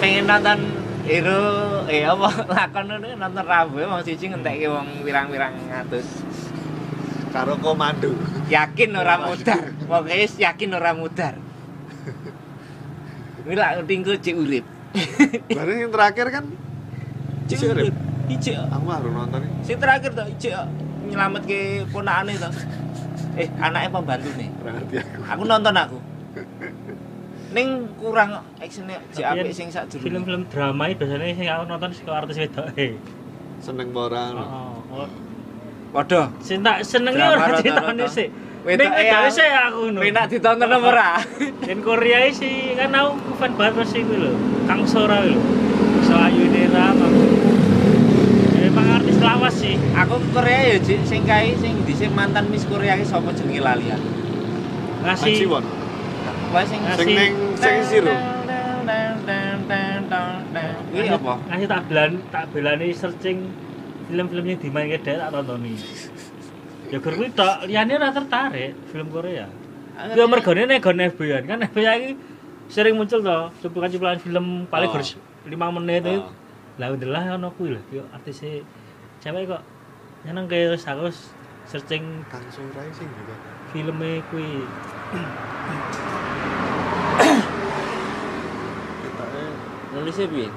pengen 0.00 0.24
nonton 0.24 0.58
hero 1.04 1.42
eh 1.88 2.04
apa 2.04 2.28
lakon 2.56 2.84
ngono 2.88 3.06
nonton 3.16 3.44
rambo 3.44 3.80
wong 3.80 4.00
siji 4.00 4.28
ngentekke 4.30 4.68
wong 4.68 5.04
wirang-wirang 5.04 5.52
ngatus 5.68 6.24
Karo 7.28 7.60
komando. 7.60 8.08
yakin 8.48 8.96
ora 8.96 9.20
mudar 9.20 9.60
pokoknya 9.84 10.24
yakin 10.40 10.70
ora 10.72 10.96
mudar 10.96 11.34
ini 13.44 13.52
lah 13.52 13.80
tinggal 13.84 14.16
cek 14.16 14.36
urip 14.36 14.64
Baru 15.56 15.70
yang 15.76 15.92
terakhir 15.92 16.26
kan 16.32 16.44
cek 17.44 17.58
Cek 17.60 17.68
urip. 17.76 17.94
ijek 18.28 18.56
aku 18.56 18.86
harus 18.88 19.12
nonton 19.12 19.40
sing 19.60 19.76
terakhir 19.76 20.16
tuh 20.16 20.24
ijek 20.28 20.52
nyelametke 21.08 21.88
ponakane 21.88 22.36
to. 22.36 22.48
Eh, 23.40 23.48
anaknya 23.56 23.88
pembantu 23.88 24.28
nih. 24.36 24.50
Aku 25.32 25.48
nonton 25.48 25.72
aku. 25.72 25.96
Ning 27.58 27.68
kurang 27.98 28.30
actionnya 28.62 29.02
si 29.10 29.26
apik 29.26 29.50
yang 29.50 29.50
sing 29.50 29.68
sak 29.74 29.90
film-film 29.90 30.46
drama 30.46 30.86
itu 30.86 31.02
biasanya 31.02 31.34
sing 31.34 31.48
aku 31.50 31.64
nonton 31.66 31.90
sing 31.90 32.06
artis 32.06 32.38
wedok 32.38 32.70
e. 32.78 32.94
Seneng 33.58 33.90
apa 33.90 34.00
ora? 34.06 34.22
ngono? 34.30 34.44
Heeh. 34.46 34.70
Oh. 34.94 35.08
Padha. 35.90 36.22
Sing 36.38 36.62
tak 36.62 36.86
senengi 36.86 37.18
ora 37.18 37.58
ditoni 37.58 38.06
sik. 38.06 38.28
Wedok 38.62 38.86
e 38.86 38.94
wedok 38.94 39.20
aku- 39.26 39.34
sik 39.34 39.50
aku 39.50 39.78
ngono. 39.90 39.98
Penak 40.06 40.24
ditonton 40.30 40.70
apa 40.70 40.86
ora? 40.86 41.10
Dan 41.66 41.78
Korea 41.82 42.18
sih 42.30 42.78
kan 42.78 42.94
aku 42.94 43.34
fan 43.42 43.52
banget 43.58 43.74
sama 43.74 43.84
sih 43.90 44.02
lho. 44.06 44.32
Kang 44.70 44.86
Sora 44.86 45.18
lho. 45.26 45.42
So 46.06 46.14
ayu 46.14 46.46
ini 46.46 46.70
ramah. 46.70 47.10
Memang 48.54 48.86
artis 49.02 49.18
lawas 49.18 49.54
sih. 49.58 49.74
Aku 49.98 50.22
Korea 50.30 50.70
ya, 50.70 50.78
sing 51.02 51.26
kae 51.26 51.58
sing 51.58 51.74
dhisik 51.82 52.14
mantan 52.14 52.46
Miss 52.54 52.62
Korea 52.70 52.94
ki 52.94 53.02
sapa 53.02 53.34
jenenge 53.34 53.58
lali 53.66 53.90
aku. 53.90 54.08
Ngasih 55.02 55.46
Wae 56.48 56.64
sing 56.64 56.80
Sing 56.96 57.08
sing 57.60 57.76
Zero. 57.84 58.14
Kuwi 60.88 61.04
apa? 61.12 61.32
Ngasih 61.52 61.68
tak 61.68 61.80
belan 61.92 62.10
tak 62.32 62.44
belani 62.56 62.88
searching 62.96 63.38
film-film 64.08 64.44
yang 64.48 64.58
dimainkan 64.58 65.00
dia 65.04 65.20
tak 65.20 65.30
tontonin. 65.36 65.76
Ya 66.88 66.96
gur 67.04 67.12
kuwi 67.12 67.28
tok, 67.36 67.68
liyane 67.68 68.00
ora 68.00 68.08
tertarik 68.08 68.72
film 68.88 69.12
Korea. 69.12 69.44
Ya 70.16 70.24
mergone 70.24 70.64
nek 70.64 70.80
gon 70.80 70.96
FBI 70.96 71.44
kan 71.44 71.60
FBI 71.60 71.94
iki 72.00 72.12
sering 72.72 72.96
muncul 72.96 73.20
to 73.20 73.36
cuplikan-cuplikan 73.60 74.20
film 74.24 74.46
paling 74.72 74.88
Oh. 74.88 74.96
gur 74.96 75.04
5 75.52 75.76
menit 75.76 76.08
itu. 76.08 76.24
Oh. 76.24 76.32
Lah 76.80 76.88
ndelah 76.96 77.36
ono 77.36 77.52
kuwi 77.52 77.76
lho, 77.76 77.82
yo 77.92 78.02
artis 78.14 78.40
cewek 79.20 79.50
kok 79.50 79.62
nyeneng 80.24 80.48
kayak 80.48 80.80
aku 80.80 81.12
wis 81.12 81.34
searching 81.68 82.24
Kang 82.32 82.46
Surai 82.48 82.88
sing 82.96 83.10
gitu. 83.12 83.34
filmnya 83.74 84.24
kuwi 84.32 84.64
Nulisnya 89.92 90.26
piye? 90.30 90.48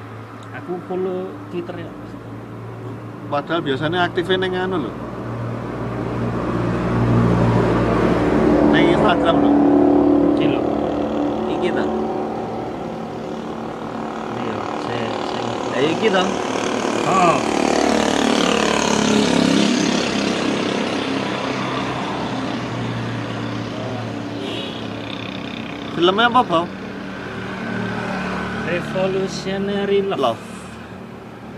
aku 0.51 0.75
follow 0.87 1.31
Twitter 1.47 1.87
ya. 1.87 1.91
padahal 3.31 3.63
biasanya 3.63 4.03
aktifnya 4.03 4.43
ning 4.43 4.59
anu 4.59 4.75
lho. 4.83 4.91
Ning 8.75 8.91
Instagram 8.91 9.35
lho. 9.39 9.51
Cilo. 10.35 10.61
Iki 11.47 11.69
ta. 11.71 11.83
Iya, 14.35 14.55
saya 14.83 15.07
saya 15.31 15.43
Lah 15.71 15.81
iki 15.87 16.07
to. 16.11 16.23
Oh, 17.07 17.35
Filmnya 26.01 26.33
apa, 26.33 26.41
Bang? 26.41 26.65
Revolutionary 28.65 30.01
Love. 30.01 30.17
Love. 30.17 30.41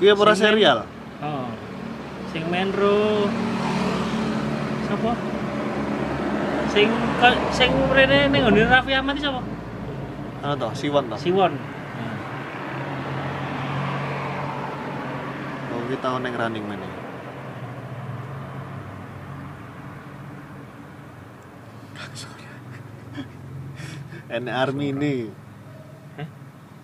Sing 0.03 0.19
main- 0.19 0.35
serial? 0.35 0.79
Oh. 1.23 1.47
Sing 2.35 2.43
main 2.51 2.67
ro 2.75 3.31
Sapa? 4.91 5.15
Sing 6.75 6.91
sing 7.55 7.71
rene 7.95 8.27
ning 8.27 8.43
ngene 8.43 8.67
Raffi 8.67 8.91
Ahmad 8.91 9.15
iki 9.15 9.23
sapa? 9.23 9.39
Anu 10.43 10.53
to, 10.59 10.69
Siwon 10.75 11.07
to. 11.07 11.15
Siwon. 11.15 11.55
Oh, 15.71 15.79
kuwi 15.87 15.95
tau 16.03 16.19
ning 16.19 16.35
Running 16.35 16.67
Man. 16.67 16.83
Enek 24.33 24.55
army 24.57 24.89
ini. 24.89 25.29
Heh? 26.17 26.29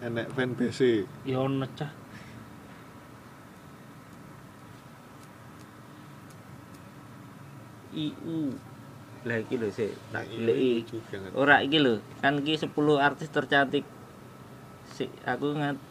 Enek 0.05 0.29
fan 0.37 0.53
BC. 0.53 1.01
Ya 1.25 1.41
ono 1.41 1.65
cah. 1.73 1.89
IU. 7.89 8.53
Lah 9.25 9.41
iki 9.41 9.57
lho 9.57 9.73
sik 9.73 9.97
tak 10.13 10.29
goleki. 10.29 11.01
Ora 11.33 11.65
iki 11.65 11.81
lho, 11.81 11.97
kan 12.21 12.37
iki 12.37 12.53
10 12.53 12.69
artis 13.01 13.33
tercantik. 13.33 13.83
Sik 14.93 15.09
aku 15.25 15.57
ngat 15.57 15.81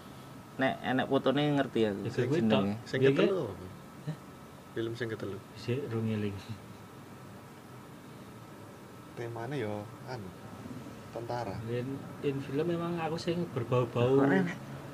nek 0.62 0.78
enek 0.86 1.10
fotone 1.10 1.58
ngerti 1.58 1.90
aku. 1.90 2.06
Ya, 2.06 2.10
jenenge. 2.38 2.78
Sing 2.86 3.02
Iya, 3.02 3.10
ketelu. 3.10 3.50
Film 4.78 4.92
sing 4.94 5.10
ketelu. 5.10 5.38
Sik 5.58 5.82
rungeling. 5.90 6.38
Temane 9.18 9.58
yo 9.58 9.82
anu 10.06 10.47
tentara. 11.14 11.56
Dan 11.68 12.36
film 12.42 12.66
memang 12.66 12.98
aku 13.00 13.16
sing 13.16 13.48
berbau-bau 13.54 14.24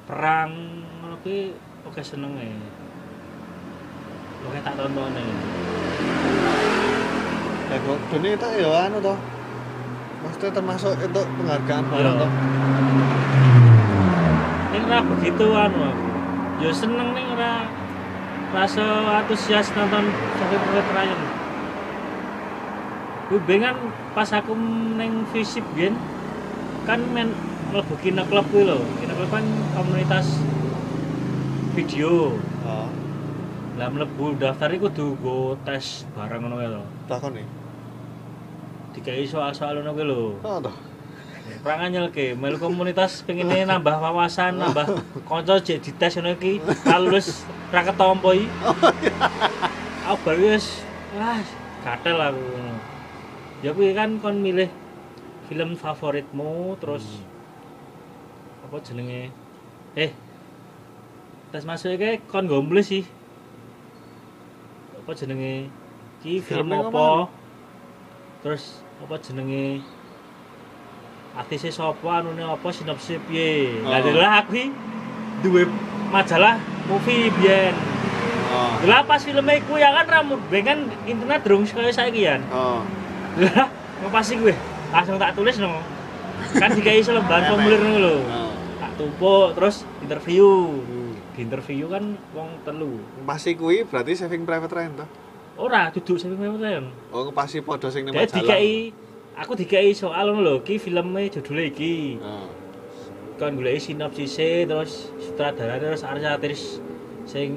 perang 0.05 0.53
ngono 1.01 1.17
kuwi 1.25 1.57
oke 1.89 2.01
seneng 2.05 2.37
e. 2.37 2.53
Oke 4.45 4.61
tak 4.61 4.77
tonton 4.77 5.17
e. 5.17 5.25
Eh 7.73 7.79
kok 7.81 7.99
dene 8.13 8.31
tak 8.37 8.53
yo 8.61 8.71
anu 8.77 9.01
to. 9.01 9.15
Maksudnya 10.25 10.51
termasuk 10.57 10.93
untuk 11.01 11.25
penghargaan 11.41 11.85
barang 11.89 12.17
Iya. 12.17 12.23
to. 12.23 12.29
Ning 14.73 14.83
ora 14.89 15.01
begitu 15.01 15.47
anu 15.53 15.79
aku. 15.89 16.07
Ya 16.61 16.71
seneng 16.71 17.09
ning 17.17 17.27
ora 17.33 17.65
rasa 18.55 18.85
antusias 19.25 19.73
nonton 19.75 20.05
sampai 20.39 20.59
Private 20.63 21.34
Bengan 23.33 23.77
pas 24.13 24.29
aku 24.31 24.53
ning 24.95 25.25
visip 25.33 25.65
biyen 25.73 25.97
kan 26.85 27.01
men 27.11 27.33
mlebu 27.73 27.97
kino 27.99 28.23
klub 28.29 28.45
kuwi 28.53 28.69
lho. 28.69 28.79
Kino 29.01 29.13
klub 29.17 29.31
kan 29.33 29.45
komunitas 29.73 30.27
video. 31.75 32.37
Oh, 32.69 32.89
Lah 33.75 33.91
mlebu 33.91 34.39
daftar 34.39 34.71
iku 34.71 34.87
kudu 34.87 35.19
go 35.19 35.37
tes 35.67 36.05
barang 36.15 36.45
ngono 36.45 36.57
kae 36.61 36.69
lho. 36.71 36.83
takon 37.09 37.33
nih. 37.35 37.47
Dikai 38.95 39.27
soal-soal 39.27 39.81
ngono 39.81 39.97
kuwi 39.97 40.05
lho. 40.07 40.23
Oh, 40.45 40.61
toh. 40.61 40.77
Ora 41.65 41.81
nganyelke, 41.81 42.37
melu 42.37 42.57
komunitas 42.57 43.21
pengen 43.25 43.49
nambah 43.49 43.97
wawasan, 44.01 44.57
nambah 44.57 44.85
kanca 45.29 45.61
jek 45.61 45.81
dites 45.81 46.17
ngono 46.17 46.37
iki, 46.37 46.61
ra 46.85 46.97
lulus 47.01 47.43
ra 47.73 47.81
ketompo 47.83 48.37
iki. 48.37 48.49
Aku 50.05 50.17
bar 50.23 50.37
wis 50.37 50.85
wah, 51.17 51.41
gatel 51.83 52.21
aku 52.21 52.41
ngono. 52.53 52.73
Ya 53.65 53.73
kuwi 53.73 53.97
kan 53.97 54.21
kon 54.21 54.45
milih 54.45 54.69
film 55.49 55.73
favoritmu 55.73 56.77
terus 56.85 57.25
apa 58.69 58.77
jenenge? 58.85 59.33
Eh. 59.97 60.13
Tes 61.49 61.65
masuk 61.65 61.97
iki 61.97 62.21
kon 62.29 62.45
gomblos 62.45 62.93
sih. 62.93 63.09
Apa 65.01 65.17
jenenge? 65.17 65.73
Ki 66.21 66.45
film 66.45 66.69
Filmnya 66.69 66.93
apa? 66.93 67.33
Terus 68.45 68.85
apa 69.01 69.17
jenenge? 69.17 69.81
artisnya 71.35 71.75
sapa 71.75 72.23
anune 72.23 72.47
apa 72.47 72.69
sinopsis 72.71 73.19
piye. 73.27 73.83
Lah 73.83 73.99
Oh. 73.99 74.03
delah 74.07 74.33
aku 74.39 74.55
iki 74.55 74.67
duwe 75.43 75.67
majalah 76.15 76.63
movie 76.87 77.27
biyen. 77.41 77.75
Oh. 78.55 78.87
Lah 78.87 79.03
pas 79.03 79.19
filme 79.19 79.59
iku 79.59 79.75
ya 79.75 79.91
kan 79.91 80.07
rambut 80.07 80.39
kan 80.53 80.87
internet 81.09 81.43
durung 81.43 81.67
kaya 81.67 81.91
saiki 81.91 82.23
kan. 82.23 82.45
Oh. 82.55 82.87
Lah 83.41 83.67
mau 84.03 84.11
pas 84.11 84.27
iku 84.27 84.51
langsung 84.95 85.17
tak 85.19 85.35
tulis 85.35 85.57
no. 85.59 85.81
Kan 86.55 86.71
dikai 86.75 87.03
selembaran 87.03 87.51
formulir 87.51 87.81
ngono 87.83 87.99
lho. 87.99 88.17
Oh. 88.23 88.53
Tak 88.79 88.91
tumpuk 89.01 89.47
terus 89.59 89.77
interview. 90.03 90.47
Di 91.35 91.43
interview 91.43 91.91
kan 91.91 92.15
wong 92.31 92.63
telu. 92.63 93.03
Pasti 93.27 93.59
kuwi 93.59 93.83
berarti 93.83 94.15
saving 94.15 94.47
private 94.47 94.71
Ryan 94.71 94.93
toh. 95.03 95.09
Ora 95.55 95.91
duduk 95.91 96.19
sing 96.19 96.35
kan. 96.35 96.91
Oh, 97.15 97.31
pasti 97.31 97.63
padha 97.63 97.91
sing 97.91 98.07
Dadi 98.07 98.19
majalah. 98.19 98.35
dikai 98.39 98.91
aku 99.35 99.53
dikai 99.59 99.91
soal 99.95 100.31
ngono 100.31 100.43
lho, 100.43 100.55
ki 100.63 100.79
filme 100.79 101.27
judule 101.31 101.71
iki. 101.71 102.19
Oh. 102.23 102.65
kan 103.35 103.59
golek 103.59 103.83
sinopsise 103.83 104.63
terus 104.63 105.11
sutradara 105.19 105.75
terus 105.83 106.07
artis 106.07 106.79
sing 107.27 107.51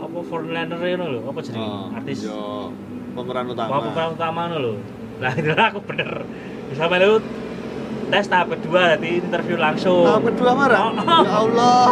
apa 0.00 0.16
foreigner 0.24 0.64
ngono 0.64 1.04
lho 1.12 1.20
apa 1.28 1.44
jenenge 1.44 1.68
Oh, 1.68 1.92
artis 1.92 2.24
Yo, 2.24 2.72
pemeran 3.12 3.44
utama. 3.50 3.68
mau 3.70 3.80
pemeran 3.84 4.10
utama 4.14 4.42
lho 4.54 4.74
lah 5.20 5.32
itu 5.36 5.52
aku 5.52 5.78
bener 5.84 6.24
bisa 6.70 6.88
melu 6.88 7.20
tes 8.10 8.26
tahap 8.26 8.58
kedua 8.58 8.98
di 8.98 9.22
interview 9.22 9.54
langsung 9.54 10.02
Tahap 10.02 10.34
kedua 10.34 10.50
marah. 10.58 10.80
Oh, 10.82 10.90
oh. 10.90 11.22
Ya 11.22 11.34
Allah. 11.46 11.86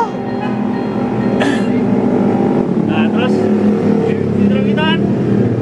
nah 2.90 3.04
terus 3.06 3.34
di 4.02 4.12
di 4.18 4.40
interview 4.42 4.74
itu 4.74 4.82
kan 4.82 4.98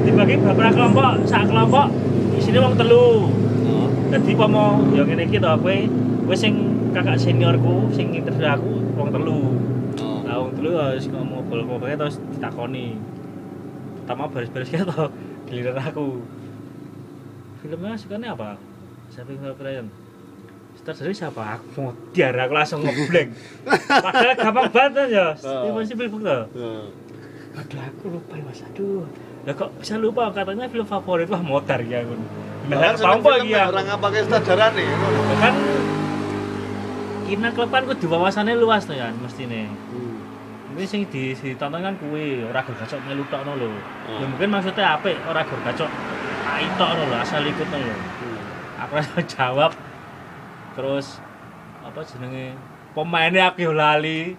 dibagi 0.08 0.34
beberapa 0.40 0.72
kelompok 0.72 1.28
sak 1.28 1.44
kelompok 1.52 1.92
isinya 2.40 2.60
wong 2.64 2.74
telu 2.80 3.08
Oh. 3.66 3.90
Jadi 4.14 4.38
mau 4.38 4.78
ya 4.94 5.02
ngene 5.02 5.26
iki 5.26 5.42
to 5.42 5.50
kowe 5.58 5.76
kowe 6.22 6.36
sing 6.38 6.54
kakak 6.94 7.18
seniorku 7.18 7.90
sing 7.90 8.14
interview 8.14 8.46
aku 8.46 8.72
wong 8.94 9.10
telu. 9.10 9.58
Oh. 10.00 10.46
Wong 10.46 10.52
telu 10.54 10.70
ya 10.78 10.94
wis 10.94 11.10
ngomong 11.10 11.50
bol-bolnya 11.50 11.98
terus 12.00 12.16
ditakoni. 12.32 12.96
pertama 14.06 14.30
baris-baris 14.30 14.70
kayak 14.70 14.86
tau 14.86 15.10
giliran 15.46 15.78
aku. 15.78 16.20
Filmnya 17.62 17.96
sukanya 17.98 18.36
apa? 18.36 18.60
Saving 19.10 19.38
Private 19.38 19.62
Ryan 19.62 19.86
Sutradara 20.76 21.12
siapa 21.14 21.42
aku 21.56 21.66
mau 21.80 21.94
tiara 22.12 22.44
aku 22.44 22.52
langsung 22.52 22.84
ngeblank. 22.84 23.32
Padahal 23.88 24.36
gampang 24.36 24.68
banget 24.70 25.08
ya. 25.08 25.26
Steven 25.38 25.84
Spielberg 25.88 26.22
tuh 26.22 26.42
aduh 27.56 27.80
aku 27.80 28.04
lupa 28.12 28.36
ya 28.36 28.44
mas. 28.44 28.60
Aduh. 28.60 29.08
Lah 29.48 29.54
kok 29.56 29.72
bisa 29.80 29.96
lupa? 29.96 30.28
Katanya 30.36 30.68
film 30.68 30.84
favorit. 30.84 31.32
Wah 31.32 31.40
motor 31.40 31.80
ya 31.80 32.04
aku. 32.04 32.14
Nah 32.68 32.76
kan 32.92 32.94
film 33.24 33.48
ya 33.48 33.72
orang 33.72 33.88
apa 33.88 34.06
ke 34.12 34.20
sutradara 34.28 34.76
nih. 34.76 34.84
Kan 35.40 35.54
kina 37.26 37.50
klepan 37.50 37.82
ku 37.88 37.96
di 37.96 38.06
wawasannya 38.06 38.54
luas 38.54 38.86
tuh 38.86 38.94
ya 38.94 39.10
mesti 39.10 39.50
nih 39.50 39.66
Hmm. 40.76 40.78
ini 40.78 40.84
sing 40.84 41.02
di 41.08 41.32
ditonton 41.32 41.80
kan 41.80 41.96
kuwi 41.96 42.44
ora 42.44 42.60
gur 42.60 42.76
gacok 42.76 43.00
melu 43.02 43.24
tokno 43.26 43.56
lho 43.56 43.68
Oh. 44.06 44.20
ya 44.20 44.28
mungkin 44.28 44.52
maksudnya 44.52 44.94
apik 44.94 45.16
ora 45.24 45.40
gur 45.40 45.56
gacok 45.64 45.88
ai 46.44 46.68
tokno 46.76 47.08
lho 47.08 47.16
asal 47.16 47.40
ikut 47.42 47.64
lho 47.66 47.80
Hmm. 47.80 48.38
aku 48.76 48.92
rasa 48.92 49.18
jawab 49.34 49.72
terus 50.76 51.16
apa 51.80 52.04
jenenge 52.04 52.52
pemainnya 52.92 53.48
aku 53.48 53.72
lali 53.72 54.36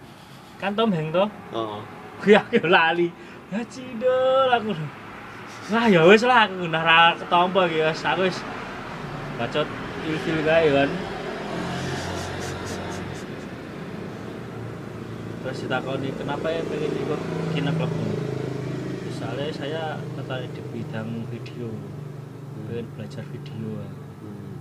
kan 0.62 0.74
Tom 0.74 0.94
Hanks 0.94 1.10
toh 1.12 1.30
Oh. 1.50 1.82
gue 2.22 2.38
aku 2.38 2.70
lali 2.70 3.10
ya 3.50 3.62
cidol 3.66 4.50
aku 4.54 4.78
lah 5.68 5.86
ya 5.90 6.06
wis 6.06 6.22
lah 6.22 6.46
aku 6.46 6.70
ra 6.70 7.18
ketompo 7.18 7.66
iki 7.66 7.82
wis 7.82 8.02
aku 8.04 8.30
wis 8.30 8.38
bacot 9.38 9.66
ilfil 10.06 10.40
kae 10.46 10.70
kan 10.70 10.90
terus 15.48 15.64
ditakoni 15.64 16.12
kenapa 16.12 16.52
ya 16.52 16.60
pengen 16.68 16.92
ikut 16.92 17.22
kina 17.56 17.72
klub 17.72 17.88
misalnya 19.08 19.48
saya 19.50 19.84
tertarik 20.14 20.52
di 20.52 20.60
bidang 20.70 21.24
video 21.32 21.72
pengen 22.68 22.86
belajar 22.94 23.24
video 23.26 23.56
Hmm. 24.18 24.60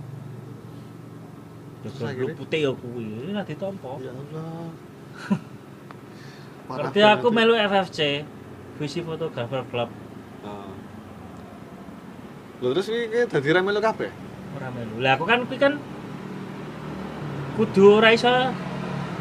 ya 1.83 1.89
Terus 1.89 2.07
akhirnya? 2.07 2.35
putih 2.37 2.59
ya 2.61 2.71
kuwi 2.71 3.03
ini 3.03 3.31
lah 3.33 3.43
ditompo 3.43 3.99
Ya 3.99 4.13
Allah. 4.13 4.69
Berarti 6.69 6.99
aku 7.01 7.27
melu 7.29 7.57
FFC 7.57 8.21
Visi 8.77 9.01
Photographer 9.01 9.67
Club 9.67 9.89
Oh. 10.39 10.71
Lho 12.61 12.71
terus 12.71 12.87
iki 12.87 13.27
dadi 13.27 13.49
ra 13.49 13.59
melu 13.59 13.81
kabeh? 13.81 14.07
ora 14.55 14.69
melu. 14.71 15.01
Lah 15.01 15.17
aku 15.17 15.25
kan 15.25 15.43
kuwi 15.43 15.57
kan 15.57 15.73
kudu 17.57 17.97
ora 17.97 18.13
iso 18.13 18.31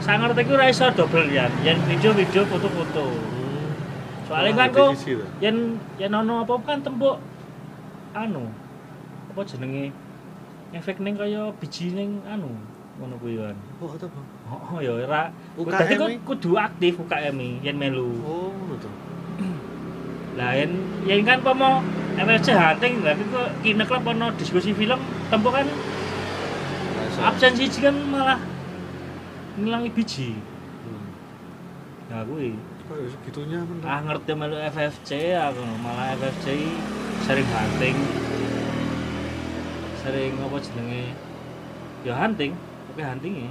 sak 0.06 0.22
ngerti 0.22 0.42
ku 0.46 0.54
ora 0.54 0.70
iso 0.70 0.86
double 0.94 1.26
ya. 1.34 1.50
Yen 1.66 1.82
video-video 1.90 2.46
foto-foto. 2.46 3.10
Soalnya 4.30 4.54
kan 4.54 4.68
kok 4.70 4.90
yen 5.42 5.82
yen 5.98 6.12
ono 6.14 6.46
apa 6.46 6.54
kan 6.62 6.78
tembok 6.78 7.18
anu 8.14 8.46
apa 9.34 9.40
jenenge 9.42 9.90
efek 10.70 11.02
ning 11.02 11.18
kaya 11.18 11.50
biji 11.58 11.90
ning 11.90 12.22
anu 12.22 12.54
ngono 13.02 13.18
kuwi 13.18 13.34
kan. 13.42 13.58
Oh, 13.82 13.90
itu 13.98 14.06
Bang. 14.06 14.26
Oh, 14.46 14.78
ya 14.78 14.94
ora. 14.94 15.22
Berarti 15.58 15.94
kok 15.98 16.10
kudu 16.22 16.54
aktif 16.54 17.02
UKM 17.02 17.66
yen 17.66 17.74
melu. 17.74 18.06
Oh, 18.22 18.54
ngono 18.54 18.74
to. 18.78 18.90
Lah 20.38 20.54
yen 20.54 20.70
yen 21.02 21.26
kan 21.26 21.42
pomo 21.42 21.82
FFC 22.14 22.54
hunting 22.54 23.02
berarti 23.02 23.26
kok 23.26 23.48
kine 23.66 23.82
klub 23.82 24.06
ono 24.06 24.30
diskusi 24.38 24.70
film 24.70 25.02
tempo 25.34 25.50
kan 25.50 25.66
Ra 26.94 27.02
iso. 27.10 27.20
absen 27.26 27.52
siji 27.58 27.82
kan 27.82 27.94
malah 28.06 28.38
ngilangi 29.56 29.90
biji. 29.92 30.36
Hmm. 30.86 31.06
Nah 32.12 32.20
kuwi 32.28 32.56
Kok 32.86 33.02
ya 33.02 33.08
segitunya 33.10 33.58
ah 33.82 33.98
ngerti 33.98 34.30
melu 34.38 34.54
FFC 34.62 35.34
aku 35.34 35.58
malah 35.82 36.14
FFC 36.14 36.70
sering 37.26 37.48
hunting. 37.50 37.96
Sering 40.06 40.32
apa 40.38 40.56
jenenge? 40.62 41.10
Ya 42.06 42.14
hunting, 42.14 42.54
tapi 42.86 43.02
huntingnya 43.02 43.50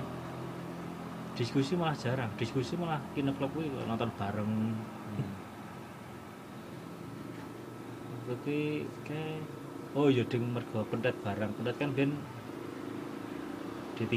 diskusi 1.35 1.75
malah 1.75 1.99
jarang. 1.99 2.31
Diskusi 2.39 2.79
malah 2.79 3.03
kine 3.11 3.35
klub 3.35 3.51
kuwi 3.51 3.67
kok 3.67 3.85
nonton 3.85 4.09
bareng. 4.15 4.51
Berarti 8.25 8.87
kayak 9.03 9.43
oh 9.93 10.07
iya 10.07 10.23
ding 10.23 10.47
mergo 10.49 10.87
pendet 10.87 11.13
barang. 11.21 11.51
Pendet 11.59 11.75
kan 11.75 11.91
ben 11.91 12.15
D3 13.99 14.15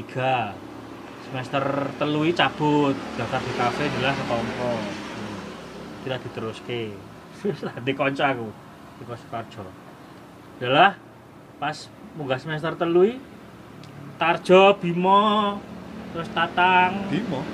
semester 1.29 1.63
telu 2.01 2.25
iki 2.25 2.35
cabut. 2.37 2.97
Daftar 3.15 3.41
di 3.45 3.53
kafe 3.53 3.83
jelas 3.97 4.17
ketompo 4.17 4.71
tidak 6.03 6.19
diteruske 6.25 6.81
di 7.87 7.93
konco 7.93 8.23
aku. 8.25 8.49
Di 8.99 9.03
kos 9.05 9.21
Sukarjo. 9.23 9.63
Adalah 10.59 10.99
pas 11.61 11.87
munggah 12.17 12.41
semester 12.41 12.75
telu 12.75 13.07
iki, 13.07 13.21
Tarjo 14.19 14.75
Bimo 14.81 15.61
terus 16.11 16.27
Tatang. 16.33 17.07
Bimo. 17.07 17.45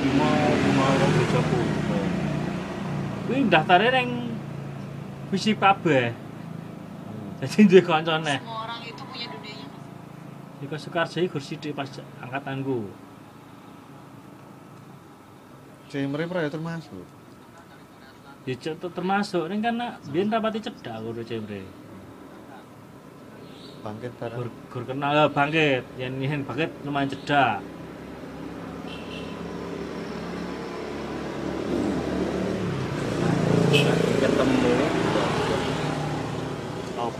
Bimo 0.00 0.30
Bimo 0.64 0.84
wong 0.86 1.10
bojoku 1.12 1.60
kuwi 3.30 3.46
daftare 3.46 3.94
ning 3.94 4.34
visi 5.30 5.54
kabeh. 5.54 6.10
Jadi 7.40 7.70
duwe 7.70 7.80
kancane 7.86 8.42
Semua 8.42 8.68
orang 8.68 8.82
itu 8.84 9.00
punya 9.06 9.26
dunianya 9.32 9.66
di 10.60 10.68
iki 10.68 11.32
gur 11.32 11.40
sithik 11.40 11.72
pas 11.72 11.88
angkatanku. 12.20 12.84
Cemre 15.88 16.28
pra 16.28 16.44
ya 16.44 16.50
termasuk. 16.52 17.04
ya 18.48 18.54
cet- 18.56 18.92
termasuk. 18.92 19.48
Ini 19.48 19.56
karena 19.64 19.86
biar 20.12 20.28
rapati 20.28 20.60
cedak 20.60 21.00
udah 21.04 21.24
cemre 21.24 21.60
Bangkit 23.80 24.12
barang. 24.20 24.36
gur, 24.36 24.48
gur 24.68 24.82
kenal 24.84 25.12
ya 25.16 25.24
bangkit. 25.32 25.84
Yang 25.96 26.12
yen 26.28 26.40
bangkit 26.44 26.70
lumayan 26.84 27.08
cedak 27.08 27.64
ketemu 34.20 34.74
Stop. 36.92 37.14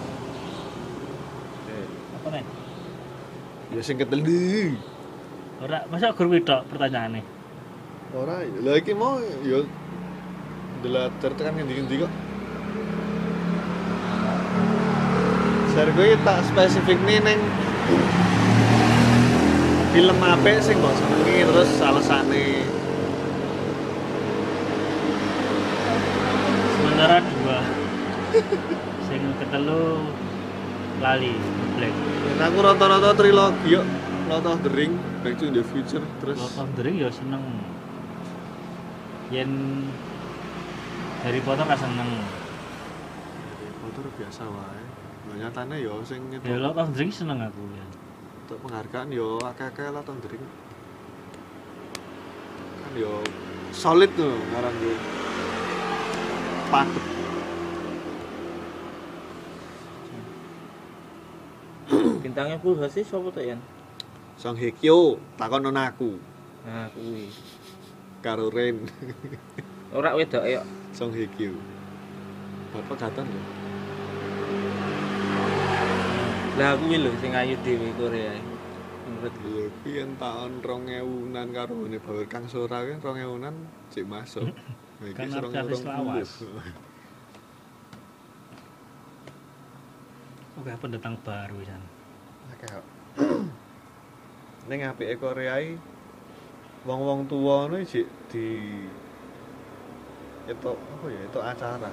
apa 2.20 2.28
nih 2.34 2.44
Ya 3.80 3.88
sing 3.88 3.96
ketelu. 3.96 4.76
ora 5.64 5.88
masa 5.88 6.12
gur 6.12 6.28
wedok 6.28 6.68
pertanyaannya 6.68 7.24
Ora, 8.12 8.44
lha 8.44 8.76
iki 8.76 8.92
mau 8.92 9.16
ya 9.40 9.64
delatar 10.84 11.32
tekan 11.32 11.56
ngendi-ngendi 11.56 12.04
kok. 12.04 12.12
Sare 15.72 15.96
gue 15.96 16.12
tak 16.20 16.44
spesifik 16.44 17.00
nih 17.08 17.24
neng 17.24 17.40
film 19.96 20.20
apa 20.20 20.60
sing 20.60 20.76
mbok 20.76 20.92
senengi 21.00 21.36
terus 21.48 21.72
alasane 21.80 22.46
sementara 26.76 27.24
dua 27.24 27.58
sing 29.08 29.20
ketelu 29.40 30.04
lali 31.00 31.32
black 31.80 31.94
Dan 32.30 32.38
aku 32.52 32.58
rata-rata 32.60 33.10
trilogi 33.16 33.74
yuk 33.74 33.84
Lord 34.30 34.46
of 34.46 34.62
the 34.62 34.70
Ring, 34.70 34.94
Back 35.26 35.42
to 35.42 35.50
the 35.50 35.66
Future, 35.66 36.06
terus 36.22 36.38
Lord 36.38 36.54
of 36.54 36.68
the 36.78 36.82
Ring 36.86 37.02
ya 37.02 37.10
seneng 37.10 37.42
yen 39.34 39.50
Harry 41.26 41.42
Potter 41.42 41.66
kan 41.66 41.74
seneng 41.74 42.10
Harry 43.42 43.70
Potter 43.82 44.06
biasa 44.14 44.46
wae. 44.46 44.84
Nah, 45.26 45.34
nyatane 45.34 45.82
ya 45.82 45.98
sing 46.06 46.30
ya 46.30 46.38
itu 46.38 46.46
Lord 46.62 46.78
of 46.78 46.94
the 46.94 46.98
Ring 47.02 47.10
seneng 47.10 47.42
aku 47.42 47.58
ya 47.74 47.86
untuk 48.46 48.66
penghargaan 48.66 49.08
yo 49.10 49.38
akeh-akeh 49.42 49.90
Lord 49.90 50.06
of 50.06 50.18
the 50.22 50.28
Ring. 50.30 50.44
Kan 52.86 52.92
yo 52.94 53.22
solid 53.74 54.10
tuh 54.14 54.34
ngaran 54.54 54.74
gue. 54.78 54.96
Patut. 56.70 57.19
Bintangnya 62.30 62.62
sih 62.86 63.02
sapa 63.02 63.26
tuh 63.28 63.42
Yan? 63.42 63.58
Song 64.38 64.54
Hye 64.54 64.70
Kyo 64.70 65.18
takon 65.34 65.66
nang 65.66 65.74
aku 65.74 66.14
nah 66.60 66.86
kuwi. 66.94 67.26
Karo 68.22 68.52
Ren. 68.52 68.84
Ora 69.90 70.14
wedok 70.14 70.46
ya 70.46 70.62
Song 70.94 71.10
Hye 71.10 71.26
Kyo. 71.34 71.50
Bapak 72.70 73.02
gaton 73.02 73.26
lho. 73.26 73.42
lah 76.54 76.78
kuwi 76.78 77.02
lho 77.02 77.10
sing 77.18 77.34
ayu 77.34 77.58
dhewe 77.66 77.90
Korea 77.98 78.36
menurut 79.10 79.34
Lho, 79.42 79.66
piyen 79.82 80.14
tahun 80.20 80.62
2000-an 80.62 81.48
karo 81.50 81.72
ngene 81.82 81.98
Bawer 81.98 82.30
Kang 82.30 82.46
Sora 82.46 82.86
kan? 82.86 83.02
2000-an 83.02 83.54
cek 83.90 84.06
masuk. 84.06 84.46
Nah, 85.00 85.16
Kan 85.16 85.32
serong- 85.32 85.56
artis 85.56 85.80
lawas. 85.80 86.30
oke 90.60 90.72
pendatang 90.76 91.16
baru 91.24 91.56
kan 91.64 91.80
Akeh 92.60 92.76
kok. 92.76 92.86
Ning 94.68 94.84
apike 94.84 95.16
Korea 95.16 95.56
iki 95.64 95.80
wong-wong 96.84 97.24
tuwa 97.24 97.64
ngono 97.64 97.80
jek 97.80 98.04
di 98.28 98.68
itu 100.44 100.68
apa 100.68 101.06
ya 101.08 101.20
itu 101.24 101.40
acara 101.40 101.88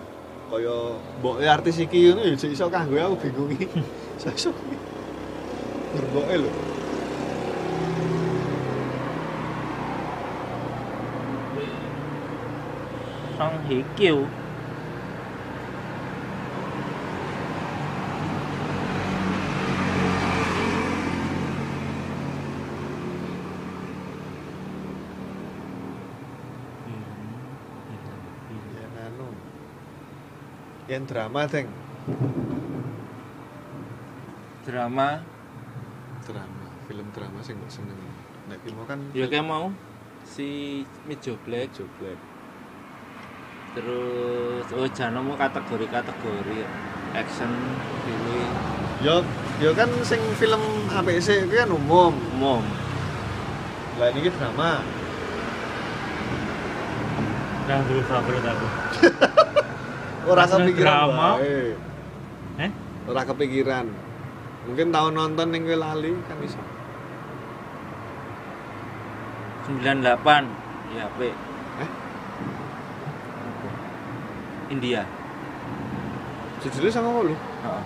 kaya 0.51 0.99
mboke 1.23 1.47
artis 1.47 1.79
iki 1.79 2.11
ngono 2.11 2.27
ya 2.27 2.35
iso 2.35 2.67
kanggo 2.67 2.99
aku 2.99 3.15
bingung 3.23 3.55
iki. 3.55 3.63
Iso. 4.35 4.51
Berboke 5.95 6.35
lho. 6.35 6.51
Song 13.39 13.55
Hye 13.71 13.87
Kyo. 13.95 14.27
Yen 30.87 31.03
drama, 31.03 31.43
Deng. 31.51 31.67
Drama 34.63 35.19
Drama, 36.23 36.67
film 36.87 37.07
drama 37.11 37.39
sing 37.43 37.59
mbok 37.59 37.71
seneng. 37.71 37.99
Nek 38.47 38.63
ki 38.63 38.71
mau 38.71 38.87
kan 38.87 38.99
ya 39.11 39.27
kayak 39.27 39.43
mau 39.43 39.71
si 40.23 40.83
Mejo 41.03 41.35
Black 41.43 41.75
Joe 41.75 41.87
Black. 41.99 42.19
terus 43.77 44.65
oh 44.73 44.89
jangan 44.89 45.21
mau 45.21 45.37
kategori-kategori 45.37 46.65
action 47.13 47.51
ini 48.09 48.41
Yo, 49.05 49.21
yo 49.61 49.77
kan 49.77 49.85
sing 50.01 50.17
film 50.41 50.57
APC 50.89 51.45
itu 51.45 51.53
kan 51.53 51.69
umum. 51.69 52.17
umum 52.33 52.65
Lah 54.01 54.09
ini 54.09 54.25
drama. 54.33 54.81
Nah, 57.69 57.79
dulu 57.85 58.01
favorit 58.09 58.41
aku. 58.41 58.67
Ora 60.27 60.43
kepikiran 60.43 60.91
drama. 61.07 61.29
wae. 61.39 61.73
Eh? 62.59 62.71
Ora 63.07 63.21
kepikiran. 63.23 63.85
Mungkin 64.67 64.87
tahun 64.91 65.13
nonton 65.15 65.47
ning 65.55 65.63
kowe 65.63 65.77
lali 65.79 66.11
kan 66.27 66.37
bisa. 66.43 66.59
98 69.67 70.95
ya 70.95 71.11
P 71.19 71.27
Eh? 71.83 71.89
India 74.71 75.03
Judulnya 76.63 76.91
sama 76.91 77.07
apa 77.13 77.19
lu? 77.27 77.35
Heeh. 77.35 77.83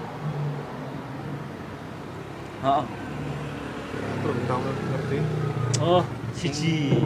Heeh. 2.62 2.86
Terus 4.22 4.38
tau 4.48 4.60
ngerti. 4.64 5.18
Oh, 5.82 6.04
siji. 6.32 7.02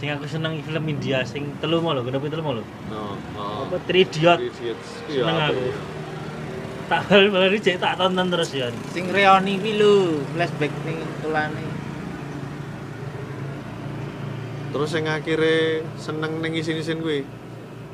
Sing 0.00 0.08
aku 0.08 0.24
seneng 0.24 0.56
film 0.64 0.84
India 0.88 1.20
sing 1.28 1.44
telu 1.60 1.84
mau 1.84 1.92
lho, 1.92 2.00
kenapa 2.00 2.24
telu 2.32 2.40
mau 2.40 2.56
lho? 2.56 2.64
No, 2.88 3.20
no. 3.36 3.68
Apa 3.68 3.76
Three. 3.84 4.08
Idiots. 4.08 5.04
Seneng 5.04 5.36
Iya, 5.36 5.52
aku. 5.52 5.60
ya? 5.60 5.76
Tak 6.88 7.00
malah 7.28 7.52
cek 7.52 7.76
tak 7.76 7.92
tonton 8.00 8.26
terus 8.32 8.50
ya. 8.56 8.72
Sing 8.96 9.12
reoni 9.12 9.60
kuwi 9.60 9.76
lho, 9.76 10.24
flashback 10.32 10.72
ning 10.88 11.04
tulane. 11.20 11.64
Terus 14.72 14.90
yang 14.96 15.06
akhirnya 15.12 15.84
seneng 16.00 16.32
ning 16.40 16.52
isin-isin 16.56 17.04
kuwi. 17.04 17.28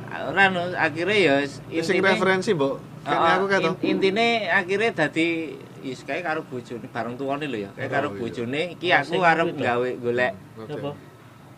Ora 0.07 0.47
no, 0.49 0.63
akhirnya 0.79 1.19
ya 1.19 1.35
Sing 1.83 1.99
referensi, 1.99 2.55
Mbok. 2.55 2.75
Heeh, 3.03 3.31
aku 3.35 3.45
kata. 3.51 3.69
in- 3.83 3.99
intine 3.99 4.47
akhirnya 4.47 4.95
dadi 4.95 5.59
is 5.83 6.03
kae 6.07 6.23
karo 6.23 6.47
bojone 6.47 6.87
bareng 6.87 7.19
tuane 7.19 7.51
lho 7.51 7.67
ya. 7.67 7.71
Kae 7.75 7.91
karo 7.91 8.15
iya. 8.15 8.19
bojone 8.23 8.61
iki 8.79 8.89
aku 8.95 9.19
arep 9.27 9.59
gawe 9.59 9.91
golek. 9.99 10.33
Apa? 10.55 10.91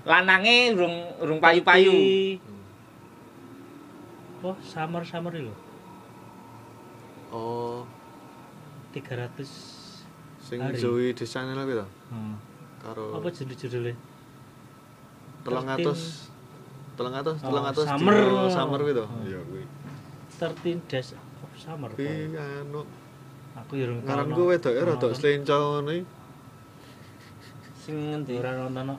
Lanange 0.09 0.73
urung 0.73 0.97
urung 1.21 1.39
payu-payu. 1.39 1.93
Oh, 4.41 4.57
summer 4.65 5.05
summer 5.05 5.35
lho. 5.35 5.53
Oh, 7.29 7.85
300 8.97 9.45
sing 10.41 10.65
Hari. 10.65 10.81
Zoe 10.81 11.13
Deschanel 11.13 11.61
kuwi 11.61 11.77
to. 11.77 11.87
Hmm. 12.09 12.41
Karo 12.81 13.21
Apa 13.21 13.29
judul-judulnya? 13.29 13.93
300 15.45 15.93
300 16.97 17.37
Oh, 17.45 17.53
300 17.53 17.85
Summer. 17.85 18.17
summer 18.49 18.81
kuwi 18.81 18.95
to. 18.97 19.05
Oh. 19.05 19.21
Iya 19.29 19.41
kuwi. 19.45 19.65
13 20.41 20.89
Days 20.89 21.13
of 21.13 21.53
Summer. 21.61 21.93
Kuwi 21.93 22.33
anu 22.33 22.87
Aku 23.59 23.75
ya 23.75 23.91
urung 23.91 24.01
tau 24.01 24.15
ngaranku 24.15 24.41
no- 24.41 24.49
wedoke 24.49 24.81
rada 24.81 25.09
slenco. 25.13 25.83
Sing 27.83 27.97
ngendi? 28.09 28.39
Ora 28.39 28.55
nonton 28.57 28.87
no. 28.87 28.97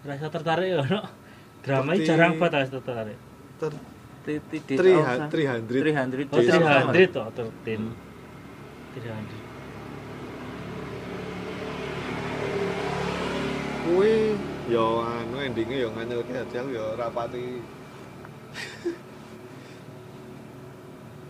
Rasa 0.00 0.26
tertarik 0.32 0.68
ya 0.72 0.80
no. 0.80 1.00
Drama 1.60 1.92
ini 1.92 2.08
jarang 2.08 2.40
banget 2.40 2.66
aku 2.66 2.80
tertarik. 2.80 3.18
Ter 3.60 3.72
Titi 4.20 4.76
300 4.76 5.32
300 5.32 5.64
300 5.64 6.28
Oh, 6.28 6.40
Summer. 6.44 6.92
300 6.92 7.08
toh, 7.12 7.26
13. 7.64 7.88
300. 9.00 9.48
kuwi 13.80 14.38
yo 14.70 15.02
anu 15.02 15.42
endinge 15.42 15.82
yo 15.82 15.90
nganyelke 15.90 16.30
hati 16.30 16.62
aku 16.62 16.70
yo 16.70 16.94
ora 16.94 17.10
pati 17.10 17.42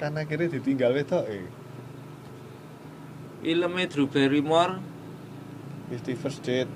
kan 0.01 0.13
akhirnya 0.13 0.61
ditinggal 0.61 0.93
wedok 0.93 1.25
eh 1.25 1.49
Filmnya 3.41 3.89
Drew 3.89 4.05
Barrymore. 4.05 4.77
Fifty 5.89 6.13
First 6.13 6.45
Date 6.45 6.69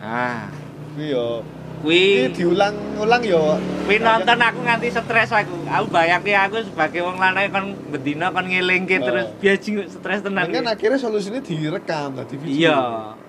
Ah, 0.00 0.48
kuwi 0.96 1.12
yo 1.12 1.44
kuwi 1.84 2.32
diulang-ulang 2.32 3.20
yo 3.20 3.60
kuwi 3.84 4.00
nonton 4.00 4.40
aku 4.40 4.58
nganti 4.64 4.88
stres 4.88 5.28
aku. 5.30 5.54
Aku 5.68 5.86
bayangke 5.92 6.32
aku 6.32 6.64
sebagai 6.64 7.04
wong 7.04 7.20
lanang 7.20 7.52
kon 7.52 7.66
bendina 7.92 8.32
kon 8.32 8.48
ngelingke 8.48 8.96
Oh. 8.98 9.04
terus 9.04 9.26
biaji 9.36 9.84
stres 9.86 10.24
tenan. 10.24 10.48
kan 10.48 10.64
akhirnya 10.66 10.96
solusinya 10.96 11.44
direkam 11.44 12.16
tadi 12.16 12.34
video 12.40 12.56
Iya, 12.72 12.78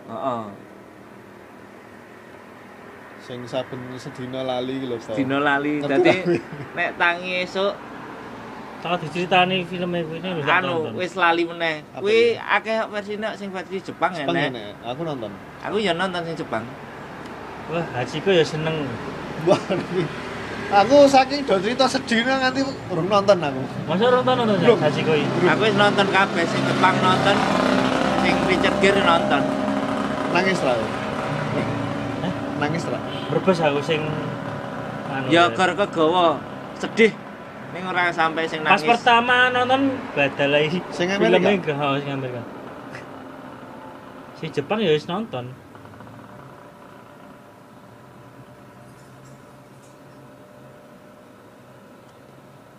heeh. 0.08 0.44
sing 3.20 3.44
saben 3.44 3.80
sedina 4.00 4.40
lali 4.48 4.88
lho. 4.88 4.96
Dino 5.12 5.44
lali. 5.44 5.84
Dadi 5.84 6.40
nek 6.72 6.96
tangi 6.96 7.44
esuk 7.44 7.76
Kalau 8.78 8.94
diceritani 9.02 9.66
filmnya 9.68 10.06
ini 10.06 10.30
lho 10.38 10.42
tak 10.48 10.64
anu 10.64 10.96
wis 10.96 11.12
lali 11.20 11.44
meneh. 11.44 11.84
Kuwi 12.00 12.40
akeh 12.40 12.88
versine 12.88 13.28
sing 13.36 13.52
versi 13.52 13.84
Jepang 13.84 14.16
ya, 14.16 14.24
Jepang 14.24 14.38
ya, 14.40 14.48
Nek. 14.48 14.52
Nek? 14.56 14.96
aku 14.96 15.02
nonton 15.04 15.32
Aku 15.68 15.76
ya 15.78 15.92
nonton 15.92 16.24
sing 16.24 16.40
Jepang. 16.40 16.64
Wah, 17.68 17.84
Hachiko 17.94 18.32
ya 18.32 18.44
seneng. 18.44 18.88
wah 19.44 19.60
aku 20.74 21.08
saking 21.08 21.44
do 21.44 21.56
cerita 21.60 21.84
sedina 21.86 22.40
nganti 22.40 22.60
urung 22.90 23.08
nonton 23.08 23.38
aku 23.40 23.62
Masa 23.86 24.04
orang 24.08 24.24
nonton 24.26 24.46
nonton. 24.56 24.78
Hachiko 24.80 25.14
ini? 25.14 25.28
Aku 25.46 25.62
wis 25.64 25.76
nonton 25.76 26.08
kabeh 26.08 26.44
sing 26.44 26.62
Jepang 26.64 26.96
nonton, 27.00 27.36
sing 28.22 28.36
Richard 28.46 28.76
Gere 28.80 29.02
nonton. 29.02 29.42
nangis 30.28 30.60
lah 30.60 30.76
Hah? 32.20 32.34
nangis 32.60 32.84
lah 32.86 33.00
Berbes 33.28 33.60
aku 33.60 33.80
sing 33.82 34.02
anu 35.08 35.28
Ya 35.28 35.48
gar 35.50 35.72
kegawa, 35.72 36.40
sedih. 36.76 37.12
Ning 37.72 37.84
ora 37.84 38.12
sampai 38.12 38.44
sing 38.46 38.60
Pas 38.62 38.76
nangis. 38.76 38.88
pertama 38.88 39.48
nonton 39.50 39.92
badal 40.14 40.50
lagi 40.52 40.80
Sing 40.90 41.08
Amerika? 41.10 41.76
oh, 41.78 41.96
sing 41.96 42.12
Amerika. 42.12 42.44
Si 44.36 44.48
Jepang 44.50 44.80
ya 44.80 44.92
wis 44.92 45.04
nonton. 45.06 45.52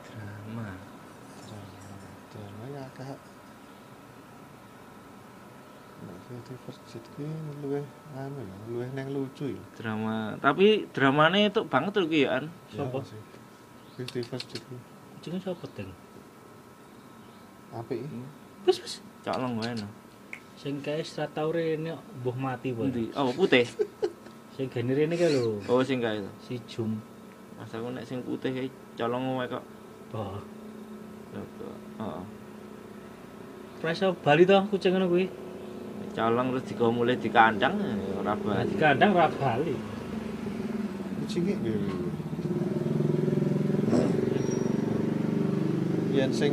Drama. 0.05 0.68
Drama 2.30 2.66
akeh. 2.84 3.16
Nek 5.99 6.16
Fifty 6.24 6.38
First 6.64 6.80
Date 6.88 7.09
ki 7.16 7.28
luwih 7.61 7.84
anu 8.16 8.40
ya, 8.40 8.57
luwih 8.72 8.88
neng 8.96 9.09
lucu 9.12 9.53
ya. 9.53 9.62
Drama. 9.76 10.38
Tapi 10.40 10.88
dramane 10.94 11.53
itu 11.53 11.61
banget 11.68 12.01
lho 12.01 12.09
ki 12.09 12.20
ya. 12.24 12.40
An. 12.40 12.44
Sopo? 12.72 13.05
Iya 13.05 13.12
sih. 13.12 13.20
Fifty 14.01 14.20
First 14.24 14.49
Date 14.49 14.64
ki 14.64 14.76
Jenenge 15.20 15.44
sapa 15.44 15.66
Deng? 15.76 15.90
apik. 17.74 18.01
Wis 18.64 18.80
wis. 18.80 18.94
Colong 19.24 19.61
wae 19.61 19.76
no. 19.76 19.88
Sing 20.57 20.80
kae 20.80 21.05
strataure 21.05 21.76
ini 21.76 21.92
mbuh 21.92 22.36
mati 22.36 22.72
po. 22.72 22.88
Endi? 22.88 23.12
Oh, 23.14 23.30
putih. 23.30 23.68
Sing 24.57 24.66
gene 24.72 24.96
rene 24.96 25.14
kae 25.14 25.30
lho. 25.30 25.61
Oh, 25.68 25.84
sing 25.84 26.01
kae 26.01 26.18
to. 26.24 26.30
Si 26.42 26.59
Jum. 26.64 26.99
Mas 27.59 27.70
aku 27.74 27.92
nek 27.92 28.07
sing 28.09 28.24
putih 28.24 28.51
kae 28.57 28.68
colong 28.96 29.38
wae 29.38 29.46
kok. 29.46 29.64
Oh. 30.16 30.40
Heeh. 31.36 32.22
Rasa 33.78 34.11
Bali 34.11 34.42
to 34.49 34.59
kucing 34.72 34.96
ngono 34.96 35.07
kuwi. 35.07 35.28
Colong 36.12 36.46
terus 36.51 36.64
digawa 36.66 36.90
mulai 36.90 37.14
di 37.14 37.30
kandang 37.30 37.78
ya 37.78 37.94
ora 38.18 38.34
Di 38.34 38.42
bali. 38.42 38.72
kandang 38.74 39.11
ra 39.14 39.26
Bali. 39.30 39.74
Kucing 41.22 41.44
iki. 41.46 41.74
Yen 46.11 46.30
sing 46.34 46.53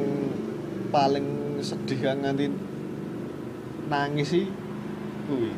paling 0.94 1.58
sedih 1.66 1.98
kan 2.06 2.22
nganti 2.22 2.46
nangis 3.90 4.30
sih 4.30 4.46
kuwi. 5.26 5.50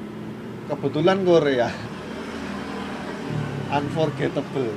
Kebetulan 0.71 1.27
Korea. 1.27 1.67
Unforgettable. 3.67 4.71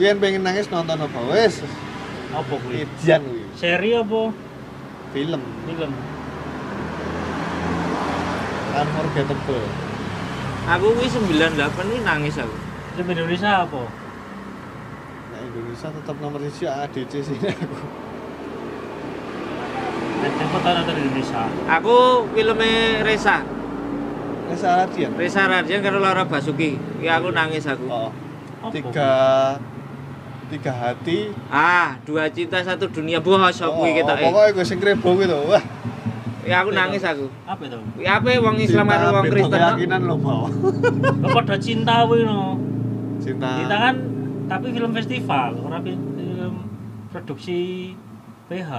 Yen 0.00 0.16
pengen 0.16 0.40
nangis 0.40 0.72
nonton 0.72 0.96
apa 0.96 1.20
wes 1.28 1.60
Apa 2.32 2.54
kuwi? 2.56 2.88
Idian 2.88 3.20
kuwi. 3.20 3.44
Seri 3.52 3.92
apa 3.92 4.32
Film 5.12 5.42
film? 5.68 5.92
Unforgettable. 8.70 9.66
Aku 10.70 10.86
kuwi 10.94 11.08
98 11.10 11.56
kuwi 11.74 11.98
nangis 12.06 12.38
aku. 12.38 12.56
Film 12.94 13.08
Indonesia 13.10 13.66
apa? 13.66 13.82
Nah, 15.30 15.40
Indonesia 15.42 15.88
tetap 15.90 16.16
nomor 16.22 16.40
siji 16.46 16.66
ADC 16.68 17.12
sih 17.26 17.38
aku. 17.38 17.78
Nek 20.20 20.32
foto 20.52 20.68
nonton 20.68 20.96
Indonesia. 21.00 21.42
Aku 21.80 22.28
filmnya 22.36 23.00
Reza. 23.02 23.40
Reza 24.52 24.68
Radian. 24.84 25.10
Reza 25.16 25.42
Radian 25.48 25.80
karo 25.80 25.98
Laura 25.98 26.28
Basuki. 26.28 26.76
Ya 27.00 27.16
aku 27.18 27.32
nangis 27.32 27.64
aku. 27.64 27.88
Oh, 27.88 28.10
tiga 28.68 29.10
tiga 30.50 30.72
hati. 30.74 31.30
Ah, 31.48 31.96
dua 32.04 32.28
cinta 32.28 32.60
satu 32.60 32.90
dunia 32.90 33.22
bos 33.22 33.38
Oh, 33.62 33.80
kuwi 33.80 33.96
kita 33.96 34.18
eh. 34.18 34.28
Pokoknya 34.28 34.50
gue 34.52 34.64
sing 34.66 34.78
krebo 34.82 35.16
gitu. 35.16 35.38
Wah, 35.48 35.62
Ya 36.50 36.66
aku 36.66 36.74
nangis 36.74 37.02
aku. 37.06 37.30
Apa 37.46 37.62
itu? 37.62 37.78
Ya 38.02 38.18
apa 38.18 38.26
wong 38.42 38.58
Islam 38.58 38.90
karo 38.90 39.14
wong 39.14 39.24
Kristen. 39.30 39.54
keyakinan 39.54 40.00
lo 40.02 40.16
mau. 40.18 40.50
Lo 41.22 41.26
pada 41.30 41.54
cinta 41.62 42.02
kuwi 42.10 42.26
no. 42.26 42.58
Cinta. 43.22 43.48
Cinta 43.54 43.76
kan 43.78 43.94
tapi 44.50 44.74
film 44.74 44.90
festival, 44.90 45.50
ora 45.62 45.78
film 45.78 46.66
produksi 47.14 47.94
PH. 48.50 48.70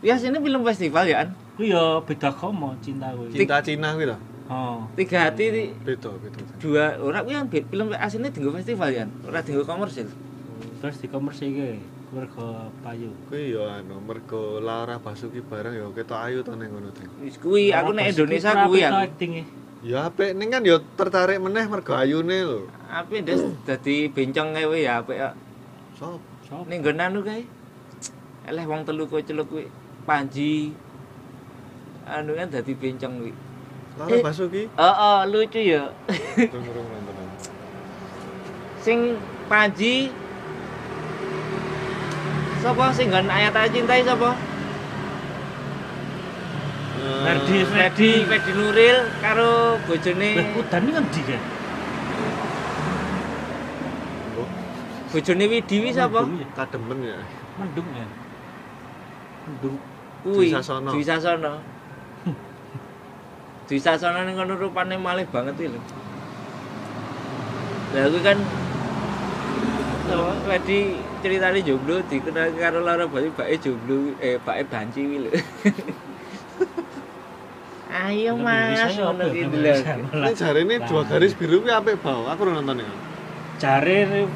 Ya 0.00 0.16
sini 0.16 0.40
film 0.40 0.64
festival 0.64 1.04
ya 1.04 1.16
kan. 1.22 1.28
Kuwi 1.60 1.76
ya 1.76 2.00
beda 2.00 2.32
komo 2.32 2.72
cinta 2.80 3.12
kuwi. 3.12 3.28
Cinta 3.28 3.60
Cina 3.60 3.92
gitu. 4.00 4.16
Oh. 4.48 4.84
Tiga 4.96 5.28
hati 5.28 5.44
di- 5.48 5.72
Beda, 5.84 6.08
beda. 6.12 6.40
dua 6.56 6.84
orang 6.98 7.20
kuwi 7.24 7.34
yang 7.36 7.46
film 7.48 7.86
aslinya 7.92 8.32
tinggal 8.32 8.56
festival 8.56 8.88
ya. 8.88 9.04
Ora 9.28 9.44
tinggal 9.44 9.68
komersil. 9.68 10.08
Terus 10.80 10.96
di 10.98 11.06
komersil 11.06 11.52
mergo 12.12 12.68
payu. 12.84 13.08
Kuwi 13.32 13.56
yo 13.56 13.64
anu 13.64 13.96
mergo 14.04 14.60
Laura 14.60 15.00
Basuki 15.00 15.40
bareng 15.40 15.72
yo 15.72 15.88
ketok 15.96 16.20
ayu 16.20 16.44
to 16.44 16.52
ning 16.52 16.68
ngono. 16.68 16.92
Wis 17.24 17.40
kuwi 17.40 17.72
aku 17.72 17.96
nek 17.96 18.12
Indonesia 18.12 18.52
kuwi 18.68 18.84
aku. 18.84 19.00
Ya 19.82 20.06
apik 20.06 20.36
ning 20.36 20.52
kan 20.52 20.62
yo 20.62 20.78
tertarik 20.94 21.40
meneh 21.40 21.64
mergo 21.66 21.96
ayune 21.96 22.38
lho. 22.44 22.60
Apik 22.92 23.24
ndes 23.24 23.40
dadi 23.64 24.12
bencong 24.12 24.52
kuwi 24.52 24.84
ya 24.84 25.00
apik 25.00 25.16
ya. 25.16 25.32
Sop. 25.96 26.20
Sopo? 26.44 26.68
Ning 26.68 26.84
nggon 26.84 27.00
anu 27.00 27.24
kae. 27.24 27.48
Eleh 28.44 28.64
wong 28.68 28.84
telu 28.84 29.08
kowe 29.08 29.24
celuk 29.24 29.48
kuwi 29.48 29.66
Panji. 30.04 30.76
Anu 32.04 32.36
kan 32.36 32.52
dadi 32.52 32.72
bencong 32.76 33.14
kuwi. 33.24 33.32
Laura 33.96 34.16
Eh. 34.16 34.22
Basuki. 34.24 34.62
Heeh, 34.68 35.18
lucu 35.32 35.60
ya. 35.64 35.88
Sing 38.84 39.16
Panji 39.48 40.12
Sapa 42.62 42.94
sing 42.94 43.10
nggon 43.10 43.26
ayat 43.26 43.50
ayat 43.58 43.74
cintai 43.74 44.06
sapa? 44.06 44.38
Ferdi, 47.02 47.58
Fedi, 47.66 48.10
Fedi 48.22 48.50
Nuril 48.54 48.98
karo 49.18 49.82
bojone 49.90 50.54
udan 50.54 50.86
iki 50.86 50.92
ngendi 50.94 51.22
kan? 51.26 51.42
bojone 55.12 55.44
Widiwi 55.44 55.90
sapa? 55.90 56.22
Mendung 56.22 56.40
ya? 56.40 56.48
Kademen 56.54 56.98
ya. 57.02 57.18
Mendung 57.58 57.88
ya. 57.92 58.06
Mendung. 59.44 59.76
Kuwi. 60.22 60.48
Dwi 60.48 60.54
Sasono. 60.54 60.90
Dwi 60.94 61.04
Sasono. 61.04 61.52
Dwi 63.66 63.78
Sasono 63.82 64.18
ning 64.22 64.38
kono 64.38 64.54
rupane 64.56 64.94
malih 64.96 65.26
banget 65.28 65.58
iki 65.58 65.68
lho. 65.74 65.80
Lah 67.92 68.06
kuwi 68.08 68.22
kan 68.22 68.38
Sama 70.02 70.34
Fedi 70.44 70.98
ceritane 71.22 71.62
jomblo 71.62 72.02
dikenal 72.10 72.50
karo 72.58 72.78
Laura 72.82 73.06
Bayu 73.06 73.30
bake 73.32 73.56
jomblo 73.62 73.96
eh 74.18 74.36
bake 74.42 74.62
banci 74.66 75.00
kuwi 75.06 75.18
lho. 75.24 75.30
Ayo 77.92 78.32
Mas, 78.40 78.96
ngono 78.98 79.24
ki 79.30 79.46
lho. 79.46 79.46
Indonesia 79.46 79.94
Ini 79.94 80.04
malah. 80.10 80.32
jare 80.34 80.60
ini 80.64 80.76
dua 80.82 81.02
garis 81.06 81.32
biru 81.38 81.62
kuwi 81.62 81.72
apik 81.72 81.96
bau. 82.02 82.24
Aku 82.26 82.42
ora 82.44 82.58
nonton 82.58 82.82
ya. 82.82 82.88
Jare 83.62 83.96
re- 84.10 84.34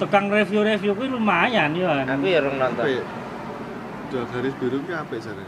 tukang 0.00 0.26
review-review 0.32 0.92
kuwi 0.98 1.08
lumayan 1.08 1.76
ya. 1.78 2.02
Aku 2.04 2.26
ya 2.26 2.40
rong 2.42 2.56
nonton. 2.58 2.84
Dua 4.10 4.24
garis 4.26 4.54
biru 4.58 4.82
kuwi 4.82 4.94
apik 4.96 5.20
jare. 5.22 5.44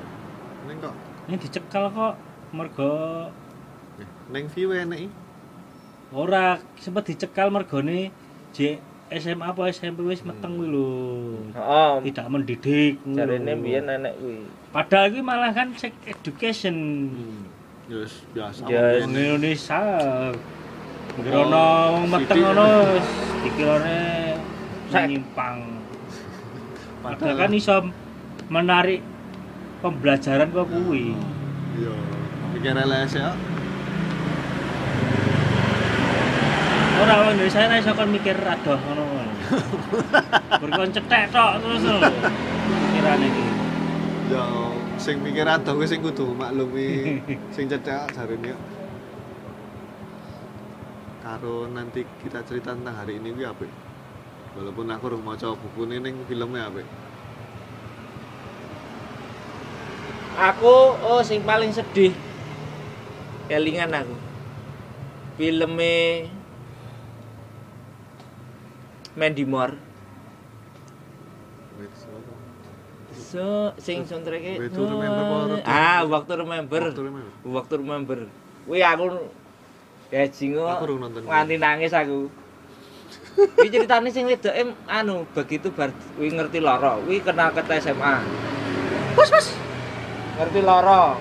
Ning 0.68 0.78
kok 0.78 0.94
Ini 1.26 1.36
dicekal 1.38 1.84
kok 1.90 2.14
mergo 2.50 2.92
ning 4.30 4.46
view 4.46 4.70
enek 4.72 5.06
iki. 5.06 5.10
ora 6.10 6.58
sempat 6.74 7.06
dicekal 7.06 7.50
mergone 7.50 8.10
J 8.50 8.82
SMA 9.10 9.42
apa 9.50 9.66
SMP 9.74 10.06
wis 10.06 10.22
meteng 10.22 10.54
kuwi 10.54 10.70
lho. 10.70 10.88
Heeh. 11.50 11.92
Tidak 12.10 12.26
mendidik. 12.30 13.02
kuwi. 13.02 13.18
Jarene 13.18 13.52
mbiyen 13.58 13.84
nenek 13.90 14.14
kuwi. 14.22 14.46
Padahal 14.70 15.10
iki 15.10 15.20
malah 15.20 15.50
kan 15.50 15.74
sex 15.74 15.90
education. 16.06 16.76
Hmm. 17.10 17.42
Yes, 17.90 18.22
biasa. 18.30 18.70
Ya, 18.70 19.02
Wong 19.02 19.18
Indonesia 19.18 19.82
Ngerono 21.18 21.66
wong 21.98 22.04
meteng 22.06 22.38
Sithik. 22.38 22.44
ngono 22.46 22.66
wis 22.94 23.08
dikirane 23.42 23.98
Sek. 24.86 25.02
menyimpang. 25.10 25.58
Padahal 27.02 27.34
kan 27.34 27.50
iso 27.50 27.76
menarik 28.46 29.02
pembelajaran 29.82 30.54
kok 30.54 30.70
kuwi. 30.70 31.18
Iya, 31.74 31.94
mikir 32.54 32.78
LS 32.78 33.18
Ora 37.00 37.16
wong 37.24 37.32
Indonesia 37.32 37.64
nek 37.64 37.80
iso 37.80 37.96
kon 37.96 38.12
mikir 38.12 38.36
adoh 38.44 38.76
ngono. 38.76 39.04
Berkon 40.60 40.92
cetek 40.92 41.32
tok 41.32 41.56
terus 41.64 41.84
lho. 41.88 41.96
Pikirane 41.96 43.24
iki. 43.24 43.44
Ya, 44.28 44.44
sing 45.00 45.16
mikir 45.24 45.48
adoh 45.48 45.80
kuwi 45.80 45.88
sing 45.88 46.04
kudu 46.04 46.36
maklumi 46.36 47.16
sing 47.56 47.72
cedhak 47.72 48.12
jarene 48.12 48.52
ya. 48.52 48.58
Karo 51.24 51.72
nanti 51.72 52.04
kita 52.20 52.44
cerita 52.44 52.76
tentang 52.76 52.92
hari 52.92 53.16
ini 53.16 53.32
kuwi 53.32 53.48
apik. 53.48 53.72
Walaupun 54.60 54.92
aku 54.92 55.04
urung 55.08 55.24
maca 55.24 55.56
bukune 55.56 56.04
ning 56.04 56.20
filmnya 56.28 56.68
apik. 56.68 56.84
Aku 60.36 61.00
oh 61.00 61.24
sing 61.24 61.40
paling 61.48 61.72
sedih. 61.72 62.12
Kelingan 63.48 63.96
aku. 63.96 64.16
Filme 65.40 66.28
Mandy 69.18 69.42
Moore. 69.42 69.74
So, 73.14 73.74
sing 73.78 74.06
soundtrack 74.06 74.58
Way 74.58 74.70
to 74.74 74.82
Remember 74.86 75.22
apa 75.22 75.34
Road 75.46 75.62
to 75.62 75.70
Ah, 75.70 76.02
waktu 76.06 76.32
remember. 76.34 76.82
Waktu 77.46 77.74
Remember. 77.78 78.18
Kuwi 78.66 78.82
aku 78.82 79.06
ya 80.10 80.26
jingo 80.26 80.66
nganti 81.26 81.54
nangis 81.58 81.94
aku. 81.94 82.26
Iki 83.62 83.70
ceritane 83.70 84.10
sing 84.10 84.26
wedoke 84.26 84.74
anu 84.90 85.26
begitu 85.30 85.70
bar 85.70 85.94
kuwi 86.18 86.34
ngerti 86.34 86.58
lara, 86.58 86.98
kuwi 87.02 87.22
kenal 87.22 87.54
ke 87.54 87.62
SMA. 87.78 88.22
Bos, 89.14 89.30
bos. 89.30 89.46
Ngerti 90.38 90.60
lara. 90.66 91.14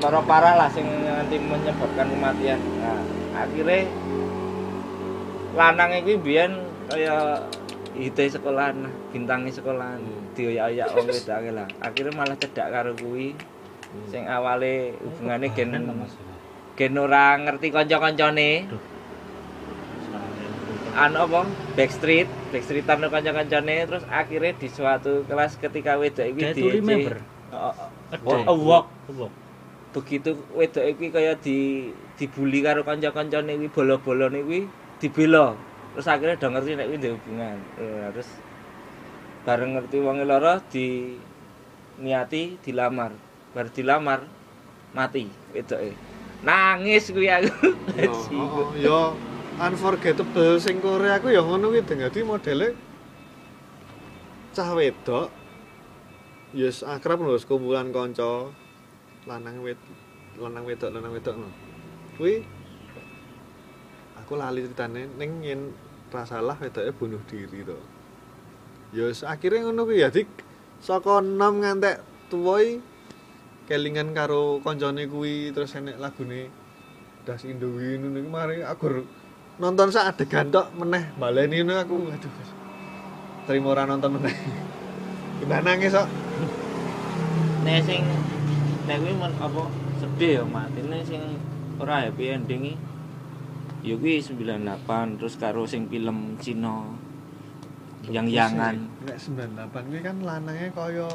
Lara 0.00 0.20
parah 0.24 0.54
lah 0.56 0.68
sing 0.72 0.84
nanti 0.84 1.36
menyebabkan 1.40 2.08
kematian. 2.08 2.60
Nah, 2.80 3.00
akhirnya 3.36 3.88
lanang 5.56 5.90
iki 5.98 6.16
biyen 6.20 6.69
kaya 6.90 7.46
ide 7.94 8.24
sekolahan 8.26 8.86
lah, 8.86 8.92
bintangi 9.14 9.50
sekolahan. 9.54 10.02
Hmm. 10.02 10.34
Dioyak-oyak 10.34 10.86
wong 10.94 11.06
wedake 11.10 11.50
lah. 11.54 11.68
Akhirnya 11.78 12.12
malah 12.14 12.36
cedak 12.38 12.68
karo 12.70 12.92
kuwi. 12.98 13.34
Sing 14.10 14.26
awale 14.26 14.94
hubungane 15.02 15.50
gen 15.54 15.74
gen 16.78 16.94
ora 16.98 17.38
ngerti 17.38 17.70
kanca-kancane. 17.74 18.50
anu 20.90 21.22
apa 21.22 21.46
backstreet 21.78 22.26
backstreetan 22.50 23.06
kanca-kancane 23.06 23.86
terus 23.86 24.02
akhirnya 24.10 24.58
di 24.58 24.66
suatu 24.66 25.22
kelas 25.22 25.54
ketika 25.54 25.94
wedok 25.94 26.26
iki 26.34 26.42
di 26.50 26.62
remember? 26.66 27.22
Oh, 27.54 27.74
oh, 28.26 28.58
walk. 28.58 28.86
Begitu 29.94 30.34
wedok 30.54 30.84
iki 30.90 31.14
kaya 31.14 31.38
di 31.38 31.90
dibully 32.18 32.58
karo 32.62 32.82
kanca-kancane 32.82 33.54
kuwi 33.54 33.70
bola-bolane 33.70 34.42
kuwi 34.42 34.66
dibela 34.98 35.54
terus 35.94 36.06
akhirnya 36.06 36.38
udah 36.38 36.50
ngerti 36.54 36.70
nek 36.78 36.86
kuwi 36.88 37.08
hubungan 37.10 37.58
Eh, 37.80 38.06
terus 38.14 38.30
bareng 39.42 39.72
ngerti 39.74 39.96
wong 40.04 40.22
lara 40.28 40.60
di 40.70 41.16
niati 42.00 42.56
dilamar 42.62 43.12
bar 43.52 43.66
dilamar 43.72 44.20
mati 44.94 45.26
wedoke 45.52 45.92
nangis 46.46 47.10
kuwi 47.10 47.28
aku 47.28 47.50
Yo, 48.00 48.12
oh, 48.38 48.70
yo 48.78 49.00
unforgettable 49.60 50.56
sing 50.56 50.80
Korea 50.80 51.20
aku 51.20 51.28
ya 51.34 51.44
ngono 51.44 51.68
kuwi. 51.68 51.84
Dadi 51.84 52.20
modele 52.24 52.68
cah 54.56 54.72
wedok 54.74 55.28
yes 56.56 56.82
akrab 56.82 57.22
lho 57.22 57.38
sekumpulan 57.38 57.94
kanca 57.94 58.50
lanang 59.28 59.62
wed 59.62 59.78
lanang 60.40 60.64
wedok 60.64 60.90
lanang 60.90 61.12
wedok 61.12 61.36
no. 61.36 61.48
Kuwi 62.16 62.40
aku 64.30 64.38
lali 64.38 64.62
ceritane 64.62 65.10
ning 65.18 65.42
yen 65.42 65.74
ra 66.14 66.22
salah 66.22 66.54
wedoke 66.54 66.94
bunuh 66.94 67.18
diri 67.26 67.66
to. 67.66 67.74
ya 68.94 69.10
wis 69.10 69.26
akhirnya 69.26 69.66
ngono 69.66 69.90
kuwi 69.90 70.06
ya 70.06 70.08
dik. 70.14 70.30
Saka 70.78 71.18
enom 71.18 71.58
ngantek 71.58 71.98
tuwoi 72.30 72.78
kelingan 73.66 74.14
karo 74.14 74.62
koncone 74.62 75.10
kuwi 75.10 75.50
terus 75.50 75.74
enek 75.74 75.98
lagune 75.98 76.46
Das 77.26 77.42
Indo 77.42 77.74
kuwi 77.74 77.98
ngono 77.98 78.22
iki 78.22 78.30
mari 78.30 78.62
aku 78.62 79.02
nonton 79.58 79.90
sak 79.90 80.14
adegan 80.14 80.54
tok 80.54 80.78
meneh 80.78 81.10
baleni 81.18 81.66
ngono 81.66 81.82
aku. 81.82 81.94
Aduh 82.14 82.30
terima 83.50 83.74
ora 83.74 83.82
nonton 83.82 84.14
meneh. 84.14 84.34
Udah 85.42 85.58
nangis 85.58 85.90
kok. 85.90 86.06
Nek 87.66 87.82
sing 87.82 88.06
nek 88.86 88.94
kuwi 88.94 89.10
apa 89.42 89.62
sedih 89.98 90.30
ya 90.38 90.42
matine 90.46 91.02
sing 91.02 91.18
ora 91.82 92.06
happy 92.06 92.30
ending 92.30 92.78
iki 92.78 92.89
ya 93.80 93.94
kuwi 93.96 94.20
98 94.20 95.18
terus 95.20 95.34
karo 95.40 95.64
sing 95.64 95.88
film 95.88 96.36
Cina 96.36 96.84
yang 98.08 98.28
yangan 98.28 98.88
nek 99.04 99.16
98 99.16 99.88
kuwi 99.88 100.00
kan 100.04 100.16
lanangnya 100.20 100.68
kaya 100.72 101.08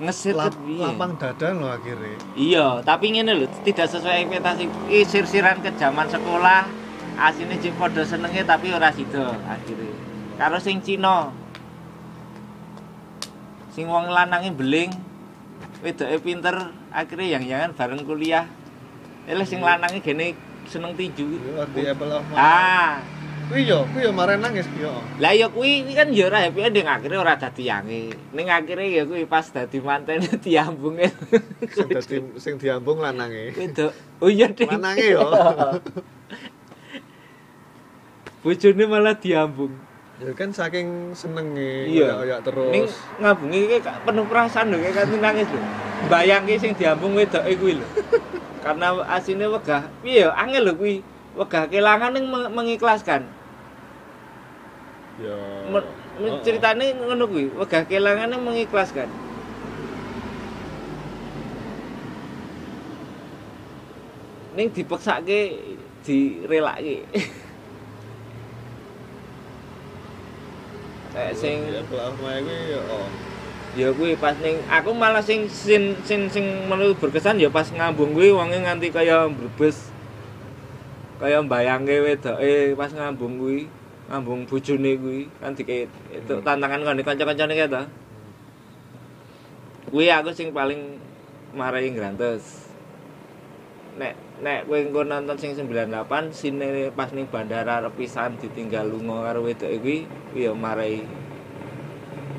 ngesit 0.00 0.32
lap, 0.32 0.56
lapang 0.56 1.12
dada 1.20 1.52
loh 1.52 1.70
akhirnya 1.76 2.16
iya 2.32 2.80
tapi 2.80 3.12
ngene 3.12 3.36
lho 3.36 3.46
tidak 3.68 3.84
sesuai 3.84 4.24
ekspektasi. 4.24 4.64
Iki 4.88 5.00
sir-siran 5.04 5.60
ke 5.60 5.76
zaman 5.76 6.08
sekolah 6.08 6.64
asine 7.20 7.60
cek 7.60 7.76
padha 7.76 8.00
senenge 8.00 8.40
tapi 8.48 8.72
ora 8.72 8.88
sida 8.96 9.36
akhirnya 9.44 9.92
karo 10.40 10.56
sing 10.56 10.80
Cina. 10.80 11.28
Sing 13.76 13.86
wong 13.86 14.08
lanange 14.08 14.56
beling 14.56 14.88
wedoke 15.84 16.16
pinter 16.24 16.72
akhirnya 16.90 17.36
yang 17.36 17.44
yangan 17.44 17.76
bareng 17.76 18.02
kuliah. 18.08 18.48
Eleh 19.28 19.44
sing 19.44 19.60
lanange 19.60 20.00
gene 20.00 20.32
seneng 20.70 20.94
tinju 20.94 21.26
Yo, 21.26 21.66
The 21.66 21.90
Apple 21.90 22.12
of 22.12 22.22
My 22.24 22.36
ah 22.36 22.94
Kuwi 23.50 23.66
yo, 23.66 23.82
kuwi 23.90 24.06
yo 24.06 24.14
mare 24.14 24.38
nangis 24.38 24.62
kuwi 24.64 24.86
yo. 24.86 24.94
lah 25.18 25.34
ya 25.34 25.50
kuwi 25.50 25.82
kuwi 25.82 25.92
kan 25.92 26.06
ya 26.08 26.24
ora 26.24 26.38
happy 26.40 26.62
ending 26.62 26.86
akhirnya 26.86 27.18
ora 27.18 27.34
dadi 27.34 27.66
yange 27.66 28.02
ning 28.30 28.46
akhirnya 28.46 28.86
ya 28.86 29.02
kuwi 29.02 29.26
pas 29.26 29.42
dadi 29.44 29.78
manten 29.78 30.22
diambunge 30.46 31.10
Sing 31.66 31.90
dadi 31.90 32.16
sing 32.38 32.54
diambung 32.56 32.98
lanange. 32.98 33.50
wedok 33.52 33.90
oh 34.18 34.30
iya 34.30 34.46
ding 34.48 34.70
Lanange 34.70 35.02
yo. 35.04 35.26
bojone 38.40 38.84
malah 38.86 39.14
diambung 39.14 39.74
Ya 40.20 40.30
kan 40.30 40.52
saking 40.52 41.10
senenge 41.10 41.88
Iya. 41.88 42.12
koyak 42.14 42.40
terus. 42.44 42.68
ning 42.70 42.84
ngambungi 43.18 43.58
iki 43.66 43.76
penuh 43.80 44.26
perasaan 44.26 44.68
lho 44.68 44.78
kayak 44.78 44.94
kanthi 44.94 45.16
nangis 45.16 45.48
lho 45.48 45.60
bayangke 46.06 46.54
sing 46.54 46.72
diambung 46.72 47.12
wedoke 47.14 47.50
kuwi 47.56 47.80
lho 47.80 47.86
karena 48.60 48.86
asine 49.08 49.48
wegah 49.48 49.88
piye 50.04 50.28
ya 50.28 50.30
angel 50.36 50.68
lho 50.68 50.74
kuwi. 50.76 51.00
Wegah 51.36 51.64
kelangan 51.70 52.12
ning 52.12 52.26
meng- 52.28 52.52
mengikhlaskan. 52.52 53.22
Ya. 55.20 55.36
Men, 55.72 55.84
ceritane 56.44 56.92
ngono 56.96 57.24
kuwi 57.28 57.48
wegah 57.56 57.84
kelangan 57.88 58.28
ning 58.30 58.42
mengikhlaskan. 58.44 59.08
Ning 64.56 64.68
dipeksake 64.74 65.40
direlake 66.02 67.06
Kayak 71.10 71.34
sing 71.34 71.58
My 72.22 72.38
Eye 72.38 72.42
kuwi 72.42 72.78
oh. 72.78 73.29
Ya 73.78 73.94
kuwi 73.94 74.18
pas 74.18 74.34
ning 74.42 74.58
aku 74.66 74.90
malah 74.90 75.22
sing 75.22 75.46
sin 75.46 75.94
sin 76.02 76.26
sing 76.26 76.42
menurut 76.66 76.98
berkesan 76.98 77.38
ya 77.38 77.46
pas 77.46 77.70
ngambung 77.70 78.18
kuwi 78.18 78.34
wonge 78.34 78.58
nganti 78.58 78.90
kaya 78.90 79.30
mbrebes. 79.30 79.94
Kaya 81.22 81.38
mbayangke 81.44 82.02
wedoke 82.02 82.74
pas 82.74 82.90
ngambung 82.90 83.38
kuwi 83.38 83.70
ngambung 84.10 84.42
bojone 84.50 84.92
kuwi 84.98 85.20
kan 85.38 85.54
dike 85.54 85.86
itu 86.10 86.34
tantangan 86.42 86.82
kan 86.82 86.98
kanca-kancane 86.98 87.54
kae 87.54 87.70
ta. 87.70 87.82
Kuwi 89.86 90.10
aku 90.10 90.34
sing 90.34 90.50
paling 90.50 90.98
marai 91.54 91.94
ngrantes. 91.94 92.74
Nek 93.94 94.18
nek 94.42 94.66
kowe 94.66 94.82
engko 94.82 95.06
nonton 95.06 95.36
sing 95.38 95.54
98 95.54 96.34
sine 96.34 96.90
pas 96.90 97.14
ning 97.14 97.30
bandara 97.30 97.86
repisan 97.86 98.34
ditinggal 98.34 98.90
lunga 98.90 99.30
karo 99.30 99.46
wedoke 99.46 99.78
kuwi 99.78 99.98
ya 100.34 100.50
marai 100.56 101.06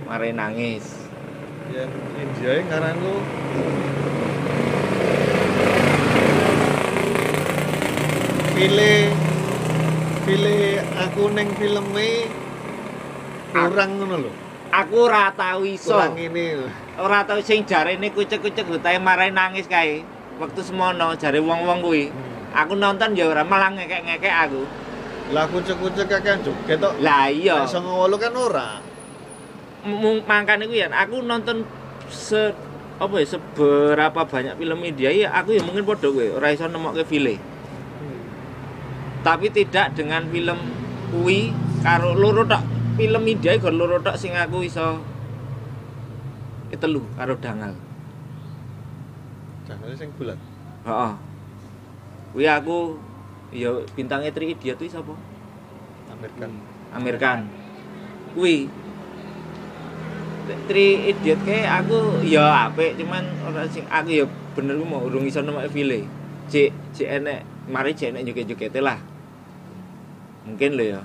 marai 0.10 0.36
nangis 0.36 1.01
Ya 1.72 1.86
India 2.19 2.53
ngaran 2.67 2.95
lu 2.99 3.15
File 8.53 8.93
File 10.28 10.57
aku 11.01 11.24
neng 11.34 11.49
filme 11.57 12.09
kurang 13.51 13.99
ngono 13.99 14.15
lho. 14.24 14.32
aku 14.72 14.95
ora 15.11 15.28
tau 15.36 15.65
iso 15.67 15.91
Kurang 15.91 16.15
lho. 16.15 16.67
ora 17.01 17.26
tau 17.28 17.39
sing 17.43 17.67
jarene 17.67 18.13
kucek-kucek 18.13 18.67
utahe 18.69 18.95
marai 19.01 19.32
nangis 19.34 19.67
kae 19.67 20.05
waktu 20.39 20.61
semono 20.63 21.15
jare 21.19 21.39
wong-wong 21.43 21.84
kuwi 21.84 22.07
aku 22.55 22.74
nonton 22.76 23.11
ya 23.11 23.28
ora 23.28 23.43
malah 23.43 23.72
ngekek-ngekek 23.76 24.36
aku 24.47 24.63
Lah 25.32 25.47
kucek-kucek 25.47 26.11
kakek 26.11 26.43
joget 26.43 26.76
tok. 26.84 26.91
lah 26.99 27.32
iya 27.32 27.63
Nek 27.63 27.72
songo 27.72 28.03
wolu 28.03 28.19
kan 28.19 28.36
ora. 28.36 28.84
M- 29.82 30.24
makane 30.26 30.70
kuwi 30.70 30.86
ya 30.86 30.88
aku 30.94 31.26
nonton 31.26 31.66
se 32.12 32.54
apa 33.02 33.18
ya 33.18 33.26
seberapa 33.26 34.22
banyak 34.30 34.54
film 34.62 34.80
India 34.86 35.10
ya 35.10 35.34
aku 35.34 35.58
ya 35.58 35.62
mungkin 35.66 35.82
podo 35.82 36.14
kowe 36.14 36.38
ora 36.38 36.54
iso 36.54 36.70
nemokke 36.70 37.02
file 37.02 37.42
tapi 39.26 39.50
tidak 39.50 39.98
dengan 39.98 40.26
film 40.30 40.60
kuwi 41.10 41.50
karo 41.82 42.14
loro 42.14 42.46
tok 42.46 42.62
film 42.98 43.24
India 43.26 43.58
iku 43.58 43.74
loro 43.74 43.98
tok 44.02 44.18
sing 44.22 44.38
aku 44.38 44.62
iso 44.62 45.02
ketelu 46.70 47.02
karo 47.18 47.34
dangal 47.42 47.74
Jangan 49.62 49.94
sing 49.96 50.10
bulat. 50.20 50.36
Heeh. 50.84 51.12
Kuwi 52.36 52.46
aku 52.50 53.00
ya 53.56 53.72
bintangnya 53.96 54.34
Tri 54.36 54.52
Idiot 54.52 54.76
kuwi 54.76 54.92
sapa? 54.92 55.16
Amerikan. 56.12 56.52
Amir 56.92 57.16
Khan. 57.16 57.48
Kuwi 58.36 58.68
Tri 60.68 61.14
Idiot 61.14 61.39
kae 61.46 61.64
aku 61.64 62.26
ya 62.26 62.68
apik 62.70 62.98
cuman 62.98 63.24
ora 63.46 63.64
sing 63.70 63.86
aku 63.88 64.10
ya 64.10 64.26
bener 64.58 64.76
ku 64.76 64.86
mau 64.86 65.06
urung 65.06 65.26
iso 65.28 65.39
nemek 65.46 65.70
file. 65.70 66.08
Cek 66.52 66.70
cek 66.98 67.10
enek 67.22 67.39
mari 67.70 67.96
cek 67.96 68.12
enek 68.12 68.26
joget-jogete 68.28 68.80
lah. 68.82 69.00
Mungkin 70.44 70.76
lho 70.76 70.86
ya. 70.98 71.02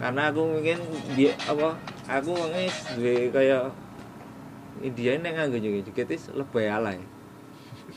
Karena 0.00 0.32
aku 0.32 0.40
mungkin 0.46 0.78
dia 1.18 1.36
apa 1.44 1.76
aku 2.08 2.32
wonge 2.32 2.72
duwe 2.96 3.28
kaya 3.28 3.68
India 4.80 5.18
nek 5.20 5.36
nganggo 5.36 5.58
joget-joget 5.60 6.08
wis 6.08 6.24
lebay 6.32 6.70
alay. 6.70 6.98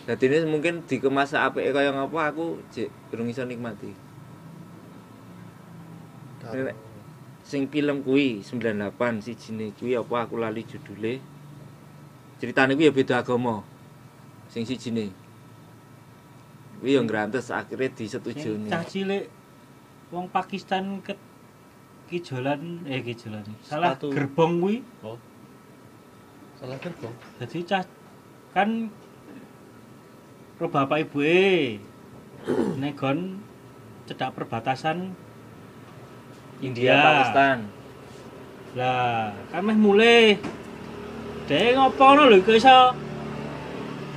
Dadi 0.04 0.26
ini 0.28 0.50
mungkin 0.50 0.84
dikemas 0.84 1.32
apike 1.32 1.72
kaya 1.72 1.96
ngapa 1.96 2.36
aku 2.36 2.60
jek 2.76 2.92
durung 3.14 3.32
iso 3.32 3.48
nikmati. 3.48 3.96
Nek 6.44 6.93
sing 7.54 7.70
film 7.70 8.01
kuwi 8.01 8.41
98 8.41 9.22
sijine 9.22 9.70
kuwi 9.78 9.93
apa 9.93 10.26
aku 10.26 10.41
lali 10.41 10.66
judule. 10.66 11.22
Ceritane 12.41 12.74
kuwi 12.74 12.89
ya 12.89 12.93
beda 12.93 13.16
agama. 13.22 13.62
Sing 14.49 14.66
sijine. 14.66 15.14
Kuwi 16.82 16.97
yang 16.97 17.06
ngrantes 17.06 17.54
akhirnya 17.54 17.93
Sing 17.93 18.10
disetujoni. 18.10 18.68
cah 18.74 18.82
cilik 18.84 19.30
wong 20.10 20.26
Pakistan 20.34 20.97
ke 21.06 21.14
kijolan 22.10 22.84
eh 22.86 23.01
kijolan 23.01 23.45
salah 23.64 23.93
Sepatu. 23.95 24.10
gerbong 24.12 24.54
kuwi 24.60 24.78
Oh. 25.06 25.18
Salah 26.60 26.78
gerbong. 26.82 27.14
jadi 27.39 27.58
cah 27.70 27.84
kan 28.51 28.89
ro 30.58 30.68
bapak 30.70 31.06
ibu 31.08 31.22
e 31.22 31.80
negon 32.82 33.39
cedak 34.06 34.36
perbatasan 34.36 35.16
India 36.64 36.95
Pakistan. 36.95 37.57
lah 38.74 39.30
kan 39.53 39.61
meh 39.61 39.78
mulai 39.78 40.34
dhewe 41.45 41.78
ngopo 41.78 42.01
ngono 42.09 42.24
lho 42.26 42.41
kok 42.41 42.57
iso 42.57 42.97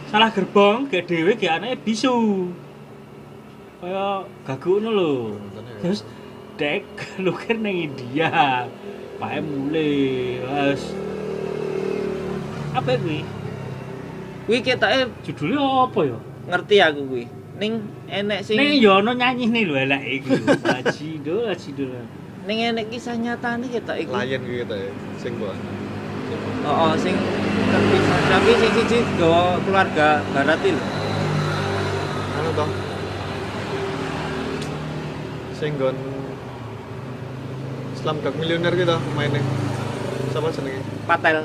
salah 0.08 0.32
gerbong 0.32 0.88
gek 0.88 1.04
dhewe 1.10 1.36
gek 1.36 1.60
anake 1.60 1.76
bisu. 1.84 2.14
Kaya 3.82 4.24
gagu 4.46 4.80
ngono 4.80 4.90
lho. 4.96 5.12
Terus 5.82 6.00
dek 6.56 6.86
lukir 7.24 7.58
nang 7.60 7.74
India. 7.74 8.64
Pae 9.20 9.40
mulai 9.44 10.40
wes. 10.40 10.82
Apa 12.72 12.96
kuwi? 13.00 13.24
Kuwi 14.48 14.58
ketoke 14.64 15.08
judulnya 15.24 15.60
apa 15.88 16.00
ya? 16.04 16.18
Ngerti 16.48 16.76
aku 16.80 17.00
kuwi. 17.12 17.24
Ning 17.60 17.72
enek 18.08 18.40
sing 18.44 18.56
Ning 18.56 18.80
yo 18.80 19.04
ono 19.04 19.12
nyanyine 19.12 19.68
lho 19.68 19.74
elek 19.84 20.02
iku. 20.20 20.32
Haji 20.64 21.08
do, 21.20 21.44
haji 21.44 21.70
do. 21.76 21.84
Ning 22.46 22.62
enek 22.62 22.86
kisah 22.94 23.18
nyatane 23.18 23.66
ketoke 23.66 24.06
iku. 24.06 24.14
Lion 24.14 24.40
kuwi 24.46 24.62
kita 24.62 24.74
ya. 24.78 24.90
Sing 25.18 25.34
mbok. 25.34 25.50
Oh, 26.66 26.94
sing 26.98 27.14
terpisah 27.66 28.18
tapi 28.30 28.50
sing 28.58 28.70
siji 28.74 28.98
gawa 29.18 29.58
keluarga 29.66 30.22
barat 30.30 30.58
iki 30.62 30.78
lho. 30.78 30.86
Anu 32.38 32.50
toh. 32.54 32.68
Sing 35.58 35.70
nggon 35.74 35.96
Islam 37.98 38.14
gak 38.22 38.34
miliuner 38.38 38.72
gitu 38.78 38.96
mainnya. 39.18 39.42
Siapa 40.30 40.48
jenenge? 40.54 40.80
Patel. 41.10 41.38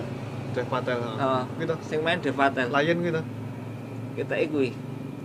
Dev 0.54 0.68
Patel. 0.70 1.00
Heeh. 1.02 1.44
Gitu. 1.66 1.76
Sing 1.82 2.00
main 2.06 2.22
Dev 2.22 2.38
Patel. 2.38 2.70
Lion 2.70 2.98
gitu. 3.02 3.22
Kita 4.22 4.34
kuwi. 4.54 4.70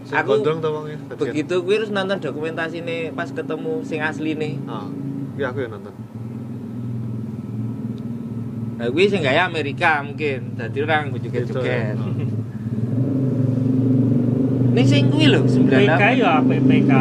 Sing 0.08 0.16
Aku- 0.16 0.40
gondrong 0.40 0.64
to 0.64 0.68
wonge. 0.72 0.96
Begitu 1.20 1.60
kuwi 1.60 1.84
terus 1.84 1.92
nonton 1.92 2.16
dokumentasi 2.16 2.80
nih 2.80 3.12
pas 3.12 3.28
ketemu 3.28 3.84
sing 3.84 4.00
asli 4.00 4.32
nih. 4.32 4.56
Ah. 4.64 4.88
Iya 5.37 5.53
aku 5.53 5.59
ya 5.61 5.68
nonton. 5.68 5.93
Nah 8.76 8.87
kuwi 8.93 9.09
sing 9.09 9.20
gaya 9.20 9.49
Amerika 9.49 10.01
mungkin. 10.01 10.57
Dadi 10.57 10.78
orang 10.80 11.12
gue 11.12 11.20
joget-joget. 11.28 11.97
heeh. 11.97 12.28
Nih 14.76 14.84
sing 14.84 15.09
kuwi 15.09 15.32
lho 15.32 15.41
PK 15.45 16.01
98. 16.01 16.20
ya 16.20 16.32
PPK. 16.45 16.93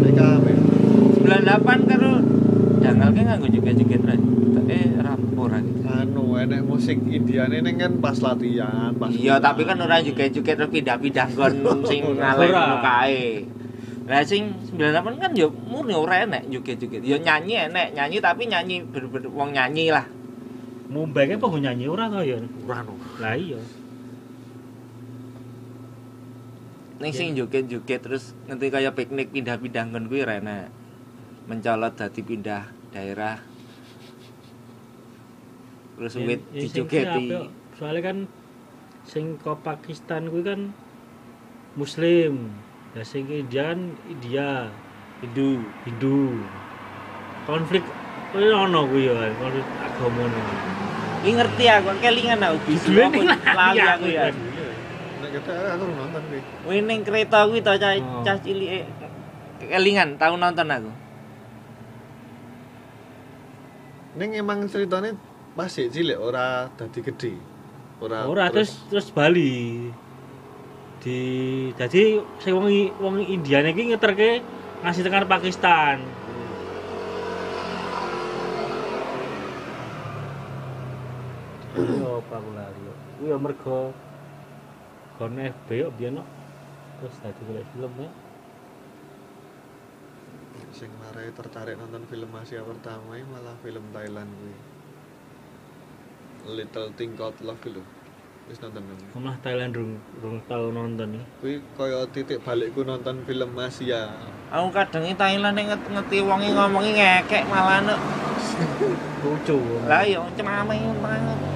Mereka 0.00 0.24
apa 0.40 0.48
ya? 0.48 0.60
98 1.24 1.88
karo 1.88 2.10
dangal 2.80 3.08
kan 3.12 3.24
nganggo 3.28 3.48
joget-joget 3.48 4.02
ra. 4.04 4.16
Eh 4.68 4.88
rapor 5.00 5.52
gitu. 5.60 5.80
anu 5.92 6.24
enek 6.36 6.60
musik 6.64 6.98
Indiane 7.04 7.60
ning 7.60 7.76
kan 7.76 7.92
pas 8.00 8.16
latihan, 8.16 8.92
pas 8.96 9.12
Iya, 9.12 9.36
tapi 9.40 9.64
kan 9.64 9.76
orang 9.76 10.04
joget-joget 10.04 10.56
terus 10.56 10.70
pindah-pindah 10.72 11.28
gon 11.32 11.52
sing 11.88 12.00
ngalih 12.16 12.48
ngono 12.48 12.76
kae. 12.80 13.44
Lah 14.02 14.26
sing 14.26 14.50
98 14.74 15.22
kan 15.22 15.30
ya 15.30 15.46
murni 15.46 15.94
ora 15.94 16.26
enek 16.26 16.50
joget-joget. 16.50 17.06
Ya 17.06 17.18
nyanyi 17.22 17.70
enek, 17.70 17.94
nyanyi 17.94 18.18
tapi 18.18 18.50
nyanyi 18.50 18.82
bener-bener 18.82 19.30
wong 19.30 19.54
nyanyi 19.54 19.94
lah. 19.94 20.06
Mumbeke 20.90 21.38
apa 21.38 21.46
nyanyi 21.56 21.86
ora 21.86 22.10
to 22.10 22.20
ya? 22.26 22.36
ora 22.66 22.82
anu. 22.82 22.94
Lah 23.22 23.34
iya. 23.38 23.60
Ning 26.98 27.12
sing 27.14 27.34
joget-joget 27.38 28.00
terus 28.02 28.34
ngerti 28.50 28.66
kaya 28.70 28.90
piknik 28.90 29.30
pindah-pindah 29.30 29.84
nggon 29.90 30.10
kuwi 30.10 30.26
ora 30.26 30.42
enek. 30.42 30.66
Mencolot 31.46 31.94
dadi 31.94 32.20
pindah 32.26 32.62
daerah. 32.90 33.38
Terus 35.98 36.14
Ya- 36.18 36.26
wit 36.26 36.42
ya 36.50 36.60
dijogeti. 36.66 37.26
Soalnya 37.78 38.02
kan 38.02 38.18
sing 39.06 39.38
ke 39.38 39.52
Pakistan 39.62 40.26
kuwi 40.26 40.42
kan 40.42 40.60
Muslim. 41.78 42.50
Ya 42.92 43.02
sing 43.08 43.24
ke 43.24 43.40
India 43.40 44.68
Hindu. 45.24 45.64
Hindu. 45.88 46.44
Konflik 47.48 47.84
kuwi 48.34 48.52
ono 48.52 48.84
kuwi 48.84 49.08
ya, 49.08 49.32
konflik 49.40 49.66
agama 49.80 50.22
nih. 50.28 50.44
Iki 51.22 51.30
ngerti 51.38 51.64
aku, 51.70 51.88
kelingan 52.02 52.40
aku 52.42 52.56
bisu 52.66 52.90
ning 53.08 53.26
lali 53.30 53.80
aku 53.80 54.06
ya. 54.10 54.28
Nek 55.22 55.30
kita 55.30 55.52
aku 55.78 55.84
nonton 55.88 56.22
kuwi. 56.28 56.40
Kuwi 56.66 56.78
ning 56.84 56.98
kereta 57.06 57.38
kuwi 57.48 57.64
to 57.64 57.72
cah 57.80 57.94
Oh. 57.96 58.20
cah 58.26 58.36
cilik 58.42 58.84
kelingan 59.62 60.20
tau 60.20 60.34
nonton 60.36 60.68
aku. 60.68 60.90
Ning 64.20 64.36
emang 64.36 64.68
ceritanya 64.68 65.16
pas 65.56 65.72
sik 65.72 65.88
cilik 65.88 66.20
ora 66.20 66.68
dadi 66.76 67.00
gede. 67.00 67.32
Ora 68.02 68.26
Ora 68.28 68.50
terus 68.50 68.84
terus 68.90 69.08
Bali. 69.14 69.88
Di 71.02 71.18
jadi 71.74 72.22
sing 72.38 72.54
wong 72.54 72.70
wong 73.02 73.14
Indiane 73.26 73.74
iki 73.74 73.90
ngeterke 73.90 74.38
ngasih 74.86 75.02
tekan 75.02 75.26
Pakistan. 75.26 75.98
Yo 81.74 82.22
apa 82.22 82.34
aku 82.38 82.50
lali 82.54 82.80
yo. 82.86 82.94
Kuwi 83.18 83.30
yo 83.34 83.36
mergo 83.42 83.78
FB 85.18 85.68
yo 85.74 85.90
no. 86.14 86.22
Terus 87.02 87.18
dadi 87.18 87.40
golek 87.50 87.66
film 87.74 87.94
ya. 87.98 88.10
sing 90.72 90.88
marai 91.02 91.28
tertarik 91.36 91.76
nonton 91.76 92.06
film 92.08 92.32
Asia 92.32 92.64
pertama 92.64 93.18
malah 93.28 93.58
film 93.60 93.84
Thailand 93.90 94.30
kuwi. 94.38 94.56
Little 96.42 96.90
Thing 96.94 97.18
Called 97.18 97.38
Love 97.42 97.66
lho. 97.66 98.01
Wis 98.52 98.60
nonton? 98.60 98.84
Omah 99.16 99.40
Thailand 99.40 99.72
rung 99.72 99.96
rung 100.20 100.36
tau 100.44 100.68
nonton 100.68 101.16
nih. 101.16 101.24
Kuwi 101.40 101.54
kaya 101.72 102.04
titik 102.12 102.44
balikku 102.44 102.84
nonton 102.84 103.24
film 103.24 103.56
Asia. 103.56 104.12
Aku 104.52 104.68
kadang 104.68 105.08
iki 105.08 105.16
Thailand 105.16 105.56
nget- 105.56 105.88
ngerti 105.88 106.20
wonge 106.20 106.52
ngomongi 106.52 106.92
ngekek 106.92 107.48
malah 107.48 107.80
nek 107.80 107.96
Lucu. 109.24 109.56
lah 109.88 110.04
ya 110.04 110.20
cemame. 110.36 110.76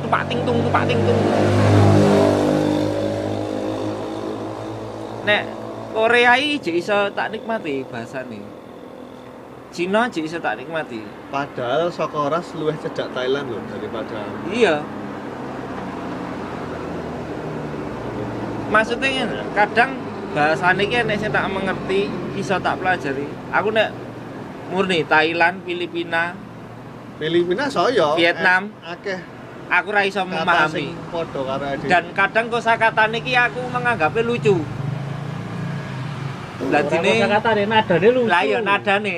Tupak 0.01 0.25
ting 0.25 0.41
tung 0.49 0.57
tupak 0.65 0.89
ting 0.89 0.97
tung. 1.05 1.21
Nek 5.29 5.43
Korea 5.93 6.33
iki 6.41 6.81
iso 6.81 7.13
tak 7.13 7.29
nikmati 7.29 7.85
bahasane. 7.85 8.41
Cina 9.69 10.09
jek 10.09 10.25
iso 10.25 10.41
tak 10.41 10.57
nikmati. 10.57 11.05
Padahal 11.29 11.93
Sokoras 11.93 12.57
luwih 12.57 12.81
cedak 12.81 13.13
Thailand 13.13 13.53
loh 13.53 13.61
daripada 13.69 14.25
Iya. 14.49 14.81
Maksudnya 18.67 19.31
kadang 19.55 19.95
bahasane 20.35 20.91
iki 20.91 20.99
nek 21.07 21.17
sing 21.23 21.31
tak 21.31 21.47
mengerti 21.49 22.11
iso 22.35 22.59
tak 22.59 22.83
pelajari. 22.83 23.27
Aku 23.55 23.71
nek 23.71 23.95
murni 24.75 25.07
Thailand, 25.07 25.63
Filipina, 25.63 26.35
Filipina 27.17 27.71
soyo 27.71 28.19
Vietnam. 28.19 28.75
eh, 28.83 28.93
akeh 28.93 29.19
aku 29.71 29.89
ra 29.95 30.03
iso 30.03 30.27
memahami. 30.27 30.93
Dan 31.87 32.11
kadang 32.13 32.51
kosakatane 32.51 33.23
iki 33.23 33.39
aku 33.39 33.63
menganggapnya 33.71 34.27
lucu. 34.27 34.59
Lah 36.73 36.83
dine 36.83 37.29
kata 37.31 37.51
deh 37.55 37.67
nadane 37.69 38.09
lucu. 38.11 38.29
lah 38.29 38.43
ya 38.43 38.59
nadane. 38.61 39.17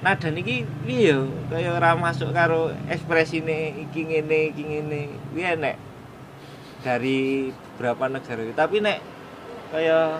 Nada 0.00 0.32
niki 0.32 0.64
piye 0.88 1.12
ya 1.12 1.18
kaya 1.52 1.76
ora 1.76 1.92
masuk 1.92 2.32
karo 2.32 2.72
ekspresine 2.88 3.76
iki 3.84 4.08
ngene 4.08 4.38
iki 4.48 4.62
ngene. 4.64 5.00
Kuwi 5.28 5.44
enek 5.44 5.76
dari 6.80 7.50
beberapa 7.76 8.08
negara. 8.08 8.42
Tapi 8.56 8.76
nek 8.82 8.98
kaya 9.70 10.18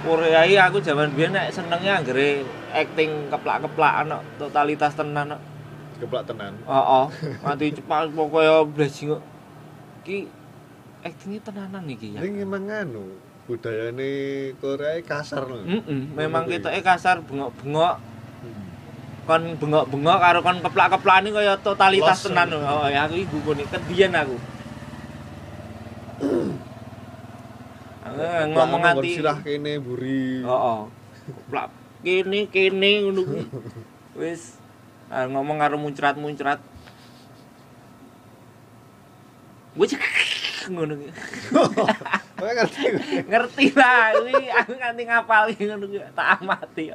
Korea 0.00 0.42
aku 0.64 0.80
zaman 0.80 1.12
biyen 1.12 1.36
nek 1.36 1.52
senenge 1.52 1.90
anggere 1.92 2.40
acting 2.72 3.28
keplak-keplak 3.28 4.06
ana 4.06 4.24
totalitas 4.40 4.96
tenan. 4.96 5.36
kok. 5.36 5.42
geblak 6.00 6.24
tenan. 6.24 6.56
Heeh. 6.64 7.06
Mati 7.44 7.76
cepat 7.76 8.08
pokoknya 8.16 8.64
blasing 8.64 9.12
kok. 9.12 9.22
Ki 10.00 10.24
actingnya 11.04 11.40
tenanan 11.44 11.84
iki 11.84 12.16
ya. 12.16 12.24
Ning 12.24 12.40
emang 12.40 12.64
anu 12.72 13.20
budayane 13.44 14.10
Korea 14.56 14.96
kasar 15.04 15.44
lho. 15.44 15.60
Heeh, 15.68 16.00
memang 16.16 16.48
kita 16.48 16.72
kasar 16.80 17.20
bengok-bengok 17.20 18.09
kon 19.30 19.44
bengok-bengok 19.62 20.18
karo 20.18 20.38
kon 20.42 20.58
keplak-keplak 20.58 21.22
ini 21.22 21.30
kaya 21.30 21.54
totalitas 21.62 22.18
Los. 22.18 22.24
tenan. 22.26 22.50
Oh, 22.50 22.90
ya 22.90 23.06
aku 23.06 23.14
iku 23.14 23.38
kene 23.46 23.62
kedian 23.70 24.10
aku. 24.18 24.34
Aku 28.10 28.18
ngomong 28.50 28.80
nganti 28.82 29.22
sirah 29.22 29.38
kene 29.38 29.78
buri. 29.78 30.42
Heeh. 30.42 30.80
Keplak 31.30 31.70
kene 32.02 32.50
kene 32.50 32.90
ngono 33.06 33.22
kuwi. 33.22 33.44
Wis 34.18 34.58
ah, 35.14 35.30
ngomong 35.30 35.62
karo 35.62 35.78
muncrat-muncrat. 35.78 36.58
Wis 39.78 39.94
ngono 40.74 40.98
kuwi. 40.98 41.10
Ngerti 42.40 42.84
ngerti 43.28 43.66
lah 43.78 44.16
aku 44.64 44.72
nganti 44.74 45.02
ngapal 45.06 45.54
ngono 45.54 45.86
kuwi 45.86 46.02
tak 46.18 46.42
amati. 46.42 46.90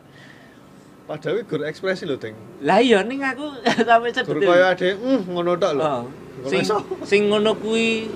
Padahal 1.06 1.46
gur 1.46 1.62
ekspresi 1.62 2.10
lho, 2.10 2.18
Deng. 2.18 2.34
Lah 2.66 2.82
iya 2.82 3.06
ning 3.06 3.22
aku 3.22 3.46
sampe 3.88 4.10
Gur 4.10 4.42
sedih. 4.42 4.48
kaya 4.50 4.74
ade, 4.74 4.90
"Mm, 4.98 5.22
ngono 5.30 5.54
tok 5.54 5.74
lho." 5.78 5.86
Oh, 5.86 6.04
sing 6.50 6.66
sing 7.06 7.22
ngono 7.30 7.54
kuwi 7.56 8.10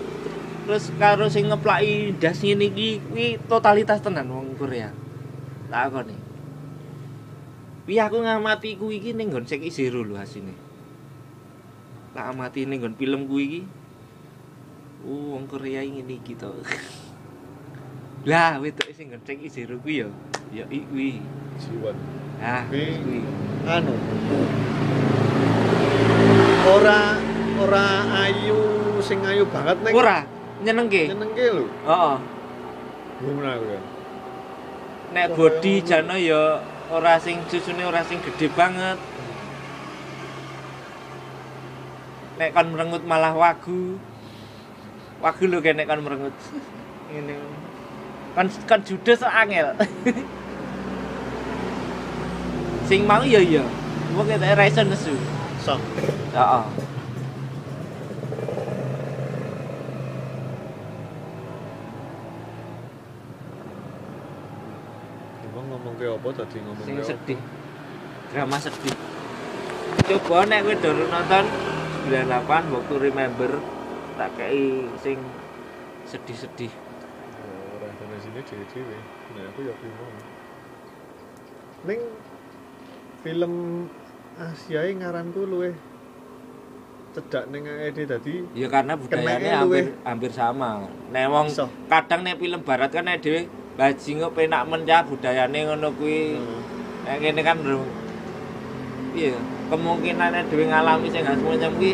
terus 0.66 0.90
karo 0.98 1.30
sing 1.30 1.50
ngeplaki 1.50 2.18
das 2.18 2.42
ngene 2.42 2.70
iki 2.70 2.98
kuwi 3.06 3.38
totalitas 3.46 4.02
tenan 4.02 4.26
wong 4.30 4.58
Korea. 4.58 4.90
Tak 5.70 5.94
akoni. 5.94 6.18
Wi 7.86 7.98
aku 7.98 8.22
ngamati 8.22 8.78
kuwi 8.78 8.98
iki 9.02 9.14
ning 9.14 9.30
nggon 9.30 9.46
Seki 9.46 9.70
Zero 9.70 10.02
lho 10.02 10.18
asine. 10.18 10.54
Tak 12.18 12.34
amati 12.34 12.66
ning 12.66 12.82
nggon 12.82 12.98
film 12.98 13.30
kuwi 13.30 13.44
iki. 13.46 13.62
Oh, 15.06 15.38
wong 15.38 15.46
Korea 15.46 15.86
ngene 15.86 16.18
iki 16.18 16.34
to. 16.34 16.50
Lah, 18.28 18.60
wedoke 18.60 18.92
sing 18.92 19.14
nggon 19.14 19.24
Seki 19.24 19.48
Zero 19.48 19.80
kuwi 19.80 20.04
ya 20.04 20.08
ya 20.52 20.64
kuwi. 20.68 21.24
Jiwan. 21.60 21.96
Ah, 22.40 22.64
Kuwi-. 22.68 23.24
Anu. 23.68 23.94
Ora 26.68 27.20
ora 27.60 27.86
ayu 28.28 28.60
sing 29.04 29.20
ayu 29.24 29.44
banget 29.48 29.78
ning. 29.84 29.94
Ora 29.96 30.24
nyenengke. 30.64 31.12
Nyenengke 31.12 31.46
lho. 31.52 31.66
Heeh. 31.88 32.18
Gimana 33.20 33.50
aku 33.60 33.68
ya? 33.68 33.82
nek 35.10 35.34
body 35.34 35.82
jano 35.82 36.14
ya 36.14 36.62
ora 36.94 37.18
sing 37.18 37.42
susune 37.50 37.82
ora 37.82 38.06
sing 38.06 38.22
gede 38.22 38.46
banget 38.54 38.98
nek 42.38 42.54
kon 42.54 42.70
merengut 42.70 43.04
malah 43.10 43.34
wagu 43.34 43.98
wagu 45.20 45.44
lho 45.50 45.58
kayak 45.66 45.82
nek 45.82 45.90
kon 45.90 46.06
merengut 46.06 46.36
ngene 47.10 47.42
kon 48.40 48.48
kon 48.72 48.80
judes 48.88 49.20
angel 49.20 49.76
sing 52.88 53.04
mau 53.04 53.20
ya 53.28 53.44
ya 53.44 53.68
apa 54.16 54.36
kita 54.36 54.58
ra 54.58 54.66
iso 54.66 54.82
nesu. 54.84 55.14
Sok. 55.62 55.80
Heeh. 56.34 56.64
Emang 65.46 65.66
ngomong 65.70 65.94
ke 66.00 66.10
apa 66.10 66.30
tadi 66.34 66.58
ngomong 66.64 66.86
Sing 66.88 66.98
sedih. 67.06 67.40
Drama 68.34 68.58
sedih. 68.58 68.96
Coba 70.10 70.50
nek 70.50 70.64
kowe 70.66 70.76
dulu 70.80 71.04
nonton 71.12 71.46
98 72.08 72.74
waktu 72.74 72.94
remember 72.98 73.52
tak 74.18 74.32
kei 74.40 74.90
sing 75.04 75.22
sedih-sedih. 76.10 76.89
Dhewe-dhewe. 78.50 78.98
Nah, 79.38 79.46
aku 79.46 79.60
ya 79.62 79.74
bingung. 79.78 80.16
Ning 81.86 82.02
film 83.22 83.54
Asia 84.42 84.90
e 84.90 84.92
ngaranku 84.98 85.46
luwih 85.46 85.78
cedak 87.14 87.50
ning 87.50 87.66
AED 87.66 88.06
tadi 88.06 88.46
Ya 88.54 88.70
karena 88.70 88.94
budayanya 88.98 89.66
hampir 89.66 89.94
hampir 90.02 90.32
sama. 90.34 90.90
Nek 91.14 91.26
wong 91.30 91.48
Iso. 91.54 91.70
kadang 91.90 92.26
nek 92.26 92.42
film 92.42 92.62
barat 92.66 92.90
kan 92.90 93.06
nek 93.06 93.22
dhewe 93.22 93.46
bajingo 93.78 94.34
penak 94.34 94.66
men 94.66 94.82
ya 94.90 95.06
budayane 95.06 95.60
ngono 95.70 95.94
kuwi. 95.94 96.38
Hmm. 96.38 96.60
Nek 97.06 97.18
kene 97.22 97.42
kan 97.46 97.58
lho. 97.62 97.86
Iya, 99.14 99.38
kemungkinan 99.70 100.30
nek 100.34 100.44
dhewe 100.50 100.66
ngalami 100.70 101.08
sing 101.14 101.22
gak 101.22 101.38
semacam 101.38 101.72
kuwi 101.78 101.92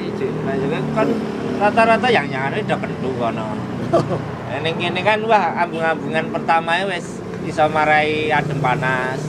kan 0.96 1.08
rata-rata 1.56 2.08
yang 2.12 2.28
nyangane 2.32 2.64
udah 2.64 2.80
kentu 2.80 3.10
kono. 3.20 3.48
Nek 4.56 4.64
ning 4.64 4.80
kene 4.80 5.04
kan 5.04 5.20
wah 5.28 5.52
ambung-ambungan 5.68 6.32
pertama 6.32 6.80
wis 6.88 7.20
iso 7.44 7.68
marai 7.68 8.32
adem 8.32 8.64
panas. 8.64 9.20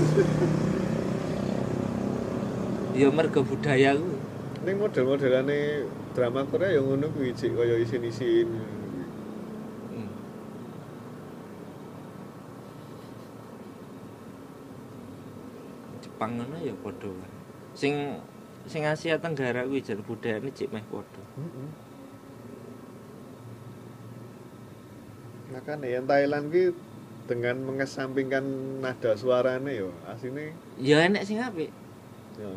Ya 2.95 3.11
mergo 3.11 3.43
budaya 3.43 3.99
ku. 3.99 4.07
ning 4.63 4.79
model-modelane 4.79 5.83
drama 6.15 6.47
Korea 6.47 6.79
ya 6.79 6.81
ngono 6.83 7.11
kuwi 7.11 7.35
cik 7.35 7.59
kaya 7.59 7.75
isin-isin 7.83 8.51
Hmm. 9.91 10.11
Jepang 16.07 16.39
ngono 16.39 16.55
ya 16.63 16.75
padha. 16.79 17.11
Sing 17.75 18.23
sing 18.71 18.87
Asia 18.87 19.19
Tenggara 19.19 19.67
kuwi 19.67 19.83
jar 19.83 19.99
budayane 20.07 20.55
cek 20.55 20.71
meh 20.71 20.87
padha. 20.87 21.23
Heeh. 21.35 21.86
Makanya 25.55 25.87
yang 25.87 26.05
Thailand 26.11 26.51
ki 26.51 26.75
dengan 27.27 27.59
mengesampingkan 27.67 28.45
nada 28.83 29.15
suaranya 29.19 29.71
yo 29.71 29.91
asine 30.07 30.55
Ya 30.79 31.07
enek 31.07 31.27
sing 31.27 31.43
apik. 31.43 31.71
ya 32.39 32.51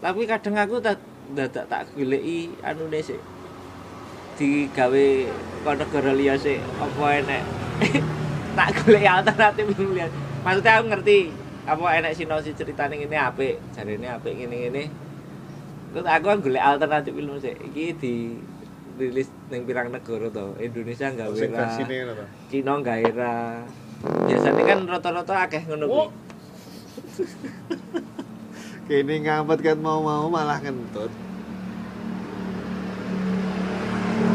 Tapi 0.00 0.22
kadang 0.24 0.56
aku 0.56 0.80
tak 0.80 0.98
dadak 1.36 1.66
tak 1.70 1.86
goleki 1.94 2.50
anune 2.64 2.98
sik 3.02 3.20
digawe 4.40 5.06
kok 5.62 5.76
negara 5.76 6.10
liya 6.16 6.34
sik 6.34 6.58
apa 6.80 7.04
enek 7.20 7.42
tak 8.58 8.68
goleki 8.82 9.06
alternatif 9.06 9.64
lihat. 9.78 10.10
Maksudnya 10.42 10.72
aku 10.80 10.84
ngerti 10.90 11.18
apa 11.68 11.84
enek 12.00 12.16
sinopsis 12.16 12.56
ceritane 12.56 12.96
ngene 12.96 13.18
apik, 13.20 13.60
jarene 13.76 14.08
apik 14.08 14.32
ngene-ngene. 14.32 14.88
Terus 15.92 16.06
aku 16.06 16.24
kan 16.32 16.38
golek 16.40 16.64
alternatif 16.64 17.12
film 17.12 17.36
sik. 17.36 17.54
Iki 17.60 17.86
di 18.00 18.14
rilis 19.00 19.32
ning 19.48 19.64
pirang 19.64 19.88
negara 19.88 20.28
to. 20.28 20.46
Indonesia 20.60 21.08
gawe 21.08 21.32
sing 21.32 21.50
ra, 21.56 21.64
versine 21.64 21.94
ngono 22.04 22.12
to. 22.20 22.24
Cina 22.52 22.72
gawe 22.76 23.08
ra. 23.16 23.34
Biasanya 24.28 24.62
kan 24.68 24.80
rata-rata 24.84 25.34
akeh 25.48 25.62
ngono 25.64 25.84
kuwi. 25.88 26.06
Kini 28.90 29.14
ngambet 29.24 29.60
kan 29.64 29.78
mau-mau 29.80 30.28
malah 30.28 30.60
kentut. 30.60 31.08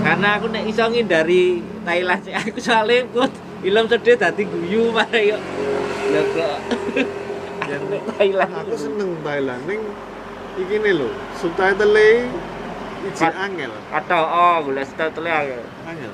Karena 0.05 0.37
aku 0.37 0.45
nek 0.49 0.63
iso 0.69 0.85
ngindari 0.89 1.61
Thailand 1.85 2.21
sih 2.25 2.33
aku 2.41 2.57
soalnya 2.61 3.05
put 3.13 3.31
film 3.61 3.85
sedih 3.85 4.17
dadi 4.17 4.43
guyu. 4.49 4.89
Ya 4.93 6.21
kok. 6.33 6.57
Ya 7.65 7.77
nek 7.93 8.01
Thailand 8.17 8.51
Aku 8.65 8.73
seneng 8.73 9.13
Thailand 9.21 9.61
ning 9.69 9.81
iki 10.55 10.75
nih 10.79 10.93
lho, 10.95 11.09
subtitle-e 11.35 12.31
iji 13.05 13.21
Kat- 13.21 13.37
angel. 13.37 13.71
Kata 13.93 14.17
oh 14.17 14.57
golek 14.65 14.85
subtitle 14.89 15.29
aku. 15.29 15.61
Angel. 15.85 16.13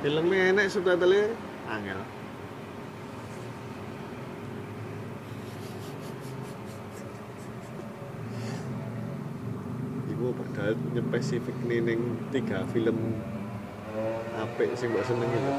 Filmnya 0.00 0.42
enek 0.50 0.66
subtitle-e 0.72 1.22
angel. 1.70 2.00
Iku 10.10 10.26
padahal 10.34 10.74
nyespesifik 10.96 11.56
nih 11.68 11.78
ning 11.84 12.00
tiga 12.34 12.66
film 12.74 12.96
apik 14.40 14.74
sing 14.74 14.90
mbok 14.90 15.04
seneng 15.06 15.30
itu. 15.30 15.52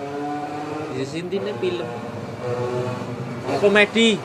Ya 0.99 1.05
sintine 1.07 1.51
film. 1.61 1.87
Komedi. 3.61 4.17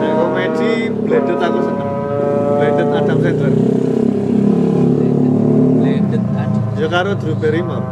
Nek 0.00 0.12
komedi 0.16 0.72
Blended 1.04 1.38
aku 1.42 1.58
seneng. 1.66 1.90
Blended 2.58 2.88
Adam 2.94 3.18
Sandler. 3.22 3.52
Blended 5.80 6.22
aduh. 6.38 6.62
Ya 6.78 6.86
karo 7.10 7.18
Drew 7.26 7.34
Barrymore. 7.42 7.82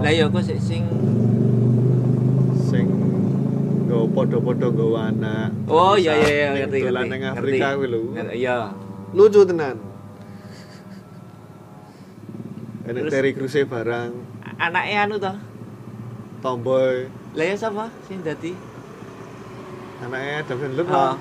Lah 0.00 0.08
ya 0.08 0.32
kok 0.32 0.40
sik 0.48 0.56
sing 0.56 0.88
sing 2.56 2.88
nggawa 3.84 4.08
padha-padha 4.16 4.68
nggawa 4.72 5.00
anak. 5.12 5.48
Oh 5.68 5.92
iya 6.00 6.16
iya 6.16 6.32
iya 6.32 6.48
ngerti 6.56 6.80
ngerti. 6.80 6.88
dolan 6.88 7.04
ning 7.12 7.22
Afrika 7.28 7.66
kuwi 7.76 7.88
lho. 7.92 8.00
Ngerti, 8.16 8.32
Iya. 8.40 8.56
Lucu 9.12 9.40
tenan. 9.44 9.76
Terus- 12.88 13.12
Terry 13.12 13.36
Crews 13.36 13.56
barang 13.68 14.10
Anake 14.56 14.94
anu 14.96 15.20
to. 15.20 15.32
tomboy, 16.42 17.06
Lah 17.36 17.44
ya 17.44 17.54
sapa 17.54 17.92
sing 18.08 18.24
dadi? 18.24 18.56
anaknya 20.02 20.42
Adam 20.42 20.56
Sandler 20.58 20.86
oh. 20.90 21.14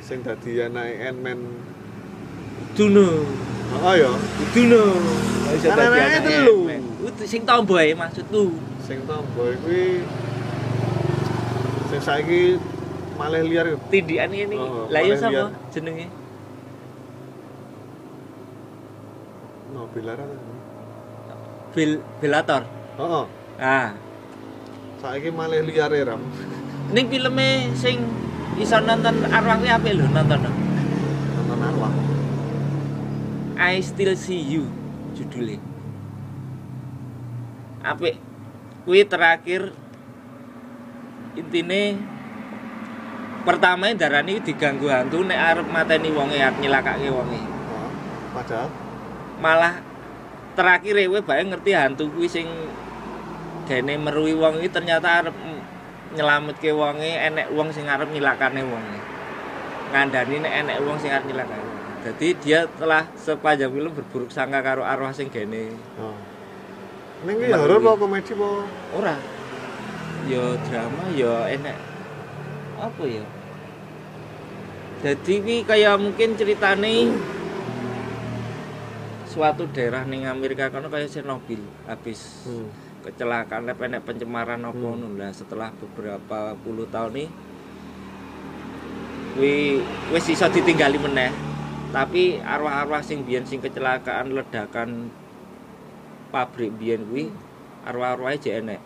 sing 0.00 0.22
dadi 0.24 0.62
anake 0.64 0.94
Ant-Man. 1.10 1.38
Duno. 2.72 3.10
Oh 3.66 3.94
ya, 3.94 4.10
Duno. 4.52 4.82
Anak-anaknya 5.46 6.20
telu. 6.22 6.58
Sing 7.22 7.42
tomboy 7.42 7.94
maksudku. 7.94 8.44
sing 8.82 9.02
tomboy 9.02 9.58
kuwi 9.62 10.06
sing 11.90 12.00
saiki 12.00 12.54
malah 13.18 13.42
liar 13.42 13.74
Tindikan 13.90 14.30
ini. 14.30 14.54
Oh, 14.54 14.86
Lah 14.86 15.02
ya 15.02 15.14
paling 15.14 15.18
sapa 15.18 15.44
jenenge? 15.74 16.06
no 19.70 19.90
bilar 19.90 20.18
apa? 20.18 20.36
Bil 21.74 21.98
Belator. 22.22 22.62
Heeh. 22.96 23.24
Ah, 23.58 23.88
Saiki 25.02 25.28
malah 25.30 25.58
liar 25.60 25.90
ya, 25.90 26.04
Ram. 26.06 26.22
ning 26.94 27.10
filme 27.10 27.48
sing 27.74 27.98
iso 28.56 28.78
nonton 28.78 29.26
arwah 29.28 29.58
kuwi 29.58 29.70
apik 29.70 29.92
lho 29.98 30.06
nonton. 30.06 30.40
I 33.56 33.80
Still 33.80 34.12
See 34.20 34.44
You 34.44 34.68
judulnya. 35.16 35.56
Apik. 37.80 38.20
Kuwi 38.84 39.02
terakhir 39.08 39.72
intine 41.40 41.96
pertama 43.48 43.88
darani 43.96 44.44
diganggu 44.44 44.92
hantu 44.92 45.24
nek 45.24 45.40
arep 45.40 45.66
mateni 45.72 46.12
wonge 46.12 46.36
arep 46.36 46.60
nyelakake 46.60 47.08
wonge. 47.08 47.40
Oh, 47.72 47.90
padahal 48.36 48.68
Malah 49.40 49.80
terakhir 50.52 51.00
kowe 51.08 51.20
bae 51.24 51.42
ngerti 51.44 51.72
hantu 51.72 52.12
kuwi 52.12 52.28
sing 52.28 52.44
gene 53.64 53.96
meruhi 53.96 54.36
wong 54.36 54.60
iki 54.60 54.68
ternyata 54.68 55.24
arep 55.24 55.36
nyelametke 56.12 56.76
wonge 56.76 57.08
enek 57.08 57.48
wong 57.56 57.72
sing 57.72 57.88
arep 57.88 58.12
nyilakane 58.12 58.60
wonge. 58.68 59.00
Ngandani 59.96 60.44
nek 60.44 60.54
enek 60.60 60.76
wong 60.84 61.00
sing 61.00 61.08
arep 61.08 61.24
nyilakane. 61.24 61.65
Jadi 62.06 62.38
dia 62.38 62.70
telah 62.78 63.02
sepanjang 63.18 63.66
film 63.74 63.90
berburuk 63.90 64.30
sangka 64.30 64.62
karo 64.62 64.86
arwah 64.86 65.10
sing 65.10 65.26
gene. 65.26 65.74
Oh. 65.98 66.14
Ki 67.26 67.50
horor 67.50 67.82
apa 67.82 67.90
komedi 67.98 68.30
apa? 68.38 68.50
Ora. 68.94 69.16
Ya 70.30 70.54
drama 70.70 71.04
ya 71.18 71.50
enek 71.50 71.74
apa 72.78 73.02
ya? 73.10 73.26
Jadi 75.02 75.34
kuwi 75.42 75.56
kaya 75.66 75.98
mungkin 75.98 76.38
ceritane 76.38 77.10
suatu 79.26 79.66
daerah 79.74 80.06
ning 80.06 80.30
Amerika 80.30 80.70
kono 80.70 80.86
kaya 80.86 81.10
Chernobyl 81.10 81.60
habis 81.90 82.46
Hmm. 82.46 82.70
kecelakaan 83.02 83.66
apa 83.66 83.82
enek 83.90 84.06
pencemaran 84.06 84.62
apa 84.62 84.78
Hmm. 84.78 85.18
lah 85.18 85.34
setelah 85.34 85.74
beberapa 85.74 86.54
puluh 86.62 86.86
tahun 86.86 87.18
nih 87.18 87.28
wi 89.36 89.82
wis 90.14 90.26
iso 90.32 90.46
ditinggali 90.48 90.96
meneh 91.02 91.55
tapi 91.96 92.36
arwah-arwah 92.44 93.00
sing 93.00 93.24
biyen 93.24 93.48
sing 93.48 93.64
kecelakaan 93.64 94.36
ledakan 94.36 95.08
pabrik 96.28 96.76
biyen 96.76 97.08
kuwi 97.08 97.32
arwah-arwahe 97.88 98.36
jek 98.36 98.60
enek. 98.60 98.84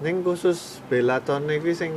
Ning 0.00 0.24
khusus 0.24 0.80
Belaton 0.88 1.44
iki 1.52 1.76
sing 1.76 1.92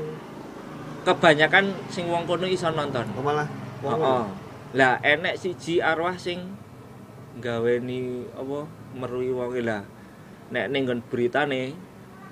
Kebanyakan 1.07 1.71
sing 1.87 2.11
wong 2.11 2.27
kono 2.27 2.47
iso 2.47 2.67
nonton. 2.71 3.07
oh, 3.15 3.23
malah 3.23 3.47
wong 3.83 3.99
Heeh. 4.03 4.23
Lah 4.75 4.99
enek 4.99 5.39
siji 5.39 5.79
arwah 5.79 6.19
sing 6.19 6.43
gaweni 7.39 8.27
apa 8.35 8.67
merui 8.99 9.31
wong 9.31 9.55
lah. 9.63 9.87
Nek 10.51 10.67
ning 10.75 10.83
nggon 10.83 11.07
beritane 11.07 11.71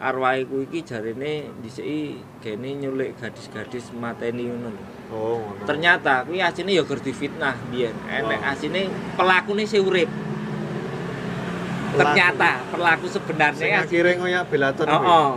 arwah 0.02 0.34
iku 0.34 0.66
iki 0.66 0.82
jarene 0.82 1.46
dhisiki 1.62 2.18
gene 2.42 2.74
nyulik 2.82 3.22
gadis-gadis 3.22 3.94
mateni 3.94 4.50
ngono 4.50 4.74
lho. 4.74 4.84
Oh, 5.14 5.38
ngono. 5.38 5.64
Ternyata 5.70 6.26
kuwi 6.26 6.42
asine 6.42 6.74
ya 6.74 6.82
gur 6.82 6.98
difitnah 6.98 7.54
biyen. 7.70 7.94
Enek 8.10 8.42
Oh. 8.42 8.52
asine 8.52 8.90
pelakune 9.14 9.64
sing 9.70 9.86
urip. 9.86 10.10
Ternyata 11.92 12.66
pelaku 12.74 13.06
sebenarnya 13.12 13.86
akhire 13.86 14.18
ngoyak 14.18 14.50
Belaton 14.50 14.90
Oh, 14.90 15.02
oh. 15.06 15.32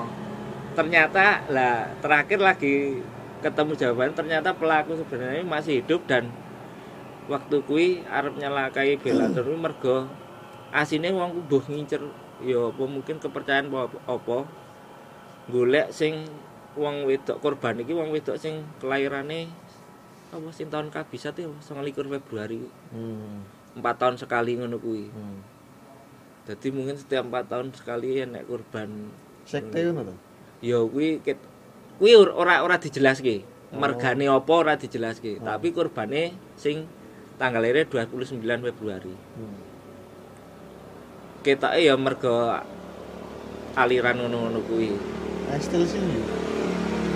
Ternyata 0.73 1.45
lah 1.53 1.93
terakhir 2.01 2.41
lagi 2.41 3.05
ketemu 3.45 3.77
jawaban 3.77 4.17
ternyata 4.17 4.57
pelaku 4.57 4.97
sebenarnya 4.97 5.45
masih 5.45 5.85
hidup 5.85 6.09
dan 6.09 6.33
waktu 7.29 7.61
kui 7.69 8.01
arep 8.09 8.41
nyalakai 8.41 8.97
Belator 8.97 9.45
mergo 9.53 10.09
asine 10.73 11.13
wong 11.13 11.37
ku 11.37 11.41
mbuh 11.45 11.65
ngincer 11.69 12.01
ya 12.41 12.59
apa 12.67 12.83
mungkin 12.85 13.17
kepercayaan 13.19 13.69
apa 13.69 13.87
apa 14.05 14.39
golek 15.47 15.91
sing 15.91 16.25
wong 16.75 17.05
wedok 17.05 17.39
korban 17.39 17.79
iki 17.79 17.93
wong 17.93 18.11
wedok 18.11 18.35
sing 18.35 18.67
kelahirane 18.79 19.47
apa 20.31 20.49
sing 20.51 20.67
tahun 20.67 20.91
kabisat 20.91 21.37
ya 21.37 21.47
29 21.47 21.95
Februari 22.11 22.65
Hmm. 22.91 23.47
empat 23.75 23.95
tahun 23.99 24.17
sekali 24.17 24.57
ngono 24.57 24.79
kuwi 24.79 25.07
hmm. 25.07 25.39
jadi 26.47 26.69
mungkin 26.71 26.97
setiap 26.97 27.23
empat 27.25 27.45
tahun 27.47 27.71
sekali 27.71 28.19
enek 28.19 28.47
korban 28.47 29.11
Sekte 29.45 29.79
ngono 29.85 30.11
to. 30.11 30.15
ya 30.61 30.83
kuwi 30.83 31.23
kuwi 31.99 32.13
or- 32.15 32.35
ora 32.35 32.63
ora 32.63 32.77
dijelaske 32.77 33.47
Oh. 33.71 33.79
mergane 33.79 34.27
apa 34.27 34.53
ora 34.55 34.75
dijelaske 34.75 35.39
Oh. 35.39 35.45
tapi 35.45 35.71
korbane 35.71 36.31
sing 36.55 36.87
tanggal 37.37 37.59
lahirnya 37.61 37.87
29 37.87 38.43
Februari 38.65 39.15
Hmm. 39.35 39.59
Ketake 41.45 41.85
ya 41.85 41.95
mergo 42.01 42.57
aliran 43.77 44.17
ngono-ngono 44.17 44.65
kuwi 44.65 44.97
I 45.45 45.61
still 45.61 45.85
see 45.85 46.01
you. 46.01 46.25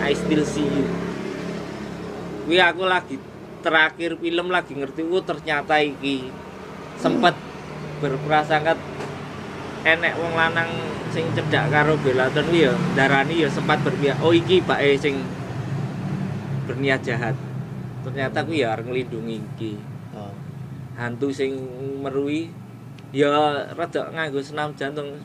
I 0.05 0.13
still 0.13 0.45
see 0.45 0.69
you 0.69 0.85
kuwi 2.45 2.61
aku 2.61 2.85
lagi 2.85 3.17
terakhir 3.65 4.21
film 4.21 4.53
lagi 4.53 4.77
ngerti 4.77 5.05
oh 5.09 5.25
ternyata 5.25 5.81
iki 5.81 6.29
sempet 7.01 7.35
berprasangka 8.05 8.77
enek 9.85 10.15
wong 10.21 10.37
lanang 10.37 10.71
sing 11.11 11.25
cedak 11.33 11.73
karo 11.73 11.97
Belaton 11.99 12.53
ya 12.53 12.73
darani 12.93 13.43
ya 13.43 13.49
sempat 13.49 13.81
berpihak 13.81 14.21
oh 14.21 14.37
iki 14.37 14.61
bake 14.61 15.01
sing 15.01 15.25
berniat 16.69 17.01
jahat 17.01 17.33
ternyata 18.05 18.45
kuwi 18.45 18.61
ya 18.61 18.77
arep 18.77 18.87
nglindungi 18.93 19.41
iki 19.57 19.73
Oh. 20.19 20.33
hantu 20.99 21.31
sing 21.31 21.53
merui 22.03 22.51
ya 23.09 23.29
rada 23.73 24.03
nganggo 24.13 24.41
senam 24.45 24.69
jantung 24.77 25.17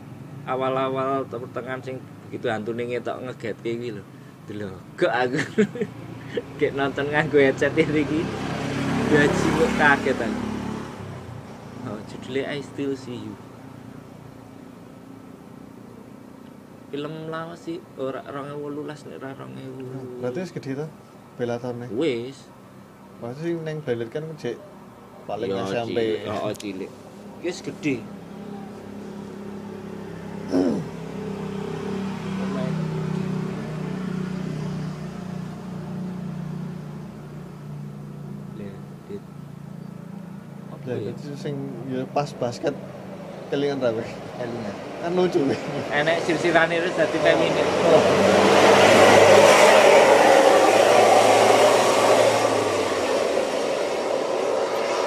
awal-awal 0.48 1.24
atau 1.28 1.40
pertengahan 1.40 1.84
sing 1.84 1.96
begitu 2.28 2.48
hantu 2.48 2.72
ning 2.72 2.92
ngetok 2.96 3.20
ngegetke 3.28 3.70
iki 3.76 3.90
lho 3.96 4.04
delok 4.48 4.80
gak 4.96 5.14
aku 5.28 5.40
kayak 6.60 6.74
nonton 6.80 7.12
nganggo 7.12 7.38
headset 7.40 7.76
ini 7.76 8.04
iki 8.04 8.22
ya 9.12 9.28
kok 9.28 9.72
kaget 9.78 10.18
aku 10.24 10.42
oh 11.92 12.00
judulnya 12.08 12.44
I 12.56 12.60
Still 12.64 12.96
See 12.96 13.20
You 13.20 13.36
film 16.94 17.34
lama 17.34 17.58
sih 17.58 17.82
ora 17.98 18.22
2018 18.30 19.10
nek 19.10 19.18
ora 19.18 19.34
2000 19.34 20.22
Berarti 20.22 20.40
wis 20.46 20.52
gede 20.54 20.72
to 20.78 20.86
Belatone. 21.42 21.90
wis 21.90 22.38
Berarti 23.18 23.40
sing 23.50 23.58
ning 23.66 23.82
Belet 23.82 24.10
kan 24.14 24.24
cek 24.38 24.58
paling 25.26 25.50
Ya, 25.50 25.64
SMP. 25.66 25.98
cilik. 25.98 26.30
Oh, 26.30 26.52
oh, 26.52 26.54
cilik. 26.54 26.92
Wis 27.44 27.60
gede. 27.60 28.00
Ya, 40.84 41.00
itu 41.00 41.32
sing 41.40 41.56
ya 41.88 42.04
pas 42.12 42.28
basket 42.36 42.76
kelingan 43.48 43.80
ra 43.80 43.92
kowe. 43.96 44.04
Elingan. 44.40 44.76
Kan 45.04 45.12
lucu. 45.16 45.40
Enek 45.92 46.24
sir-sirane 46.28 46.76
terus 46.80 46.96
dadi 46.96 47.18
feminin. 47.24 47.68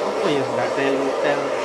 Apa 0.04 0.26
ya? 0.32 0.42
Enggak 0.44 0.68
tel-tel. 0.76 1.40
Apa? 1.40 1.55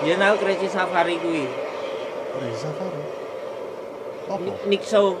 Ya 0.00 0.16
nau 0.16 0.34
Crazy 0.40 0.68
Safari 0.72 1.20
kuwi. 1.20 1.44
Ora 2.32 2.48
safari. 2.56 3.02
Ni- 4.40 4.60
Nick 4.72 4.84
Shaw. 4.88 5.12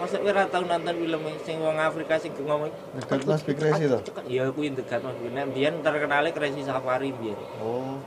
Masa 0.00 0.16
kowe 0.16 0.32
ora 0.32 0.48
tau 0.48 0.64
nonton 0.64 0.94
film 0.96 1.20
sing 1.44 1.60
wong 1.60 1.76
Afrika 1.76 2.16
sing 2.16 2.32
ngomong 2.32 2.72
Dekat 2.96 3.28
Mas 3.28 3.44
Big 3.44 3.60
Crazy 3.60 3.92
to? 3.92 4.00
Ya 4.24 4.48
kuwi 4.48 4.72
dekat 4.72 5.04
Mas 5.04 5.16
Big. 5.20 5.36
Nek 5.36 5.52
biyen 5.52 5.84
terkenale 5.84 6.32
Crazy 6.32 6.64
Safari 6.64 7.12
biyen. 7.12 7.36
Oh. 7.60 8.00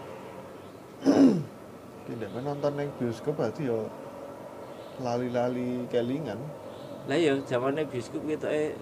Tidak 2.10 2.30
nonton 2.41 2.73
neng 2.73 2.89
bioskop 2.97 3.38
berarti 3.38 3.69
ya 3.69 3.77
lali-lali 5.02 5.84
kelingan 5.91 6.38
Lah 7.06 7.18
ya 7.18 7.38
zamane 7.45 7.85
bioskop 7.85 8.26
ketoke 8.26 8.73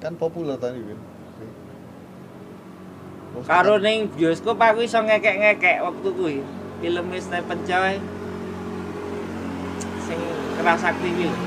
kan 0.00 0.16
populer 0.18 0.56
tadi 0.56 0.80
kan. 0.82 0.98
Karo 3.40 3.80
ning 3.80 4.12
bioskop 4.12 4.60
aku 4.60 4.84
iso 4.84 5.00
ngekek-ngekek 5.00 5.80
waktu 5.80 6.08
kuwi. 6.12 6.38
Film 6.84 7.06
Stephen 7.16 7.60
Chow 7.64 7.84
sing 10.04 10.20
kerasakti 10.60 11.08
kuwi. 11.08 11.26
lho. 11.32 11.38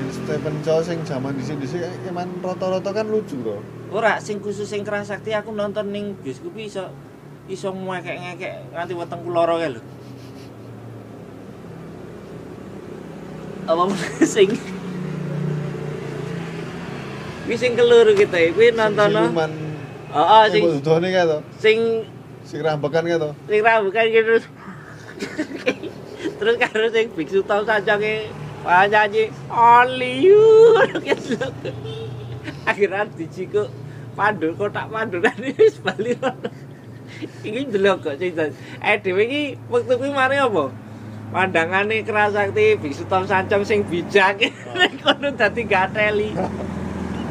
Yang 0.00 0.10
Stephen 0.16 0.56
Chow 0.64 0.80
sing 0.80 0.98
zaman 1.04 1.36
di 1.36 1.44
sini 1.44 1.66
sih 1.68 1.84
emang 2.08 2.32
rata-rata 2.40 2.88
kan 2.96 3.04
lucu 3.04 3.36
loh. 3.44 3.60
Ora 3.92 4.16
sing 4.16 4.40
khusus 4.40 4.64
sing 4.64 4.80
kerasakti 4.80 5.36
aku 5.36 5.52
nonton 5.52 5.92
ning 5.92 6.16
bioskop 6.24 6.56
kuwi 6.56 6.72
iso 6.72 6.88
iso 7.52 7.68
ngekek-ngekek 7.68 8.72
nganti 8.72 8.94
weteng 8.96 9.20
loro 9.28 9.60
kae 9.60 9.76
lho. 9.76 9.82
Apa 13.68 13.92
sing 14.24 14.48
Kuwi 17.48 17.56
sing 17.56 17.72
keluru 17.80 18.12
kita, 18.12 18.52
kuwi 18.52 18.76
nonton 18.76 19.08
Siluman. 19.08 19.67
Heeh 20.08 20.44
Sing 20.48 20.62
sing 20.80 21.12
kae 21.12 21.24
to. 21.28 21.38
sing 21.60 21.78
Sing 22.48 22.60
rambekan 22.64 23.04
kae 23.04 23.18
to. 23.20 23.30
sing 23.48 23.60
rambukan 23.60 24.04
gitu 24.08 24.34
terus 26.38 26.54
karo 26.58 26.86
sing 26.94 27.06
biksu 27.14 27.42
tau 27.42 27.62
sajange 27.66 28.30
nyanyi 28.64 29.30
only 29.50 30.28
you 30.30 30.38
akhirnya 32.68 33.06
dijiku 33.18 33.66
pandu 34.14 34.54
kotak 34.54 34.86
pandu 34.90 35.18
wis 35.58 35.78
bali 35.82 36.14
rono 36.18 36.50
iki 37.42 37.66
delok 37.70 38.06
kok 38.06 38.16
sing 38.22 38.32
eh 38.82 38.96
dhewe 39.02 39.22
iki 39.26 39.42
wektu 39.70 39.94
kuwi 39.98 40.10
mari 40.14 40.38
apa? 40.38 40.70
Pandangane 41.28 42.00
kerasakti 42.08 42.80
biksu 42.80 43.04
tau 43.04 43.20
sancam 43.28 43.60
sing 43.60 43.84
bijak. 43.84 44.48
Kono 45.04 45.28
dadi 45.36 45.62
gateli 45.68 46.32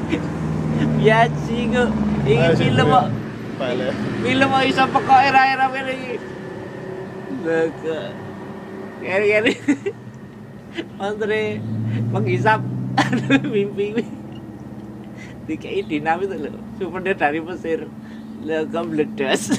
ya 1.08 1.26
sing 1.48 1.74
sing 2.28 2.40
film 2.60 2.88
kok 2.91 3.08
film 3.58 4.48
mau 4.54 4.62
iso 4.62 4.86
pekok 4.86 5.20
era-era 5.34 5.66
kene 5.74 5.94
iki. 5.98 6.16
Lega. 7.41 8.14
Keri-keri. 9.02 9.54
Andre 11.02 11.58
menghisap 12.14 12.62
mimpi 13.54 13.98
kuwi. 13.98 14.06
Dikai 15.49 15.82
dinamis 15.90 16.30
lho. 16.30 16.54
Supaya 16.78 17.18
dari 17.18 17.41
Mesir. 17.41 17.90
Lega 18.45 18.86
meledas. 18.86 19.49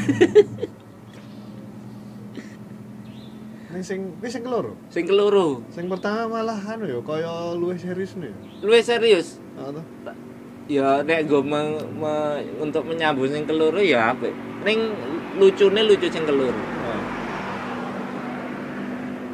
Ning 3.75 3.83
sing 3.83 4.15
kuwi 4.23 4.31
sing 4.31 4.47
keloro. 4.47 4.79
Sing 4.95 5.05
keloro. 5.11 5.67
Sing 5.75 5.91
pertama 5.91 6.39
malah 6.39 6.61
anu 6.71 6.87
ya 6.87 7.03
kaya 7.03 7.59
luwih 7.59 7.79
serius 7.81 8.15
nih. 8.15 8.31
Luwih 8.63 8.83
serius. 8.87 9.43
Heeh. 9.59 10.28
Ya 10.69 11.01
nek 11.01 11.25
nggo 11.25 11.41
me- 11.41 11.81
me- 11.97 12.45
untuk 12.61 12.85
menyambung 12.85 13.25
sing 13.33 13.49
keloro 13.49 13.81
ya 13.81 14.13
apik. 14.13 14.37
Ning 14.69 14.93
lucune 15.41 15.81
lucu 15.81 16.13
sing 16.13 16.29
keloro. 16.29 16.53
Oh. 16.53 17.03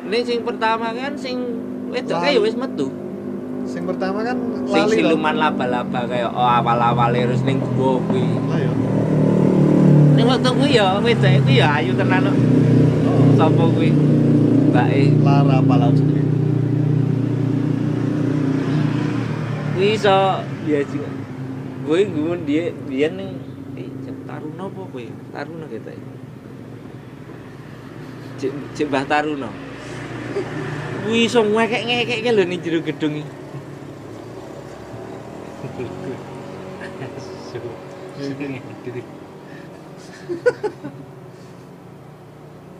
Ning 0.07 0.23
sing 0.23 0.47
pertama 0.47 0.95
kan 0.95 1.19
sing 1.19 1.43
wedok 1.91 2.23
ya 2.23 2.39
wis 2.39 2.55
metu. 2.55 2.87
Sing 3.67 3.83
pertama 3.83 4.23
kan 4.23 4.39
sing 4.63 4.79
lali 4.87 4.95
to. 4.95 4.99
siluman 5.03 5.35
laba-laba 5.35 6.07
kayak 6.07 6.31
oh 6.31 6.47
awal-awal 6.47 7.11
terus 7.11 7.43
ning 7.43 7.59
gua 7.75 7.99
kuwi 8.07 8.23
Lah 8.47 8.59
ya. 8.63 8.71
Ning 10.15 10.27
waktu 10.31 10.51
kuwi 10.55 10.71
ya 10.79 11.03
wedok 11.03 11.35
kuwi 11.43 11.59
ya 11.59 11.83
ayu 11.83 11.99
tenan 11.99 12.31
kok. 12.31 12.39
Sapa 13.35 13.65
kuwi? 13.75 13.91
Mbake 14.71 15.19
Lara 15.27 15.59
pala 15.67 15.91
jenenge. 15.91 16.23
kuwi 19.75 19.99
iso 19.99 20.39
ya 20.71 20.79
juga. 20.87 21.14
Kuwi 21.85 22.09
gumun 22.09 22.49
dia 22.49 22.73
biyen 22.89 23.13
ning 23.21 23.31
eh 23.77 23.93
Cek 24.09 24.25
Taruna 24.25 24.73
apa 24.73 24.83
kuwi? 24.89 25.13
Taruna 25.29 25.69
ketoke. 25.69 26.01
Cek 28.41 28.53
Cek 28.73 28.89
Mbah 28.89 29.05
Taruna. 29.05 29.53
Kuwi 31.05 31.29
iso 31.29 31.45
ngekek-ngekek 31.45 32.25
lho 32.33 32.45
ning 32.49 32.65
jero 32.65 32.81
gedung. 32.81 33.21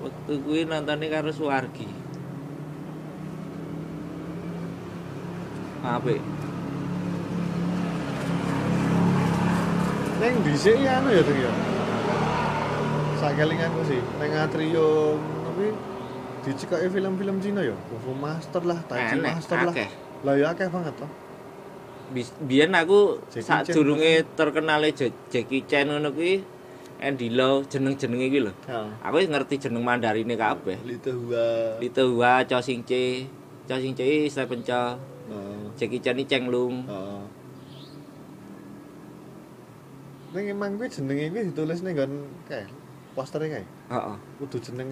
Waktu 0.01 0.33
kuwi 0.41 0.65
nontone 0.65 1.07
karo 1.13 1.29
Suwargi. 1.29 1.89
Apik. 5.85 6.25
Neng 10.25 10.41
dhisik 10.41 10.81
ya 10.81 11.05
anu 11.05 11.13
ya 11.13 11.21
Ding 11.21 11.37
ya. 11.37 11.53
Sakelinganku 13.21 13.81
sih, 13.85 14.01
neng 14.17 14.33
atrium 14.33 15.21
tapi 15.21 15.69
dicekake 16.49 16.89
film-film 16.89 17.37
Cina 17.45 17.61
ya. 17.61 17.77
Kung 17.93 18.01
Fu 18.01 18.13
Master 18.17 18.65
lah, 18.65 18.81
Tai 18.89 19.05
Chi 19.05 19.21
Master 19.21 19.59
lah. 19.69 19.75
Lah 20.25 20.35
ya 20.41 20.57
akeh 20.57 20.73
banget 20.73 20.97
toh. 20.97 21.11
Biyen 22.41 22.73
aku 22.73 23.21
Jackie 23.29 23.45
sak 23.45 23.69
Chan. 23.69 23.77
durunge 23.77 24.25
terkenale 24.33 24.97
Ja- 24.97 25.13
Jackie 25.29 25.69
Chan 25.69 25.93
ngono 25.93 26.09
kuwi 26.09 26.41
Andy 27.05 27.29
Lau 27.29 27.61
jeneng-jenenge 27.61 28.33
kuwi 28.33 28.41
lho. 28.49 28.53
Aku 29.05 29.21
ngerti 29.21 29.61
jeneng 29.61 29.85
Mandarine 29.85 30.41
kabeh. 30.41 30.81
Lite 30.89 31.13
Hua. 31.13 31.77
Lito 31.77 32.01
Hua, 32.09 32.49
Cho 32.49 32.65
Sing 32.65 32.81
Che, 32.81 33.29
Cho 33.69 33.77
Sing 33.77 33.93
Che 33.93 34.25
Stephen 34.33 34.65
Chow, 34.65 34.97
Oh. 35.25 35.73
Jackie 35.77 36.01
Chan 36.01 36.17
iki 36.17 36.25
Cheng 36.29 36.49
Lung. 36.49 36.85
Neng 40.35 40.51
emang 40.51 40.75
kuwi 40.75 40.91
jenenge 40.91 41.31
kuwi 41.31 41.43
ditulis 41.47 41.79
ning 41.87 41.95
nggon 41.95 42.13
kae 42.51 42.67
posternya 43.15 43.63
kae. 43.63 43.65
Heeh. 43.95 44.17
Kudu 44.43 44.59
jeneng 44.59 44.89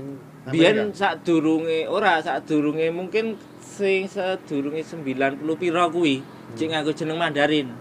Biyen 0.55 0.95
sak 0.95 1.27
durunge 1.27 1.91
ora 1.91 2.23
sak 2.23 2.47
durunge 2.47 2.87
mungkin 2.95 3.35
sing 3.59 4.07
sadurunge 4.07 4.87
90 4.87 5.19
pira 5.59 5.91
kuwi 5.91 6.23
cek 6.55 6.69
nganggo 6.71 6.95
jeneng 6.95 7.19
Mandarin. 7.19 7.75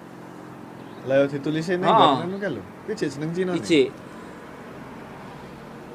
Lah 1.06 1.22
ya 1.22 1.26
ditulisin 1.30 1.86
ning 1.86 1.94
nggon 1.94 2.10
ngono 2.26 2.38
kae 2.42 2.50
lho. 2.58 2.64
Kuwi 2.90 2.94
jek 2.98 3.10
jeneng 3.14 3.30
Cina. 3.38 3.52
nih. 3.54 3.62
Iji. 3.62 3.82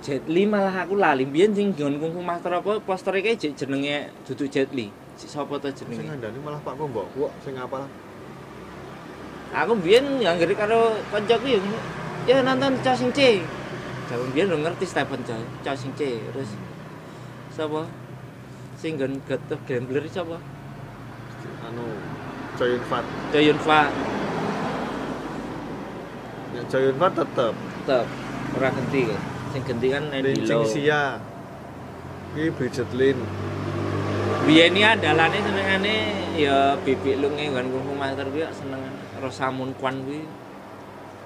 Jet 0.06 0.22
Li 0.30 0.46
malah 0.46 0.86
aku 0.86 0.94
lali. 0.94 1.26
Biyen 1.26 1.50
sing 1.50 1.74
nggon 1.74 1.98
Kung 1.98 2.14
Fu 2.14 2.22
Master 2.22 2.62
apa 2.62 2.78
poster 2.78 3.10
iki 3.18 3.34
jek 3.34 3.58
jenenge 3.58 4.14
dudu 4.22 4.46
Jet 4.46 4.70
Li. 4.70 4.86
Jek 5.18 5.26
sapa 5.34 5.58
to 5.58 5.66
Sing 5.74 5.90
jenenge? 5.90 6.14
ngandani 6.14 6.38
malah 6.46 6.62
Pak 6.62 6.78
Kombok 6.78 7.10
kok 7.10 7.34
sing 7.42 7.58
apal. 7.58 7.90
Aku 9.56 9.72
biyen 9.80 10.20
yang 10.20 10.36
ngeri 10.36 10.52
karo 10.52 11.00
kancaku 11.08 11.56
ya. 11.56 11.60
Ya 12.28 12.44
nonton 12.44 12.76
Cho 12.84 12.92
Sing 12.92 13.08
Che. 13.16 13.40
Jaman 14.12 14.28
biyen 14.36 14.52
lu 14.52 14.60
ngerti 14.60 14.84
Stephen 14.84 15.24
Chow, 15.24 15.40
Cho 15.64 15.72
Sing 15.72 15.96
Che. 15.96 16.20
Terus 16.20 16.52
sapa? 17.48 17.88
Sing 18.76 19.00
nggon 19.00 19.16
of 19.24 19.60
Gambler 19.64 20.04
sapa? 20.12 20.36
Anu 21.64 21.88
Choi 22.60 22.76
Yun 22.76 22.84
Fat. 22.84 23.04
Cho 23.32 23.40
Yun 23.40 23.56
Fat. 23.64 23.88
Ya 26.52 26.60
Choi 26.68 26.92
Yun 26.92 26.96
Fat 27.00 27.12
tetep. 27.16 27.54
Tetep 27.56 28.06
ora 28.60 28.68
ganti 28.68 29.00
kan. 29.08 29.20
Sing 29.56 29.62
ganti 29.64 29.86
kan 29.88 30.04
Andy 30.12 30.44
Lau. 30.44 30.68
Xia. 30.68 31.16
Iki 32.36 32.52
Bridget 32.60 32.90
Lin. 32.92 33.16
Biyen 34.44 34.76
iki 34.76 34.84
andalane 34.84 35.40
senengane 35.40 35.96
ya 36.36 36.76
bibik 36.84 37.16
lu 37.24 37.32
nggon 37.32 37.72
Kung 37.72 37.82
Fu 37.88 37.92
Master 37.96 38.28
kuwi 38.28 38.44
seneng 38.52 38.84
Rosamund 39.26 39.74
Kwan 39.82 40.06
kuwi. 40.06 40.22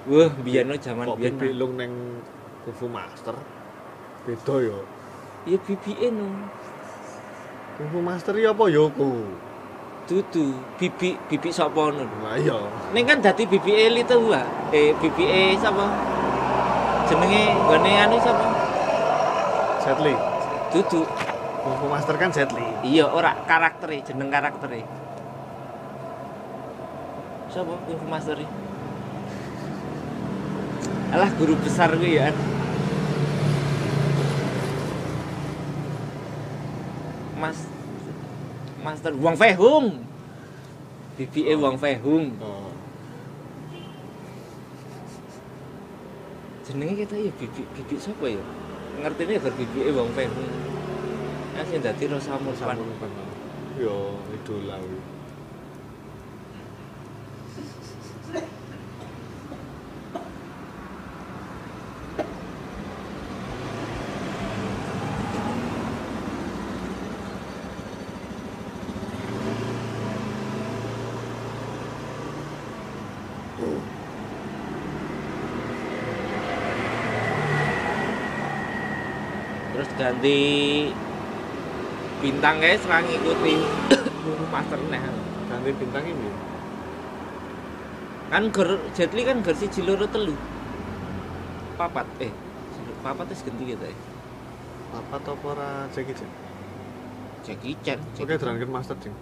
Wah, 0.09 0.33
biyen 0.41 0.73
jaman 0.81 1.13
biyen. 1.21 1.37
bibik 1.37 1.53
lung 1.61 1.77
ning 1.77 1.93
Kung 2.65 2.73
Fu 2.73 2.87
Master. 2.89 3.37
Beda 4.25 4.57
ya. 4.65 4.79
Ya 5.45 5.57
bibike 5.61 6.09
no. 6.09 6.29
Kung 7.77 7.89
Fu 7.93 7.99
Master 8.01 8.33
ya 8.41 8.57
apa 8.57 8.65
ya 8.73 8.89
ku? 8.89 9.29
Dudu 10.09 10.57
bibik 10.81 11.21
bibik 11.29 11.53
sapa 11.53 11.93
no. 11.93 12.09
Lah 12.25 12.41
iya. 12.41 12.57
Ning 12.97 13.05
kan 13.05 13.21
dadi 13.21 13.45
bibike 13.45 13.93
Lito 13.93 14.17
Hua. 14.17 14.41
Eh 14.73 14.97
bibike 14.97 15.61
sapa? 15.61 15.85
Jenenge 17.09 17.53
gone 17.69 17.93
anu 18.01 18.17
sapa? 18.25 18.45
Jet 19.85 20.01
Li. 20.01 20.17
Dudu. 20.73 21.05
Kung 21.61 21.77
Fu 21.77 21.87
Master 21.93 22.17
kan 22.17 22.33
Jet 22.33 22.49
Li. 22.57 22.65
Iya, 22.97 23.09
ora 23.13 23.37
karaktere, 23.45 24.01
jeneng 24.01 24.33
karaktere. 24.33 25.00
Fu 27.51 28.07
Master 28.07 28.39
iki? 28.39 28.57
Alah 31.11 31.31
guru 31.35 31.59
besar 31.59 31.91
kuwi 31.99 32.23
ya. 32.23 32.31
Mas 37.43 37.67
Master 38.87 39.11
Wang 39.19 39.35
Fei 39.35 39.59
Hung. 39.59 40.07
BBE 41.19 41.59
Wang 41.59 41.75
Fei 41.75 41.99
Hung. 41.99 42.39
Oh. 42.39 42.71
Jenenge 46.71 47.03
kita 47.03 47.19
ya 47.19 47.35
bibik 47.35 47.67
bibik 47.75 47.99
sapa 47.99 48.31
ya? 48.31 48.45
Ngertine 49.03 49.43
ya 49.43 49.51
BBE 49.51 49.91
Wang 49.91 50.15
Fei 50.15 50.31
Hung. 50.31 50.55
Kan 51.59 51.67
sing 51.67 51.83
dadi 51.83 52.07
Rosamund 52.07 52.55
Kwan. 52.55 52.79
Sampun 52.79 52.95
kan. 53.03 53.11
Yo 53.75 54.23
idola 54.31 54.79
kuwi. 54.79 55.19
Terus 79.71 79.90
ganti 80.01 80.41
bintang 82.25 82.57
guys 82.57 82.81
serang 82.81 83.05
ngikuti 83.05 83.61
guru 84.25 84.45
master 84.49 84.81
neh. 84.89 85.01
Ganti 85.53 85.71
bintang 85.77 86.05
ini. 86.09 86.33
Kan 88.33 88.49
ger 88.49 88.81
Jet 88.97 89.13
Li 89.13 89.23
kan 89.29 89.45
ger 89.45 89.53
siji 89.53 89.85
loro 89.85 90.09
telu. 90.09 90.33
Papat 91.77 92.09
eh 92.25 92.33
papat 93.05 93.29
wis 93.29 93.45
ganti 93.45 93.77
kita 93.77 93.93
ya. 93.93 93.97
Apa 94.97 95.21
to 95.21 95.37
apa 95.37 95.47
ora 95.53 95.71
Jackie 95.93 96.17
Chan? 96.17 96.31
Jackie 97.45 97.77
Chan. 97.85 97.99
Oke, 98.17 98.35
Dragon 98.41 98.71
Master 98.73 98.97
Ding. 98.99 99.15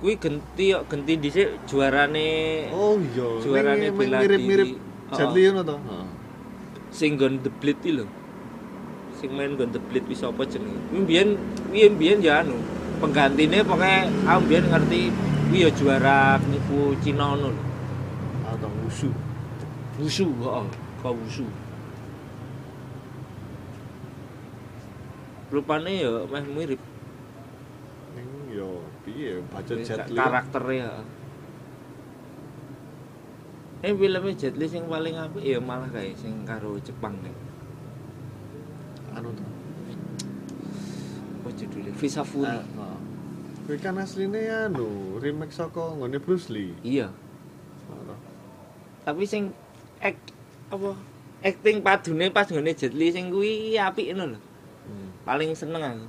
Kuwi 0.00 0.18
ganti 0.18 0.74
kok 0.74 0.88
ganti 0.90 1.12
dhisik 1.20 1.62
juarane 1.70 2.66
Oh 2.74 2.98
iya, 2.98 3.28
Juarane 3.38 3.86
bela 3.94 4.18
mirip-mirip 4.24 4.68
diri. 4.72 4.80
Jet 5.12 5.28
Oh. 5.28 5.36
Li 5.36 5.42
ngono 5.52 5.62
to. 5.62 5.76
sing 6.92 7.16
nggon 7.16 7.40
The 7.40 7.50
Blade 7.50 7.88
lho. 7.88 8.04
Sing 9.22 9.38
main 9.38 9.54
nggon 9.54 9.70
The 9.70 9.78
Blade 9.78 10.10
wis 10.10 10.26
apa 10.26 10.42
jenenge? 10.42 10.82
Biyen 11.06 11.38
kuwi 11.70 11.86
biyen 11.94 12.18
ya 12.18 12.42
anu. 12.42 12.58
Penggantine 12.98 13.62
pokoke 13.62 14.10
aku 14.26 14.42
ngerti 14.50 15.14
kuwi 15.46 15.62
ya 15.62 15.70
juara 15.70 16.42
niku 16.50 16.90
Cina 16.98 17.30
ngono. 17.30 17.54
Atau 18.50 18.66
Wushu. 18.82 19.14
Wushu, 20.02 20.26
heeh, 20.26 20.66
kau 20.98 21.14
wushu. 21.14 21.46
Rupane 25.54 26.02
ya 26.02 26.10
meh 26.26 26.42
mirip 26.50 26.82
Ning 28.18 28.26
yo 28.58 28.82
piye 29.06 29.38
baca 29.54 29.70
Jet 29.78 30.10
Li. 30.10 30.18
karakternya. 30.18 30.90
heeh. 30.98 31.06
Eh 33.86 33.92
filmnya 33.94 34.34
Jet 34.34 34.58
Li 34.58 34.66
sing 34.66 34.90
paling 34.90 35.14
apik 35.14 35.46
ya 35.46 35.62
malah 35.62 35.86
kayak 35.94 36.18
sing 36.18 36.42
karo 36.42 36.74
Jepang 36.82 37.14
nih. 37.22 37.41
Anu 39.18 39.28
to. 39.34 39.44
Apa 41.42 41.48
judulnya? 41.58 41.92
Visa 41.98 42.22
Fury. 42.22 42.48
Ah, 42.48 42.64
ah. 42.80 42.98
Kuwi 43.62 43.78
kan 43.78 43.98
asline 44.00 44.42
anu, 44.50 45.18
remake 45.22 45.54
saka 45.54 45.94
nggone 45.94 46.18
Bruce 46.18 46.50
Lee. 46.50 46.74
Iya, 46.82 47.14
tapi 49.02 49.26
sing 49.26 49.50
ek 49.98 50.14
apa 50.70 50.94
acting 51.42 51.82
padune 51.82 52.30
pas 52.30 52.46
ngene 52.46 52.70
Jet 52.70 52.94
Li 52.94 53.10
sing 53.10 53.34
kuwi 53.34 53.74
apik 53.74 54.14
ngono 54.14 54.38
lho. 54.38 54.40
Hmm. 54.86 55.08
Paling 55.26 55.50
seneng 55.58 55.82
aku. 55.82 56.06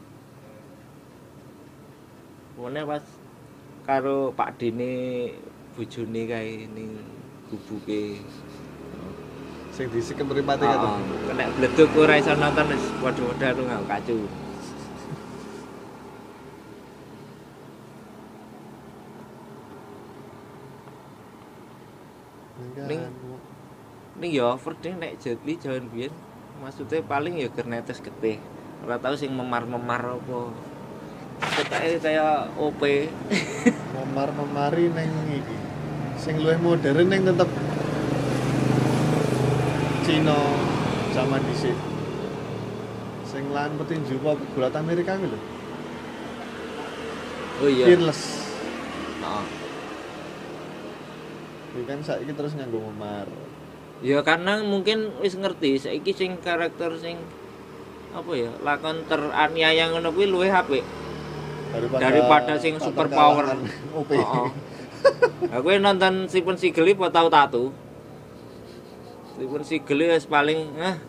Pokoknya 2.53 2.85
pas 2.85 3.03
karo 3.89 4.29
Pak 4.37 4.61
Dene 4.61 5.33
bojone 5.73 6.21
kae 6.29 6.69
ning 6.69 7.01
gubuke 7.49 8.21
Sing 9.75 9.87
disik 9.89 10.21
mripate 10.21 10.65
Heeh. 10.65 10.77
kan. 10.77 11.01
Kena 11.27 11.45
bleduk 11.55 11.89
ora 11.97 12.15
iso 12.15 12.33
nonton 12.35 12.65
wis 12.71 12.83
padha-padha 13.01 13.47
lu 13.57 13.61
nggak 13.65 13.83
kacu. 13.89 14.17
Ning- 22.87 23.11
Ning 24.13 24.29
ya 24.31 24.53
overding 24.53 25.01
nek 25.01 25.17
Jet 25.17 25.41
Li 25.41 25.57
jalan 25.57 25.89
biyen 25.89 26.13
maksudnya 26.61 27.01
paling 27.03 27.41
ya 27.41 27.49
ger 27.49 27.65
netes 27.65 27.97
getih. 27.99 28.37
Ora 28.85 29.01
tau 29.01 29.17
sing 29.17 29.33
memar-memar 29.33 29.99
apa. 30.21 30.39
Ketake 31.41 31.97
kaya 31.99 32.47
OP. 32.55 32.81
memar-memari 33.93 34.85
neng 34.87 35.11
iki. 35.27 35.57
Sing 36.15 36.39
luwih 36.39 36.61
modern 36.61 37.09
neng 37.09 37.25
tetep 37.25 37.49
Cina 40.03 40.35
zaman 41.15 41.39
dhisik. 41.47 41.77
Sing 43.23 43.47
lan 43.55 43.71
petinju 43.79 44.19
apa 44.19 44.35
gulat 44.51 44.75
Amerika 44.75 45.15
kuwi 45.15 45.31
lho. 45.31 45.39
Oh 47.63 47.69
iya. 47.71 47.85
Fearless. 47.87 48.21
Heeh. 49.23 49.45
Kuwi 51.71 51.83
kan 51.87 52.03
saiki 52.03 52.35
terus 52.35 52.51
nganggo 52.59 52.83
memar. 52.83 53.31
Ya 54.03 54.19
karena 54.27 54.59
mungkin 54.59 55.15
wis 55.23 55.39
ngerti 55.39 55.79
saiki 55.79 56.11
sing 56.11 56.35
karakter 56.43 56.99
sing 56.99 57.23
apa 58.11 58.31
ya 58.35 58.51
lakon 58.59 59.07
teraniaya 59.07 59.87
ngono 59.87 60.11
kuwi 60.11 60.27
luwih 60.27 60.51
apik 60.51 60.83
daripada 61.95 62.59
sing 62.59 62.75
tak 62.75 62.91
super 62.91 63.07
power. 63.07 63.55
Heeh. 64.11 64.47
Aku 65.55 65.67
nonton 65.79 66.27
Stephen 66.27 66.59
Seagal 66.59 66.91
iki 66.91 67.07
tau 67.07 67.31
tatu. 67.31 67.71
Stephen 69.33 69.65
Seagal 69.65 70.13
wis 70.13 70.29
paling 70.29 70.77
ah 70.77 71.01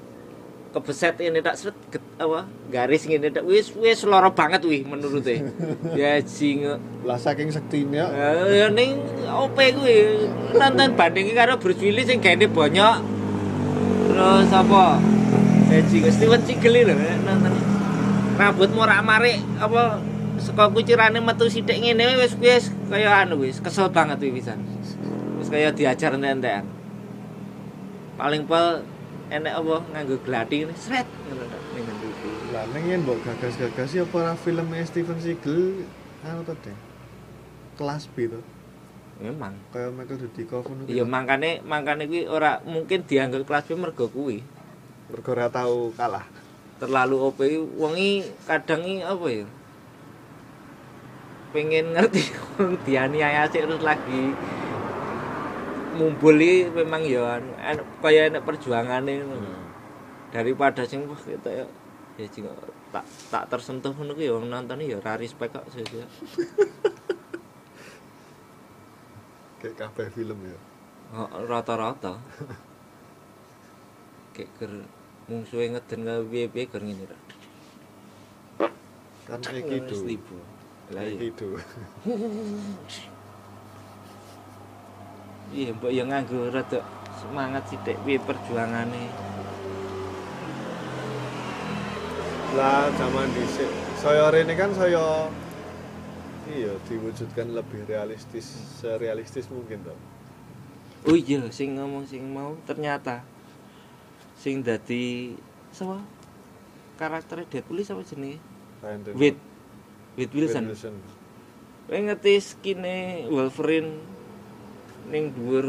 kebeset 0.73 1.21
ini 1.21 1.45
tak 1.45 1.61
seret 1.61 1.77
get, 1.93 2.01
apa 2.17 2.49
garis 2.73 3.05
ngene 3.05 3.29
tak 3.29 3.45
wis 3.45 3.69
wis 3.77 4.01
lara 4.09 4.33
banget 4.33 4.65
wih 4.65 4.81
menurute. 4.81 5.45
ya 6.01 6.17
jing 6.25 6.65
Lah 7.05 7.21
saking 7.21 7.53
sektine 7.53 8.01
ya. 8.01 8.09
Ya 8.49 8.73
ning 8.73 8.97
OP 9.29 9.61
kuwi 9.61 10.25
nonton 10.57 10.97
bandingi 10.97 11.37
karo 11.37 11.61
Bruce 11.61 11.85
Willis 11.85 12.09
sing 12.09 12.25
gaene 12.25 12.49
bonyok. 12.49 12.97
Terus 14.09 14.51
apa? 14.51 14.99
Haji 15.69 15.97
Steven 16.09 16.43
Seagal 16.49 16.75
lho 16.81 16.95
nonton. 17.29 17.53
Rambut 18.41 18.73
morak-marik 18.73 19.39
apa 19.61 20.01
saka 20.41 20.73
kucirane 20.73 21.21
metu 21.21 21.47
sithik 21.53 21.77
ngene 21.77 22.19
wis 22.19 22.35
wis 22.41 22.73
kaya 22.89 23.23
anu 23.23 23.45
wis 23.45 23.61
kesel 23.61 23.93
banget 23.93 24.17
wis 24.27 24.43
pisan. 24.43 24.59
Wis 25.39 25.53
kaya 25.53 25.77
diajar 25.77 26.17
entek-entekan. 26.17 26.74
Paling 28.15 28.43
pel 28.47 28.86
enek 29.32 29.55
apa 29.57 29.77
nganggo 29.91 30.16
gladi 30.23 30.69
sret 30.78 31.09
ngono 31.27 31.45
tok 31.49 31.62
ning 31.74 31.82
ngendi 31.89 32.09
iki. 32.12 32.31
Lah 32.53 32.65
ning 32.70 32.82
yen 32.86 33.01
mbok 33.03 33.19
gagas-gagas 33.24 33.91
ya 33.97 34.05
apa 34.07 34.16
ora 34.20 34.35
filmnya 34.39 34.85
Steven 34.86 35.19
Seagal 35.19 35.86
anu 36.23 36.43
to 36.47 36.55
deh. 36.62 36.78
Kelas 37.74 38.07
B 38.12 38.31
to. 38.31 38.41
Memang. 39.19 39.55
Kayak 39.70 39.95
Michael 39.95 40.19
Dudikoff. 40.27 40.66
Iya 40.86 41.05
mangkane 41.07 41.62
mangkane 41.62 42.07
kuwi 42.11 42.27
ora 42.27 42.62
mungkin 42.62 43.07
dianggap 43.07 43.47
kelas 43.47 43.65
B 43.66 43.78
mergo 43.78 44.07
kuwi. 44.11 44.43
mergo 45.05 45.31
ora 45.36 45.53
tau 45.53 45.93
kalah. 45.95 46.27
terlalu 46.85 47.16
OP 47.31 47.39
wengi 47.78 48.27
kadang 48.45 48.82
apa 49.07 49.27
ya 49.31 49.47
pengen 51.55 51.95
ngerti 51.95 52.23
dianiaya 52.86 53.47
sik 53.47 53.62
terus 53.62 53.81
lagi 53.81 54.35
mumpuli 55.95 56.66
memang 56.71 57.03
ya 57.07 57.39
anu, 57.41 57.83
kaya 58.03 58.29
enek 58.29 58.45
perjuangane 58.45 59.25
ngono. 59.25 59.51
daripada 60.35 60.83
sing 60.83 61.07
wah 61.07 61.19
kita 61.19 61.51
ya 61.51 61.66
ya 62.19 62.27
jing 62.31 62.47
tak 62.91 63.07
tak 63.31 63.47
tersentuh 63.51 63.95
ngono 63.95 64.15
ya 64.19 64.35
wong 64.35 64.51
nonton 64.51 64.83
ya 64.83 64.99
ora 64.99 65.15
respect 65.19 65.55
kok 65.55 65.66
sih 65.71 65.83
Kayak 69.65 69.81
kabeh 69.81 70.12
film 70.12 70.45
ya. 70.45 70.61
Oh, 71.16 71.25
rata-rata 71.49 72.21
kayak 74.35 74.51
ger 74.59 74.73
mungsuhe 75.31 75.73
ngeden 75.73 76.05
ka 76.05 76.15
piye-piye 76.27 76.69
ger 76.69 76.83
ngene 76.83 77.05
ra 77.09 77.19
Kan 79.25 79.41
Wis 79.41 79.57
Aikido. 79.57 79.97
tiba. 80.05 80.37
Lah 80.93 81.01
iya. 81.01 81.16
Aikido. 81.16 81.57
Iya, 85.55 85.70
mbok 85.70 85.94
ya 85.94 86.02
nganggo 86.02 86.51
rada 86.51 86.82
semangat 87.14 87.70
sithik 87.70 87.94
piye 88.02 88.18
perjuangane. 88.18 89.06
Lah 92.59 92.90
zaman 92.98 93.31
dhisik 93.31 93.70
saya 94.02 94.35
rene 94.35 94.59
kan 94.59 94.74
saya 94.74 95.31
iya 96.51 96.74
diwujudkan 96.90 97.55
lebih 97.55 97.86
realistis, 97.86 98.51
serealistis 98.82 99.47
mungkin 99.47 99.86
toh. 99.86 99.98
Oh 101.06 101.14
iya, 101.14 101.47
sing 101.55 101.78
ngomong 101.78 102.02
sing 102.10 102.26
mau 102.35 102.59
ternyata 102.66 103.22
sing 104.35 104.66
dadi 104.66 105.39
sapa? 105.70 106.02
Karakternya 106.98 107.47
Deadpool 107.47 107.78
iki 107.78 107.94
sapa 107.94 108.02
jenenge? 108.02 108.43
Ryan 108.82 109.01
Reynolds. 109.06 109.22
Wade. 109.22 109.40
Wade 110.18 110.35
Wilson. 110.35 110.64
Wilson. 110.66 110.94
Kowe 111.86 111.98
ngerti 112.01 112.32
skine 112.43 113.31
Wolverine 113.31 114.14
ning 115.12 115.32
dhuwur 115.36 115.66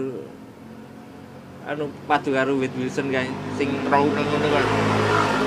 anu 1.65 1.89
padu 2.05 2.29
karo 2.31 2.55
Wade 2.61 2.77
Wilson 2.77 3.09
kae 3.09 3.27
sing 3.57 3.73
raw 3.89 4.05
ngono 4.05 4.47
kan. 4.53 4.65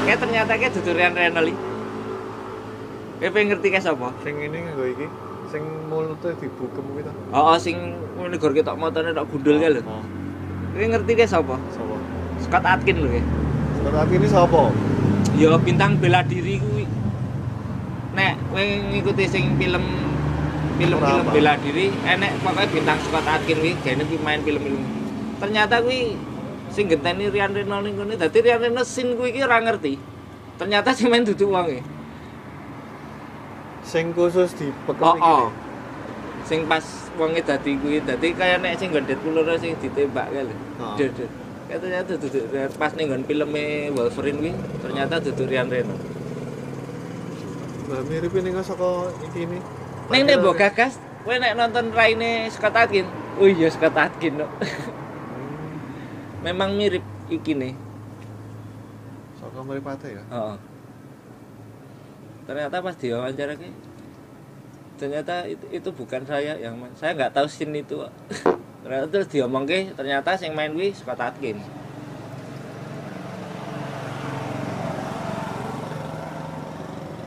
Kayak 0.05 0.19
ternyata 0.24 0.52
kayak 0.59 0.73
dudu 0.74 0.90
Ryan 0.97 1.15
Reynolds. 1.15 1.52
iki. 1.52 1.60
Kowe 3.19 3.28
pengen 3.35 3.47
ngerti 3.55 3.69
kae 3.70 3.82
sapa? 3.82 4.09
Sing 4.23 4.35
ini 4.39 4.59
nggo 4.66 4.85
iki, 4.94 5.06
sing 5.51 5.62
mulutnya 5.90 6.35
dibukem 6.39 6.85
kuwi. 6.90 7.02
Oh, 7.35 7.55
oh 7.55 7.59
sing 7.59 7.94
ngene 8.19 8.36
gor 8.39 8.52
ketok 8.55 8.78
motone 8.78 9.15
tok 9.15 9.27
gundul 9.31 9.56
kae 9.62 9.70
lho. 9.78 9.81
Oh, 9.86 10.02
Kowe 10.74 10.85
ngerti 10.85 11.12
kae 11.19 11.28
sapa? 11.28 11.55
Sapa? 11.70 11.97
Scott 12.43 12.65
Atkin 12.66 12.98
lho 12.98 13.09
kae. 13.10 13.23
Sekarang 13.78 14.10
ini 14.10 14.28
sapa? 14.28 14.62
Ya 15.39 15.55
bintang 15.60 16.02
bela 16.02 16.27
diri 16.27 16.59
kuwi. 16.59 16.85
Nek 18.19 18.35
kowe 18.51 18.62
ngikuti 18.62 19.24
sing 19.31 19.55
film 19.55 19.85
film-film 20.79 21.27
bela 21.35 21.59
diri, 21.59 21.91
enek 22.07 22.39
pokoknya 22.41 22.71
bintang 22.71 22.99
Scott 23.03 23.27
Atkin 23.27 23.59
kuwi 23.59 23.75
gene 23.83 24.03
kuwi 24.07 24.19
main 24.23 24.41
film-film. 24.47 24.79
Ternyata 25.43 25.83
kuwi 25.83 26.15
sing 26.71 26.87
genteni 26.87 27.27
Ryan 27.29 27.53
Reynolds 27.53 27.85
ning 27.85 27.95
kene. 27.99 28.15
Dadi 28.15 28.39
Ryan 28.47 28.61
Reynolds 28.71 28.91
sin 28.91 29.19
kuwi 29.19 29.35
iki 29.35 29.43
ora 29.43 29.59
ngerti. 29.59 29.99
Ternyata 30.59 30.95
sing 30.95 31.11
main 31.11 31.27
dudu 31.27 31.51
wonge. 31.51 31.83
Sing 33.83 34.15
khusus 34.15 34.55
dibekem 34.55 35.03
Oh, 35.03 35.15
iki. 35.19 35.27
oh. 35.27 35.47
Sing 36.47 36.65
pas 36.71 36.85
wonge 37.19 37.43
dadi 37.43 37.75
kuwi, 37.77 37.99
dadi 38.07 38.31
kaya 38.33 38.57
nek 38.63 38.79
sing 38.79 38.95
Deadpool 38.95 39.43
ora 39.43 39.59
sing 39.59 39.75
ditembak 39.83 40.31
kae 40.31 40.47
lho. 40.47 40.55
Oh. 40.79 40.95
Kayak 41.69 41.81
ternyata 41.85 42.13
dudu 42.17 42.39
pas 42.81 42.93
ning 42.97 43.11
nggon 43.11 43.25
filme 43.27 43.93
Wolverine 43.93 44.39
kuwi, 44.39 44.53
ternyata 44.81 45.19
dudu 45.19 45.43
Ryan 45.45 45.69
Reynolds. 45.69 46.07
Lah 47.89 48.05
mirip 48.05 48.33
ini 48.37 48.53
nggak 48.53 48.67
saka 48.69 49.09
iki 49.27 49.49
ini. 49.49 49.59
Neng 50.09 50.25
nek 50.25 50.41
mbok 50.41 50.57
gagas, 50.57 50.97
kowe 51.21 51.37
nek 51.37 51.53
nonton 51.53 51.93
raine 51.93 52.49
Scott 52.49 52.73
Atkin. 52.73 53.05
Oh 53.37 53.45
iya 53.45 53.69
Scott 53.69 53.93
Atkin 53.93 54.41
no. 54.41 54.49
Memang 56.41 56.73
mirip 56.73 57.05
iki 57.29 57.53
nih. 57.53 57.77
Saka 59.37 59.61
mripate 59.61 60.17
ya. 60.17 60.25
Heeh. 60.33 60.57
Ternyata 62.49 62.81
pas 62.81 62.97
diwawancara 62.97 63.53
ki 63.61 63.69
ternyata 64.97 65.45
itu, 65.45 65.65
itu 65.69 65.89
bukan 65.93 66.25
saya 66.25 66.57
yang 66.57 66.81
main. 66.81 66.97
Saya 66.97 67.13
nggak 67.13 67.37
tahu 67.37 67.45
scene 67.45 67.85
itu. 67.85 68.01
Ternyata 68.83 69.07
terus 69.13 69.29
diomong 69.29 69.69
ke 69.69 69.93
ternyata 69.93 70.41
yang 70.41 70.57
main 70.57 70.73
kuwi 70.73 70.97
Scott 70.97 71.21
Atkin. 71.21 71.61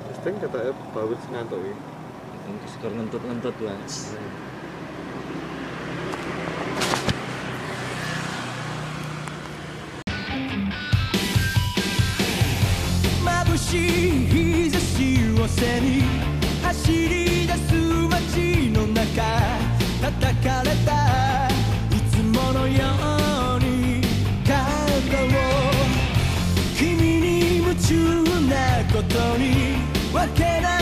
Wis 0.09 0.19
ping 0.25 0.41
ketake 0.41 0.73
bawut 0.89 1.21
ngantuk 1.29 1.61
untuk 2.51 2.69
sekedar 2.69 2.91
ngentut-ngentut 2.99 3.55
guys 3.63 3.95
Mabushi 13.23 13.85
hizashi 14.31 15.09
wo 15.37 15.47
seni 15.47 16.03
Hashiri 16.63 17.47
dasu 17.49 17.81
machi 18.11 18.69
no 18.73 18.83
naka 18.95 19.31
Tatakareta 20.01 20.99
itsumo 21.97 22.45
no 22.55 22.63
you 22.65 22.91
ni 23.63 24.01
Kata 24.47 25.21
wo 25.33 25.47
Kimi 26.77 27.11
ni 27.23 27.35
muchu 27.63 28.01
na 28.49 28.63
koto 28.91 29.37
ni 29.37 29.53
Wake 30.13 30.51
nai 30.65 30.80